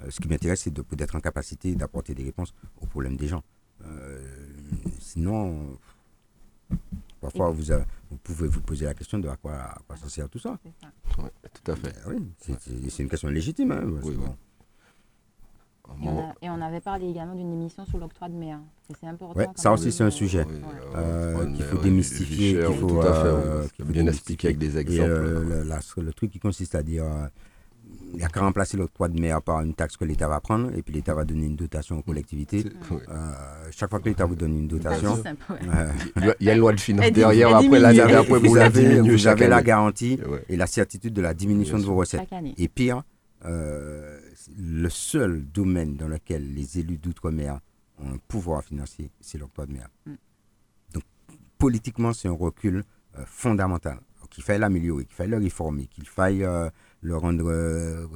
ce 0.10 0.20
qui 0.20 0.28
m'intéresse, 0.28 0.62
c'est 0.62 0.74
d'être 0.74 1.16
en 1.16 1.20
capacité 1.20 1.74
d'apporter 1.76 2.14
des 2.14 2.24
réponses 2.24 2.54
aux 2.80 2.86
problèmes 2.86 3.18
des 3.18 3.28
gens. 3.28 3.44
Euh, 3.86 4.20
sinon, 5.00 5.78
parfois 7.20 7.50
vous, 7.50 7.64
vous, 8.10 8.18
pouvez 8.18 8.48
vous 8.48 8.62
poser 8.62 8.86
la 8.86 8.94
question 8.94 9.20
de 9.20 9.28
à 9.28 9.36
quoi, 9.36 9.54
à 9.54 9.78
quoi 9.88 9.98
ça 9.98 10.10
sert 10.10 10.30
tout 10.30 10.40
ça. 10.40 10.58
Oui, 11.18 11.30
tout 11.54 11.72
à 11.72 11.76
fait. 11.76 11.94
Euh, 12.08 12.16
oui, 12.16 12.56
c'est 12.90 13.04
une 13.04 13.10
question 13.10 13.30
légitime. 13.30 13.72
Hein, 13.72 13.84
oui, 14.04 14.16
Et, 16.42 16.50
on 16.50 16.62
avait 16.62 16.80
parlé 16.80 17.10
également 17.10 17.36
d'une 17.36 17.52
émission 17.54 17.86
sur 17.86 17.98
l'octroi 17.98 18.30
de 18.30 18.36
mer. 18.36 18.60
C'est 19.00 19.08
important. 19.08 19.38
Ouais, 19.40 19.48
ça 19.56 19.74
aussi, 19.74 19.92
c'est 19.92 20.04
un 20.04 20.10
sujet 20.10 20.46
euh, 20.96 21.46
qu'il 21.54 21.66
faut 21.66 21.78
démystifier, 21.78 22.64
qu'il 22.66 22.76
faut 22.76 23.04
bien 23.86 24.08
expliquer 24.08 24.48
avec 24.50 24.58
des 24.58 24.78
exemples. 24.78 25.10
le, 25.10 26.04
le, 26.04 26.14
truc 26.14 26.32
qui 26.32 26.40
consiste 26.40 26.76
à 26.76 26.84
dire 26.84 27.06
il 28.14 28.18
n'y 28.18 28.24
a 28.24 28.28
qu'à 28.28 28.42
remplacer 28.42 28.78
l'octroi 28.78 29.08
de 29.08 29.20
mer 29.20 29.42
par 29.42 29.62
une 29.62 29.74
taxe 29.74 29.98
que 29.98 30.06
l'État 30.06 30.28
va 30.28 30.40
prendre 30.40 30.74
et 30.76 30.82
puis 30.82 30.94
l'État 30.94 31.14
va 31.14 31.26
donner 31.26 31.46
une 31.46 31.56
dotation 31.56 32.00
aux 32.00 32.02
collectivités. 32.02 32.66
Euh, 32.92 33.34
chaque 33.72 33.90
fois 33.90 34.00
que 34.00 34.10
l'État 34.10 34.26
vous 34.26 34.36
donne 34.36 34.58
une 34.58 34.68
dotation, 34.68 35.22
euh, 35.52 35.92
il 36.40 36.46
y 36.46 36.50
a 36.50 36.54
une 36.54 36.60
loi 36.60 36.74
de 36.74 36.80
finances 36.80 37.12
derrière. 37.12 37.56
Après, 37.56 37.80
la, 37.80 38.20
après 38.20 38.40
vous, 38.40 38.58
avez, 38.58 39.02
vous 39.02 39.28
avez 39.28 39.48
la 39.48 39.62
garantie 39.62 40.20
et 40.50 40.58
la 40.58 40.68
certitude 40.68 41.14
de 41.14 41.22
la 41.22 41.34
diminution 41.34 41.78
de 41.78 41.84
vos 41.84 41.96
recettes. 41.96 42.28
Et 42.58 42.68
pire, 42.68 43.04
euh, 43.46 44.20
le 44.58 44.90
seul 44.90 45.44
domaine 45.46 45.96
dans 45.96 46.08
lequel 46.08 46.54
les 46.54 46.80
élus 46.80 46.98
d'outre-mer 46.98 47.60
ont 48.00 48.10
un 48.14 48.18
pouvoir 48.28 48.64
financier, 48.64 49.12
c'est 49.22 49.38
l'octroi 49.38 49.66
de 49.66 49.74
mer. 49.74 49.88
Mm. 50.06 50.12
Donc, 50.94 51.04
politiquement, 51.58 52.14
c'est 52.14 52.28
un 52.28 52.34
recul 52.34 52.84
fondamental 53.26 53.98
qu'il 54.32 54.44
faille 54.44 54.60
l'améliorer, 54.60 55.06
qu'il 55.06 55.14
faille 55.16 55.30
le 55.30 55.38
réformer, 55.38 55.88
qu'il 55.88 56.08
faille 56.08 56.48
le 57.02 57.18
rendre 57.18 57.50
euh, 57.50 58.08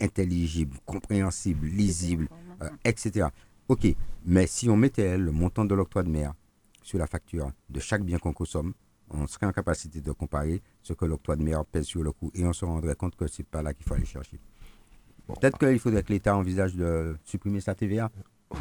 intelligible, 0.00 0.76
compréhensible, 0.84 1.66
lisible, 1.66 2.28
euh, 2.62 2.68
etc. 2.84 3.28
Ok, 3.68 3.86
mais 4.26 4.46
si 4.46 4.68
on 4.68 4.76
mettait 4.76 5.16
le 5.16 5.30
montant 5.32 5.64
de 5.64 5.74
l'octroi 5.74 6.02
de 6.02 6.10
mer 6.10 6.34
sur 6.82 6.98
la 6.98 7.06
facture 7.06 7.52
de 7.70 7.80
chaque 7.80 8.02
bien 8.02 8.18
qu'on 8.18 8.32
consomme, 8.32 8.74
on 9.10 9.26
serait 9.26 9.46
en 9.46 9.52
capacité 9.52 10.00
de 10.00 10.12
comparer 10.12 10.62
ce 10.82 10.92
que 10.92 11.04
l'octroi 11.04 11.36
de 11.36 11.42
mer 11.42 11.64
pèse 11.64 11.86
sur 11.86 12.02
le 12.02 12.12
coût 12.12 12.30
et 12.34 12.44
on 12.44 12.52
se 12.52 12.64
rendrait 12.64 12.96
compte 12.96 13.16
que 13.16 13.26
ce 13.26 13.42
n'est 13.42 13.46
pas 13.50 13.62
là 13.62 13.72
qu'il 13.72 13.86
faut 13.86 13.94
aller 13.94 14.04
chercher. 14.04 14.38
Peut-être 15.26 15.58
qu'il 15.58 15.78
faudrait 15.78 16.02
que 16.02 16.12
l'État 16.12 16.36
envisage 16.36 16.74
de 16.74 17.16
supprimer 17.24 17.60
sa 17.60 17.74
TVA. 17.74 18.10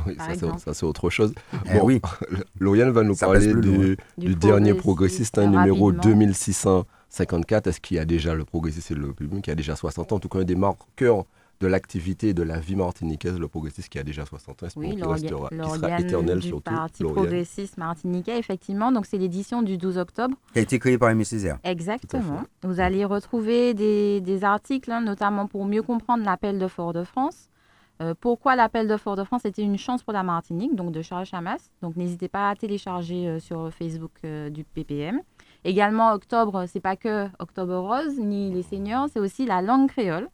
Oui, 0.07 0.15
Par 0.15 0.25
ça, 0.25 0.31
c'est- 0.31 0.37
exemple. 0.45 0.59
ça, 0.59 0.73
c'est 0.73 0.85
autre 0.85 1.09
chose. 1.09 1.33
Eh 1.65 1.73
Bon, 1.79 1.85
oui, 1.85 2.01
Lauriane 2.59 2.91
va 2.91 3.03
nous 3.03 3.15
Ça 3.15 3.27
parler 3.27 3.53
du, 3.53 3.97
du 4.17 4.35
dernier 4.35 4.73
progressiste, 4.73 5.37
hein, 5.37 5.47
numéro 5.47 5.87
rapidement. 5.87 6.03
2654. 6.03 7.67
Est-ce 7.67 7.79
qu'il 7.81 7.97
y 7.97 7.99
a 7.99 8.05
déjà 8.05 8.33
le 8.35 8.45
progressiste 8.45 8.91
et 8.91 8.95
le 8.95 9.13
public 9.13 9.43
qui 9.43 9.51
a 9.51 9.55
déjà 9.55 9.75
60 9.75 10.11
ans? 10.11 10.15
En 10.15 10.19
tout 10.19 10.29
cas, 10.29 10.39
un 10.39 10.43
des 10.43 10.55
marqueurs 10.55 11.25
de 11.61 11.67
l'activité 11.67 12.29
et 12.29 12.33
de 12.33 12.43
la 12.43 12.59
vie 12.59 12.75
martiniquaise, 12.75 13.39
le 13.39 13.47
progressiste 13.47 13.87
qui 13.87 13.97
a 13.97 14.03
déjà 14.03 14.25
60 14.25 14.63
ans, 14.63 14.67
Oui, 14.75 14.89
qu'il 14.89 14.99
l'orga- 14.99 15.13
restera, 15.13 15.49
qui 15.49 15.55
sera 15.79 15.99
éternel 15.99 16.39
du 16.39 16.47
surtout. 16.47 16.63
Parti 16.73 17.03
Lauriane? 17.03 17.23
progressiste 17.23 17.77
martiniquais, 17.77 18.37
effectivement. 18.37 18.91
Donc, 18.91 19.05
c'est 19.05 19.17
l'édition 19.17 19.61
du 19.61 19.77
12 19.77 19.97
octobre. 19.97 20.35
qui 20.51 20.59
a 20.59 20.61
été 20.61 20.77
créé 20.79 20.97
par 20.97 21.09
Aimé 21.11 21.23
Césaire. 21.23 21.59
Exactement. 21.63 22.41
Vous 22.63 22.81
allez 22.81 23.05
retrouver 23.05 23.73
des, 23.73 24.19
des 24.19 24.43
articles, 24.43 24.91
hein, 24.91 24.99
notamment 25.01 25.47
pour 25.47 25.65
mieux 25.65 25.83
comprendre 25.83 26.25
l'appel 26.25 26.59
de 26.59 26.67
Fort-de-France. 26.67 27.47
Euh, 28.03 28.13
pourquoi 28.19 28.55
l'appel 28.55 28.87
de 28.87 28.97
Fort-de-France 28.97 29.45
était 29.45 29.61
une 29.61 29.77
chance 29.77 30.03
pour 30.03 30.13
la 30.13 30.23
Martinique, 30.23 30.75
donc 30.75 30.91
de 30.91 31.01
Charles 31.01 31.25
Chamas. 31.25 31.69
Donc 31.81 31.95
n'hésitez 31.95 32.27
pas 32.27 32.49
à 32.49 32.55
télécharger 32.55 33.27
euh, 33.27 33.39
sur 33.39 33.71
Facebook 33.71 34.11
euh, 34.25 34.49
du 34.49 34.63
PPM. 34.63 35.21
Également, 35.63 36.11
octobre, 36.13 36.65
c'est 36.67 36.81
pas 36.81 36.95
que 36.97 37.27
Octobre 37.39 37.75
Rose 37.77 38.17
ni 38.19 38.51
les 38.51 38.63
seniors, 38.63 39.07
c'est 39.11 39.19
aussi 39.19 39.45
la 39.45 39.61
langue 39.61 39.87
créole. 39.89 40.27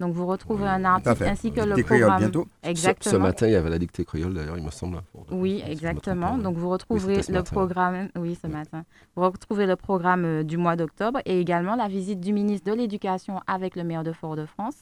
Donc 0.00 0.12
vous 0.12 0.26
retrouvez 0.26 0.66
un 0.66 0.80
Tout 0.80 0.86
à 0.86 0.90
article 1.10 1.22
ainsi 1.24 1.52
que 1.52 1.60
le 1.60 1.66
Dictée 1.76 1.84
créole 1.84 2.00
programme. 2.00 2.18
bientôt. 2.18 2.46
Ce, 2.64 2.68
Exactement. 2.68 3.12
ce 3.12 3.16
matin, 3.16 3.46
il 3.46 3.52
y 3.52 3.56
avait 3.56 3.70
la 3.70 3.78
dictée 3.78 4.04
créole 4.04 4.34
d'ailleurs, 4.34 4.58
il 4.58 4.64
me 4.64 4.70
semble. 4.72 4.96
hein, 4.98 5.02
Oui, 5.30 5.62
exactement. 5.66 6.36
Donc 6.36 6.56
vous 6.56 6.68
retrouverez 6.68 7.20
le 7.28 7.32
matin. 7.34 7.50
programme, 7.52 8.08
oui, 8.16 8.34
ce 8.34 8.48
matin. 8.48 8.82
Vous 9.14 9.22
retrouvez 9.22 9.66
le 9.66 9.76
programme 9.76 10.24
euh, 10.24 10.42
du 10.42 10.56
mois 10.58 10.74
d'octobre 10.74 11.20
et 11.24 11.40
également 11.40 11.76
la 11.76 11.86
visite 11.86 12.18
du 12.20 12.32
ministre 12.32 12.68
de 12.70 12.76
l'Éducation 12.76 13.40
avec 13.46 13.76
le 13.76 13.84
maire 13.84 14.02
de 14.02 14.12
Fort-de-France. 14.12 14.74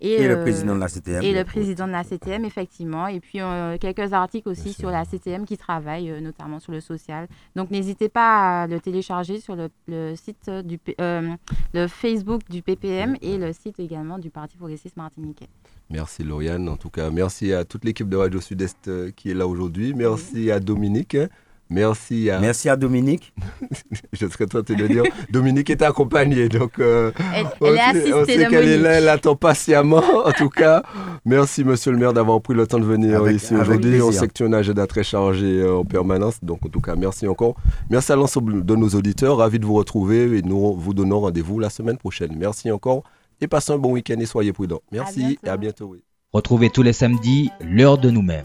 Et 0.00 0.28
le 0.28 0.36
euh, 0.36 0.42
président 0.42 0.74
de 0.74 0.80
la 0.80 0.88
CTM. 0.88 1.22
et 1.22 1.32
le 1.32 1.44
président 1.44 1.86
de 1.86 1.92
la 1.92 2.04
CTM, 2.04 2.44
effectivement. 2.44 3.06
Et 3.06 3.18
puis 3.20 3.40
euh, 3.40 3.78
quelques 3.78 4.12
articles 4.12 4.48
aussi 4.48 4.62
Bien 4.64 4.72
sûr. 4.72 4.80
sur 4.80 4.90
la 4.90 5.04
CTM 5.04 5.46
qui 5.46 5.56
travaille 5.56 6.10
euh, 6.10 6.20
notamment 6.20 6.60
sur 6.60 6.72
le 6.72 6.80
social. 6.80 7.28
Donc 7.54 7.70
n'hésitez 7.70 8.08
pas 8.10 8.62
à 8.62 8.66
le 8.66 8.78
télécharger 8.80 9.40
sur 9.40 9.56
le, 9.56 9.68
le 9.88 10.14
site 10.14 10.50
du 10.50 10.76
P- 10.78 10.94
euh, 11.00 11.30
le 11.72 11.86
Facebook 11.88 12.42
du 12.50 12.60
PPM 12.62 13.16
et 13.22 13.38
le 13.38 13.52
site 13.52 13.80
également 13.80 14.18
du 14.18 14.30
Parti 14.30 14.56
progressiste 14.56 14.96
martiniquais. 14.96 15.48
Merci 15.88 16.24
Lauriane. 16.24 16.68
En 16.68 16.76
tout 16.76 16.90
cas, 16.90 17.10
merci 17.10 17.52
à 17.52 17.64
toute 17.64 17.84
l'équipe 17.84 18.08
de 18.08 18.16
Radio 18.16 18.40
Sud-Est 18.40 19.12
qui 19.14 19.30
est 19.30 19.34
là 19.34 19.46
aujourd'hui. 19.46 19.94
Merci 19.94 20.50
à 20.50 20.60
Dominique. 20.60 21.16
Merci 21.68 22.30
à. 22.30 22.38
Merci 22.38 22.68
à 22.68 22.76
Dominique. 22.76 23.32
Je 24.12 24.26
serais 24.28 24.46
tenté 24.46 24.74
de 24.76 24.86
dire. 24.86 25.02
Dominique 25.30 25.68
est 25.70 25.82
accompagnée. 25.82 26.48
Donc, 26.48 26.78
euh, 26.78 27.10
Elle, 27.34 27.46
on 27.60 27.66
elle 27.66 27.96
est 27.96 28.00
sait, 28.02 28.12
on 28.14 28.24
qu'elle 28.24 28.68
est 28.68 28.78
là, 28.78 28.90
elle 28.92 29.08
attend 29.08 29.34
patiemment. 29.36 30.02
En 30.24 30.30
tout 30.32 30.48
cas, 30.48 30.82
merci 31.24 31.64
monsieur 31.64 31.90
le 31.92 31.98
maire 31.98 32.12
d'avoir 32.12 32.40
pris 32.40 32.54
le 32.54 32.66
temps 32.66 32.78
de 32.78 32.84
venir 32.84 33.20
Avec- 33.20 33.36
ici 33.36 33.54
aujourd'hui. 33.54 34.00
On 34.00 34.12
sait 34.12 34.28
que 34.28 34.32
tu 34.32 34.44
as 34.44 34.46
un 34.46 34.52
agenda 34.52 34.86
très 34.86 35.02
chargé 35.02 35.60
euh, 35.60 35.78
en 35.78 35.84
permanence. 35.84 36.38
Donc, 36.42 36.64
en 36.64 36.68
tout 36.68 36.80
cas, 36.80 36.94
merci 36.94 37.26
encore. 37.26 37.56
Merci 37.90 38.12
à 38.12 38.16
l'ensemble 38.16 38.64
de 38.64 38.76
nos 38.76 38.88
auditeurs. 38.90 39.38
Ravi 39.38 39.58
de 39.58 39.66
vous 39.66 39.74
retrouver 39.74 40.38
et 40.38 40.42
nous 40.42 40.74
vous 40.76 40.94
donnons 40.94 41.20
rendez-vous 41.20 41.58
la 41.58 41.70
semaine 41.70 41.96
prochaine. 41.98 42.34
Merci 42.38 42.70
encore 42.70 43.02
et 43.40 43.48
passez 43.48 43.72
un 43.72 43.78
bon 43.78 43.92
week-end 43.92 44.16
et 44.18 44.26
soyez 44.26 44.52
prudents. 44.52 44.80
Merci 44.92 45.38
et 45.44 45.48
à 45.48 45.56
bientôt. 45.56 45.86
oui. 45.92 46.02
Retrouvez 46.32 46.70
tous 46.70 46.82
les 46.82 46.92
samedis 46.92 47.50
l'heure 47.60 47.98
de 47.98 48.10
nous-mêmes. 48.10 48.44